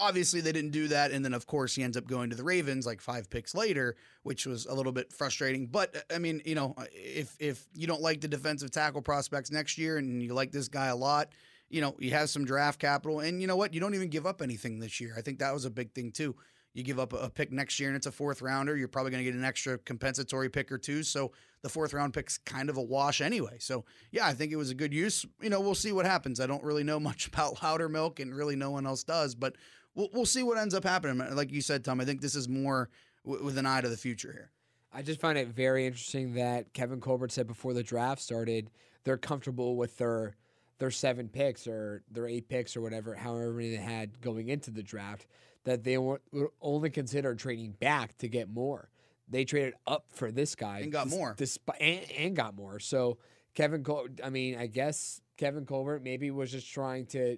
Obviously, 0.00 0.40
they 0.40 0.50
didn't 0.50 0.72
do 0.72 0.88
that, 0.88 1.12
and 1.12 1.24
then 1.24 1.32
of 1.32 1.46
course 1.46 1.76
he 1.76 1.84
ends 1.84 1.96
up 1.96 2.08
going 2.08 2.28
to 2.30 2.34
the 2.34 2.42
Ravens 2.42 2.86
like 2.86 3.00
five 3.00 3.30
picks 3.30 3.54
later, 3.54 3.94
which 4.24 4.44
was 4.44 4.66
a 4.66 4.74
little 4.74 4.90
bit 4.90 5.12
frustrating. 5.12 5.68
But 5.68 5.94
uh, 5.94 6.14
I 6.16 6.18
mean, 6.18 6.42
you 6.44 6.56
know, 6.56 6.74
if 6.90 7.36
if 7.38 7.68
you 7.72 7.86
don't 7.86 8.02
like 8.02 8.20
the 8.20 8.26
defensive 8.26 8.72
tackle 8.72 9.00
prospects 9.00 9.52
next 9.52 9.78
year 9.78 9.98
and 9.98 10.20
you 10.20 10.34
like 10.34 10.50
this 10.50 10.66
guy 10.66 10.86
a 10.86 10.96
lot, 10.96 11.28
you 11.68 11.80
know, 11.80 11.94
you 12.00 12.10
have 12.10 12.30
some 12.30 12.44
draft 12.44 12.80
capital, 12.80 13.20
and 13.20 13.40
you 13.40 13.46
know 13.46 13.54
what, 13.54 13.74
you 13.74 13.78
don't 13.80 13.94
even 13.94 14.08
give 14.08 14.26
up 14.26 14.42
anything 14.42 14.80
this 14.80 15.00
year. 15.00 15.14
I 15.16 15.20
think 15.20 15.38
that 15.38 15.54
was 15.54 15.64
a 15.64 15.70
big 15.70 15.92
thing 15.92 16.10
too. 16.10 16.34
You 16.76 16.82
give 16.82 16.98
up 16.98 17.12
a 17.14 17.30
pick 17.30 17.50
next 17.50 17.80
year 17.80 17.88
and 17.88 17.96
it's 17.96 18.06
a 18.06 18.12
fourth 18.12 18.42
rounder. 18.42 18.76
You're 18.76 18.86
probably 18.86 19.10
going 19.10 19.24
to 19.24 19.30
get 19.30 19.36
an 19.36 19.44
extra 19.44 19.78
compensatory 19.78 20.50
pick 20.50 20.70
or 20.70 20.76
two. 20.76 21.02
So 21.02 21.32
the 21.62 21.70
fourth 21.70 21.94
round 21.94 22.12
pick's 22.12 22.36
kind 22.36 22.68
of 22.68 22.76
a 22.76 22.82
wash 22.82 23.22
anyway. 23.22 23.56
So 23.58 23.86
yeah, 24.10 24.26
I 24.26 24.34
think 24.34 24.52
it 24.52 24.56
was 24.56 24.70
a 24.70 24.74
good 24.74 24.92
use. 24.92 25.24
You 25.40 25.48
know, 25.48 25.60
we'll 25.60 25.74
see 25.74 25.92
what 25.92 26.04
happens. 26.04 26.38
I 26.38 26.46
don't 26.46 26.62
really 26.62 26.84
know 26.84 27.00
much 27.10 27.28
about 27.28 27.56
Loudermilk, 27.56 28.20
and 28.20 28.34
really 28.34 28.56
no 28.56 28.70
one 28.70 28.86
else 28.86 29.04
does, 29.04 29.34
but 29.34 29.56
we'll 29.94 30.10
we'll 30.12 30.26
see 30.26 30.42
what 30.42 30.58
ends 30.58 30.74
up 30.74 30.84
happening. 30.84 31.34
Like 31.34 31.50
you 31.50 31.62
said, 31.62 31.82
Tom, 31.82 32.00
I 32.00 32.04
think 32.04 32.20
this 32.20 32.34
is 32.34 32.48
more 32.48 32.90
w- 33.24 33.42
with 33.42 33.56
an 33.56 33.64
eye 33.64 33.80
to 33.80 33.88
the 33.88 33.96
future 33.96 34.32
here. 34.32 34.50
I 34.92 35.00
just 35.00 35.20
find 35.20 35.38
it 35.38 35.48
very 35.48 35.86
interesting 35.86 36.34
that 36.34 36.74
Kevin 36.74 37.00
Colbert 37.00 37.32
said 37.32 37.46
before 37.46 37.72
the 37.72 37.82
draft 37.82 38.20
started 38.20 38.70
they're 39.06 39.16
comfortable 39.16 39.76
with 39.76 39.96
their 39.96 40.36
their 40.78 40.90
seven 40.90 41.28
picks 41.28 41.66
or 41.66 42.02
their 42.10 42.26
eight 42.26 42.48
picks 42.50 42.76
or 42.76 42.82
whatever, 42.82 43.14
however 43.14 43.52
many 43.52 43.70
they 43.70 43.76
had 43.76 44.20
going 44.20 44.48
into 44.48 44.70
the 44.70 44.82
draft, 44.82 45.26
that 45.66 45.84
they 45.84 45.98
would 45.98 46.20
only 46.62 46.88
consider 46.90 47.34
trading 47.34 47.72
back 47.72 48.16
to 48.18 48.28
get 48.28 48.48
more. 48.48 48.88
They 49.28 49.44
traded 49.44 49.74
up 49.86 50.06
for 50.12 50.30
this 50.32 50.54
guy 50.54 50.78
And 50.78 50.90
got 50.92 51.08
more. 51.08 51.34
despite 51.36 51.80
and, 51.80 52.10
and 52.16 52.34
got 52.36 52.56
more. 52.56 52.78
So 52.78 53.18
Kevin, 53.54 53.82
Col- 53.84 54.06
I 54.24 54.30
mean, 54.30 54.56
I 54.56 54.66
guess 54.68 55.20
Kevin 55.36 55.66
Colbert 55.66 56.02
maybe 56.02 56.30
was 56.30 56.50
just 56.52 56.72
trying 56.72 57.06
to 57.06 57.36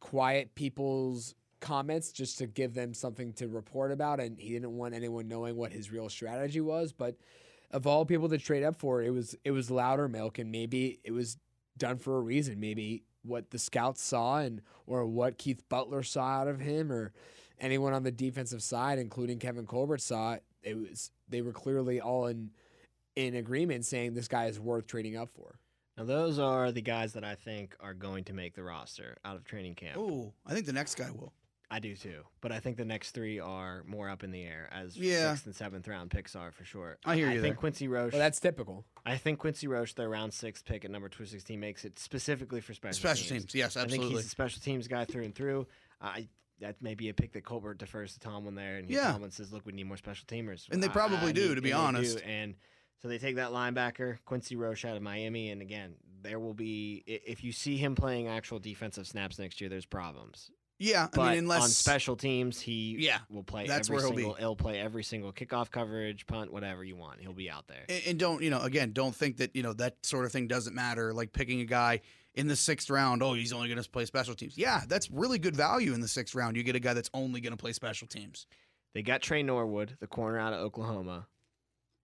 quiet 0.00 0.54
people's 0.54 1.34
comments 1.60 2.12
just 2.12 2.38
to 2.38 2.46
give 2.46 2.74
them 2.74 2.94
something 2.94 3.32
to 3.34 3.48
report 3.48 3.92
about, 3.92 4.20
and 4.20 4.38
he 4.38 4.50
didn't 4.52 4.76
want 4.76 4.94
anyone 4.94 5.28
knowing 5.28 5.56
what 5.56 5.72
his 5.72 5.90
real 5.92 6.08
strategy 6.08 6.60
was. 6.60 6.92
But 6.92 7.16
of 7.70 7.86
all 7.86 8.04
people 8.04 8.28
to 8.28 8.38
trade 8.38 8.64
up 8.64 8.76
for, 8.78 9.02
it 9.02 9.10
was 9.10 9.34
it 9.44 9.50
was 9.50 9.70
Loudermilk, 9.70 10.38
and 10.38 10.50
maybe 10.50 11.00
it 11.04 11.12
was 11.12 11.36
done 11.78 11.98
for 11.98 12.16
a 12.16 12.20
reason. 12.20 12.60
Maybe 12.60 13.02
what 13.22 13.50
the 13.50 13.58
scouts 13.58 14.02
saw 14.02 14.38
and 14.38 14.62
or 14.86 15.06
what 15.06 15.38
Keith 15.38 15.62
Butler 15.68 16.02
saw 16.02 16.26
out 16.26 16.48
of 16.48 16.60
him, 16.60 16.92
or 16.92 17.12
anyone 17.58 17.92
on 17.92 18.02
the 18.02 18.10
defensive 18.10 18.62
side, 18.62 18.98
including 18.98 19.38
Kevin 19.38 19.66
Colbert, 19.66 20.00
saw 20.00 20.34
it. 20.34 20.44
It 20.62 20.76
was 20.76 21.10
they 21.28 21.42
were 21.42 21.52
clearly 21.52 22.00
all 22.00 22.26
in 22.26 22.50
in 23.16 23.34
agreement 23.34 23.84
saying 23.84 24.14
this 24.14 24.28
guy 24.28 24.46
is 24.46 24.58
worth 24.58 24.86
trading 24.86 25.16
up 25.16 25.30
for. 25.34 25.58
Now 25.96 26.04
those 26.04 26.38
are 26.38 26.72
the 26.72 26.80
guys 26.82 27.12
that 27.12 27.24
I 27.24 27.34
think 27.34 27.76
are 27.80 27.94
going 27.94 28.24
to 28.24 28.32
make 28.32 28.54
the 28.54 28.62
roster 28.62 29.16
out 29.24 29.36
of 29.36 29.44
training 29.44 29.74
camp. 29.74 29.98
Oh, 29.98 30.32
I 30.46 30.54
think 30.54 30.66
the 30.66 30.72
next 30.72 30.94
guy 30.94 31.10
will. 31.10 31.32
I 31.74 31.78
do 31.78 31.96
too, 31.96 32.22
but 32.42 32.52
I 32.52 32.60
think 32.60 32.76
the 32.76 32.84
next 32.84 33.12
three 33.12 33.40
are 33.40 33.82
more 33.86 34.10
up 34.10 34.22
in 34.22 34.30
the 34.30 34.42
air 34.42 34.68
as 34.70 34.94
Yeah. 34.96 35.30
sixth 35.32 35.46
and 35.46 35.54
seventh 35.56 35.88
round 35.88 36.10
picks 36.10 36.36
are 36.36 36.52
for 36.52 36.64
sure. 36.66 36.98
I 37.06 37.16
hear 37.16 37.24
you. 37.26 37.30
I 37.32 37.34
you 37.36 37.40
think 37.40 37.54
there. 37.54 37.60
Quincy 37.60 37.88
Roche. 37.88 38.12
Well, 38.12 38.20
that's 38.20 38.38
typical. 38.40 38.84
I 39.06 39.16
think 39.16 39.38
Quincy 39.38 39.66
Roche, 39.68 39.94
their 39.94 40.10
round 40.10 40.34
six 40.34 40.62
pick 40.62 40.84
at 40.84 40.90
number 40.90 41.08
two 41.08 41.24
sixteen, 41.24 41.60
makes 41.60 41.84
it 41.86 41.98
specifically 41.98 42.60
for 42.60 42.74
special, 42.74 42.94
Special 43.00 43.26
teams, 43.26 43.54
yes, 43.54 43.76
absolutely. 43.76 43.96
I 43.96 44.00
think 44.10 44.16
he's 44.18 44.26
a 44.26 44.28
special 44.28 44.60
teams 44.60 44.86
guy 44.86 45.06
through 45.06 45.24
and 45.24 45.34
through. 45.34 45.66
I 46.00 46.28
that 46.60 46.80
may 46.82 46.94
be 46.94 47.08
a 47.08 47.14
pick 47.14 47.32
that 47.32 47.44
Colbert 47.44 47.78
defers 47.78 48.12
to 48.14 48.20
Tomlin 48.20 48.54
there, 48.54 48.76
and 48.76 48.88
Yeah. 48.90 49.10
Tomlin 49.12 49.30
says, 49.30 49.50
"Look, 49.52 49.64
we 49.66 49.72
need 49.72 49.84
more 49.86 49.96
special 49.96 50.26
teamers," 50.26 50.68
And 50.70 50.82
they 50.82 50.88
probably 50.90 51.30
I 51.30 51.32
do, 51.32 51.48
need- 51.48 51.54
to 51.56 51.62
be 51.62 51.70
and 51.72 51.96
they 51.96 52.02
do. 52.02 52.08
honest. 52.10 52.20
And 52.24 52.54
so 53.00 53.08
they 53.08 53.18
take 53.18 53.36
that 53.36 53.50
linebacker 53.50 54.18
Quincy 54.26 54.54
Roche 54.56 54.84
out 54.84 54.96
of 54.96 55.02
Miami, 55.02 55.50
and 55.50 55.60
again, 55.62 55.96
there 56.20 56.38
will 56.38 56.54
be 56.54 57.02
if 57.06 57.42
you 57.42 57.50
see 57.50 57.78
him 57.78 57.94
playing 57.94 58.28
actual 58.28 58.58
defensive 58.60 59.06
snaps 59.08 59.38
next 59.38 59.60
year, 59.60 59.70
there's 59.70 59.86
problems. 59.86 60.50
Yeah, 60.82 61.04
I 61.04 61.08
But 61.16 61.30
mean, 61.30 61.38
unless 61.38 61.62
on 61.62 61.68
special 61.68 62.16
teams, 62.16 62.60
he 62.60 62.96
Yeah, 62.98 63.18
will 63.30 63.44
play 63.44 63.66
that's 63.68 63.88
every 63.88 63.94
where 63.96 64.04
he'll 64.06 64.16
be. 64.16 64.22
single. 64.22 64.34
He'll 64.34 64.56
play 64.56 64.80
every 64.80 65.04
single 65.04 65.32
kickoff 65.32 65.70
coverage, 65.70 66.26
punt, 66.26 66.52
whatever 66.52 66.82
you 66.82 66.96
want. 66.96 67.20
He'll 67.20 67.32
be 67.32 67.48
out 67.48 67.68
there. 67.68 67.84
And, 67.88 68.02
and 68.08 68.18
don't 68.18 68.42
you 68.42 68.50
know? 68.50 68.60
Again, 68.60 68.92
don't 68.92 69.14
think 69.14 69.36
that 69.36 69.54
you 69.54 69.62
know 69.62 69.72
that 69.74 70.04
sort 70.04 70.24
of 70.24 70.32
thing 70.32 70.48
doesn't 70.48 70.74
matter. 70.74 71.12
Like 71.14 71.32
picking 71.32 71.60
a 71.60 71.64
guy 71.64 72.00
in 72.34 72.48
the 72.48 72.56
sixth 72.56 72.90
round. 72.90 73.22
Oh, 73.22 73.34
he's 73.34 73.52
only 73.52 73.68
going 73.68 73.80
to 73.80 73.88
play 73.88 74.04
special 74.06 74.34
teams. 74.34 74.58
Yeah, 74.58 74.82
that's 74.88 75.10
really 75.10 75.38
good 75.38 75.54
value 75.54 75.94
in 75.94 76.00
the 76.00 76.08
sixth 76.08 76.34
round. 76.34 76.56
You 76.56 76.64
get 76.64 76.74
a 76.74 76.80
guy 76.80 76.94
that's 76.94 77.10
only 77.14 77.40
going 77.40 77.52
to 77.52 77.56
play 77.56 77.72
special 77.72 78.08
teams. 78.08 78.46
They 78.92 79.02
got 79.02 79.22
Tre 79.22 79.42
Norwood, 79.42 79.96
the 80.00 80.06
corner 80.08 80.38
out 80.38 80.52
of 80.52 80.60
Oklahoma. 80.60 81.26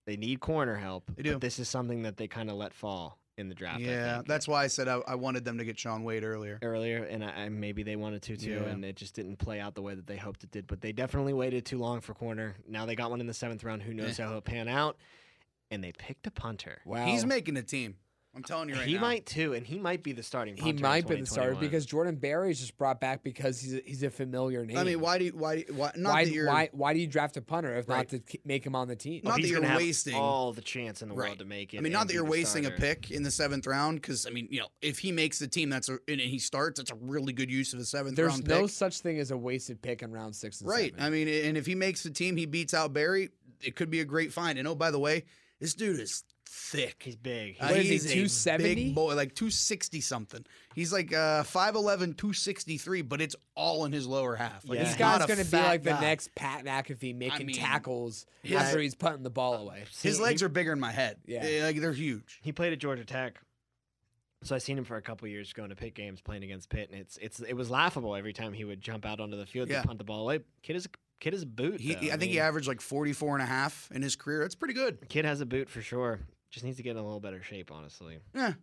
They 0.07 0.17
need 0.17 0.41
corner 0.41 0.77
help. 0.77 1.11
They 1.17 1.23
do. 1.23 1.33
But 1.33 1.41
this 1.43 1.59
is 1.59 1.69
something 1.69 2.03
that 2.03 2.17
they 2.17 2.29
kind 2.29 2.49
of 2.49 2.57
let 2.57 2.73
fall 2.73 3.19
in 3.39 3.49
the 3.49 3.55
draft. 3.55 3.79
I 3.79 3.83
yeah, 3.85 4.15
think, 4.17 4.29
that's 4.29 4.47
why 4.47 4.65
I 4.65 4.67
said 4.67 4.89
I, 4.89 5.01
I 5.07 5.15
wanted 5.15 5.45
them 5.45 5.57
to 5.59 5.65
get 5.65 5.79
Shaun 5.79 6.03
Wade 6.05 6.25
earlier. 6.25 6.59
earlier, 6.61 7.05
and 7.05 7.25
I, 7.25 7.45
I- 7.45 7.49
maybe 7.49 7.83
they 7.83 7.97
wanted 7.97 8.21
to 8.23 8.37
too, 8.37 8.51
Yeah. 8.51 8.69
and 8.69 8.85
it 8.85 8.97
just 8.97 9.15
didn't 9.15 9.37
play 9.39 9.61
out 9.61 9.75
the 9.75 9.83
way 9.83 9.95
that 9.95 10.07
they 10.07 10.17
hoped 10.17 10.45
it 10.45 10.51
did. 10.51 10.67
But 10.67 10.81
they 10.83 10.93
definitely 10.93 11.33
waited 11.33 11.65
too 11.65 11.79
long 11.79 12.01
for 12.01 12.13
corner. 12.15 12.57
Now 12.69 12.85
they 12.85 12.97
got 12.97 13.11
one 13.11 13.21
in 13.21 13.27
the 13.27 13.35
seventh 13.35 13.65
round. 13.65 13.83
Who 13.83 13.95
knows 13.95 14.19
Eh. 14.19 14.23
how 14.25 14.31
he'll 14.33 14.41
pan 14.41 14.69
out? 14.69 14.97
And 15.71 15.83
they 15.85 15.93
picked 15.93 16.27
a 16.27 16.31
punter. 16.31 16.81
Wow. 16.85 17.07
He's 17.07 17.25
making 17.25 17.57
a 17.57 17.63
team. 17.63 17.97
I'm 18.37 18.43
telling 18.45 18.69
you 18.69 18.75
right 18.77 18.83
now. 18.83 18.87
he 18.87 18.95
now. 18.95 19.01
might 19.01 19.27
too, 19.27 19.55
and 19.55 19.67
he 19.67 19.79
might 19.79 20.03
be 20.03 20.13
the 20.13 20.23
starting. 20.23 20.57
he 20.57 20.73
might 20.73 21.09
be 21.09 21.17
the 21.17 21.27
starter 21.27 21.55
because 21.57 21.87
Jordan 21.87 22.17
Berry's 22.17 22.61
just 22.61 22.77
brought 22.79 23.01
back 23.01 23.23
because 23.25 23.59
he's 23.59 23.75
a, 23.75 23.83
he's 23.85 24.03
a 24.03 24.11
familiar 24.11 24.65
name. 24.65 24.77
I 24.77 24.85
mean, 24.85 25.01
why 25.01 25.19
do 25.19 25.25
you, 25.25 25.33
why 25.33 25.65
why 25.71 25.91
not 25.97 26.13
why, 26.13 26.25
that 26.25 26.31
you're 26.33 26.47
why 26.47 26.69
why 26.73 26.93
do 26.95 27.01
you 27.01 27.07
draft 27.07 27.37
a 27.37 27.43
punter 27.43 27.75
if 27.75 27.89
Right. 27.89 28.11
not 28.13 28.21
to 28.27 28.39
make 28.45 28.65
him 28.65 28.77
on 28.77 28.87
the 28.87 28.95
team? 28.97 29.23
Oh, 29.25 29.31
not 29.31 29.41
that 29.41 29.49
you're 29.49 29.59
gonna 29.61 29.73
have 29.73 29.79
wasting- 29.81 30.15
all 30.15 30.53
the 30.53 30.61
chance 30.61 31.03
in 31.03 31.09
the 31.09 31.15
Right. 31.15 31.29
world 31.31 31.39
to 31.41 31.47
make 31.47 31.75
it. 31.75 31.79
I 31.79 31.81
mean, 31.81 31.93
not 31.93 32.07
that 32.07 32.13
you're 32.15 32.23
the 32.23 32.31
wasting 32.31 32.67
a 32.67 32.71
pick 32.71 33.11
in 33.11 33.23
the 33.23 33.31
seventh 33.31 33.67
round 33.67 34.01
because 34.01 34.27
I 34.27 34.31
mean, 34.31 34.47
you 34.51 34.61
know, 34.61 34.69
if 34.83 34.99
he 34.99 35.11
makes 35.11 35.39
the 35.39 35.49
team, 35.49 35.71
that's 35.71 35.89
a, 35.89 35.99
and 36.07 36.21
he 36.21 36.39
starts, 36.39 36.79
that's 36.79 36.91
a 36.93 36.97
really 36.97 37.33
good 37.33 37.51
use 37.51 37.73
of 37.73 37.81
a 37.81 37.85
seventh 37.85 38.15
There's 38.15 38.33
round 38.33 38.47
no 38.47 38.63
pick. 38.63 38.71
such 38.71 39.01
thing 39.01 39.19
as 39.19 39.31
a 39.31 39.37
wasted 39.37 39.81
pick 39.83 40.03
in 40.03 40.13
round 40.13 40.37
six 40.37 40.61
and 40.61 40.69
Right. 40.71 40.91
seven. 40.93 41.05
I 41.05 41.11
mean, 41.11 41.29
and 41.29 41.57
if 41.57 41.67
he 41.67 41.75
makes 41.75 42.03
the 42.03 42.11
team, 42.11 42.37
he 42.37 42.47
beats 42.47 42.75
out 42.75 42.93
Berry. 42.93 43.31
It 43.63 43.75
could 43.75 43.91
be 43.91 44.01
a 44.01 44.05
great 44.05 44.33
find. 44.33 44.59
And 44.59 44.69
oh, 44.69 44.75
by 44.77 44.91
the 44.93 45.01
way, 45.01 45.25
this 45.61 45.75
dude 45.75 45.99
is 45.99 46.23
thick. 46.51 47.03
He's 47.05 47.17
big. 47.17 47.57
Uh, 47.61 47.69
What 47.69 47.77
is 47.79 47.85
he, 47.85 47.91
he's 47.93 48.05
a 48.07 48.09
270? 48.09 48.75
Big 48.75 48.95
boy, 48.95 49.15
like 49.15 49.35
260 49.35 50.01
something. 50.01 50.45
He's 50.75 50.93
like 50.93 51.13
uh, 51.13 51.43
5'11, 51.45 52.17
263, 52.17 53.03
but 53.03 53.21
it's 53.21 53.37
all 53.55 53.85
in 53.85 53.93
his 53.93 54.07
lower 54.07 54.35
half. 54.37 54.67
Like, 54.67 54.79
Yeah. 54.79 54.85
this 54.85 54.97
guy's 54.97 55.27
going 55.27 55.39
to 55.39 55.45
be 55.45 55.51
fat 55.51 55.67
like 55.67 55.83
the 55.83 56.01
next 56.01 56.35
Pat 56.35 56.65
McAfee 56.65 57.15
making 57.17 57.47
mean, 57.47 57.57
tackles 57.57 58.27
his- 58.43 58.57
after 58.57 58.79
he's 58.81 58.95
putting 58.95 59.23
the 59.23 59.31
ball 59.31 59.55
away. 59.55 59.85
His 60.03 60.17
See, 60.17 60.23
legs 60.23 60.41
he- 60.41 60.47
are 60.47 60.49
bigger 60.49 60.71
than 60.73 60.81
my 60.81 60.93
head. 60.93 61.17
Yeah. 61.27 61.45
Eh, 61.45 61.63
like 61.65 61.81
they're 61.81 61.93
huge. 61.93 62.41
He 62.43 62.53
played 62.53 62.73
at 62.73 62.79
Georgia 62.79 63.05
Tech. 63.05 63.41
So 64.45 64.55
I 64.55 64.59
seen 64.59 64.79
him 64.79 64.85
for 64.85 64.97
a 64.97 65.03
couple 65.03 65.27
years 65.27 65.53
going 65.53 65.71
to 65.71 65.75
Pitt 65.77 65.95
games, 65.97 66.21
playing 66.21 66.45
against 66.45 66.69
Pitt, 66.69 66.91
and 66.93 67.01
it's 67.01 67.17
it's 67.19 67.41
it 67.41 67.55
was 67.55 67.71
laughable 67.71 68.15
every 68.15 68.33
time 68.33 68.53
he 68.53 68.65
would 68.65 68.81
jump 68.81 69.05
out 69.05 69.19
onto 69.19 69.37
the 69.37 69.47
field 69.47 69.69
Yeah. 69.69 69.83
to 69.83 69.89
punt 69.89 69.99
the 69.99 70.05
ball 70.05 70.21
away. 70.21 70.39
Kid 70.63 70.77
is 70.77 70.87
kid 71.19 71.35
is 71.35 71.43
a 71.43 71.47
boot. 71.47 71.81
He, 71.81 71.95
though. 71.95 72.13
I 72.13 72.17
think 72.17 72.31
he 72.31 72.39
averaged 72.39 72.69
like 72.69 72.81
44 72.81 73.35
and 73.35 73.43
a 73.43 73.47
half 73.47 73.91
in 73.93 74.01
his 74.01 74.15
career. 74.15 74.43
That's 74.43 74.55
pretty 74.55 74.75
good. 74.75 75.09
kid 75.09 75.25
has 75.25 75.41
a 75.41 75.47
boot 75.47 75.69
for 75.69 75.83
sure. 75.83 76.21
Just 76.51 76.65
needs 76.65 76.77
to 76.79 76.83
get 76.83 76.93
in 76.93 76.97
a 76.99 77.03
little 77.05 77.21
better 77.21 77.43
shape, 77.43 77.71
honestly. 77.73 78.19
Yeah. 78.35 78.55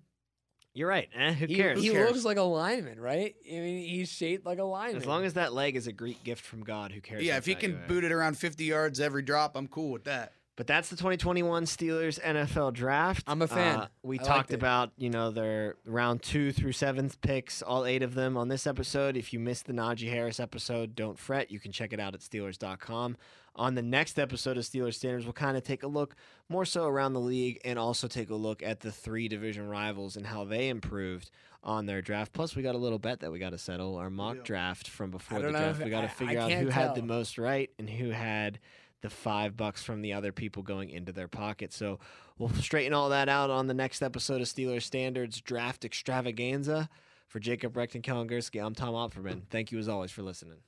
You're 0.74 0.90
right. 0.90 1.08
Eh, 1.16 1.32
who 1.34 1.46
He, 1.46 1.56
cares? 1.56 1.82
he 1.82 1.90
cares? 1.90 2.12
looks 2.12 2.26
like 2.26 2.38
a 2.38 2.42
lineman, 2.42 3.00
right? 3.00 3.34
I 3.50 3.54
mean, 3.54 3.88
he's 3.88 4.10
shaped 4.10 4.46
like 4.46 4.60
a 4.60 4.64
lineman. 4.64 4.98
as 5.02 5.06
long 5.08 5.24
as 5.24 5.34
that 5.36 5.54
leg 5.54 5.76
is 5.78 5.88
a 5.88 5.94
Greek 5.94 6.24
gift 6.24 6.44
from 6.44 6.64
God, 6.64 6.92
who 6.92 7.00
cares? 7.00 7.24
Yeah, 7.24 7.38
if 7.38 7.46
he 7.46 7.56
can 7.56 7.72
you 7.72 7.78
boot 7.88 8.04
it 8.04 8.12
around 8.12 8.38
50 8.38 8.66
yards 8.66 9.00
every 9.00 9.22
drop, 9.22 9.56
I'm 9.56 9.68
cool 9.70 9.92
with 9.92 10.04
that. 10.04 10.34
But 10.58 10.68
that's 10.68 10.90
the 10.90 10.96
2021 10.96 11.66
Steelers 11.66 12.18
NFL 12.22 12.74
draft. 12.74 13.24
I'm 13.28 13.42
a 13.42 13.48
fan. 13.48 13.78
Uh, 13.80 13.88
we 14.04 14.20
I 14.20 14.24
talked 14.24 14.54
about, 14.54 14.92
you 14.98 15.10
know, 15.10 15.30
their 15.32 15.76
round 15.86 16.24
two 16.24 16.54
through 16.54 16.72
seventh 16.72 17.20
picks, 17.22 17.62
all 17.62 17.86
eight 17.86 18.02
of 18.04 18.14
them 18.14 18.38
on 18.38 18.48
this 18.48 18.66
episode. 18.66 19.18
If 19.18 19.34
you 19.34 19.40
missed 19.40 19.66
the 19.68 19.74
Najee 19.74 20.10
Harris 20.10 20.40
episode, 20.40 20.96
don't 20.96 21.20
fret. 21.20 21.52
You 21.52 21.60
can 21.60 21.74
check 21.74 21.92
it 21.92 22.00
out 22.00 22.14
at 22.14 22.22
Steelers.com. 22.22 23.18
On 23.58 23.74
the 23.76 23.82
next 23.82 24.20
episode 24.20 24.58
of 24.58 24.64
Steelers 24.66 24.96
Standards, 24.96 25.26
we'll 25.26 25.32
kind 25.34 25.56
of 25.56 25.64
take 25.64 25.84
a 25.84 25.88
look 25.88 26.16
more 26.50 26.66
so 26.66 26.86
around 26.88 27.14
the 27.14 27.22
league 27.22 27.60
and 27.64 27.80
also 27.80 28.08
take 28.08 28.30
a 28.30 28.36
look 28.36 28.62
at 28.62 28.82
the 28.82 28.92
three 28.92 29.28
division 29.30 29.70
rivals 29.70 30.18
and 30.18 30.28
how 30.28 30.44
they 30.44 30.68
improved 30.68 31.32
on 31.64 31.86
their 31.86 32.02
draft. 32.02 32.34
Plus, 32.34 32.56
we 32.56 32.62
got 32.64 32.76
a 32.76 32.78
little 32.78 33.00
bet 33.00 33.22
that 33.22 33.32
we 33.32 33.40
got 33.40 33.52
to 33.52 33.58
settle 33.58 33.96
our 33.96 34.10
mock 34.10 34.44
draft 34.44 34.90
from 34.90 35.10
before 35.10 35.38
the 35.40 35.52
draft. 35.60 35.80
if- 35.80 35.86
We 35.86 35.92
got 35.92 36.02
to 36.02 36.08
figure 36.10 36.40
out 36.40 36.52
who 36.52 36.68
had 36.70 36.88
the 36.96 37.02
most 37.08 37.38
right 37.38 37.70
and 37.80 37.90
who 37.90 38.10
had 38.10 38.60
the 39.02 39.10
five 39.10 39.56
bucks 39.56 39.84
from 39.84 40.02
the 40.02 40.12
other 40.14 40.32
people 40.34 40.62
going 40.64 40.90
into 40.90 41.12
their 41.14 41.28
pocket. 41.30 41.72
So 41.72 42.00
we'll 42.38 42.50
straighten 42.56 42.94
all 42.94 43.10
that 43.10 43.30
out 43.30 43.50
on 43.52 43.68
the 43.68 43.74
next 43.74 44.02
episode 44.02 44.42
of 44.42 44.48
Steelers 44.48 44.84
Standards 44.84 45.40
Draft 45.42 45.86
Extravaganza. 45.86 46.90
For 47.28 47.40
Jacob 47.40 47.76
Recht 47.76 47.96
and 47.96 48.04
Kellen 48.04 48.30
Gursky, 48.30 48.64
I'm 48.64 48.76
Tom 48.76 48.94
Opferman. 48.94 49.42
Thank 49.50 49.72
you 49.72 49.80
as 49.80 49.88
always 49.90 50.12
for 50.12 50.22
listening. 50.22 50.60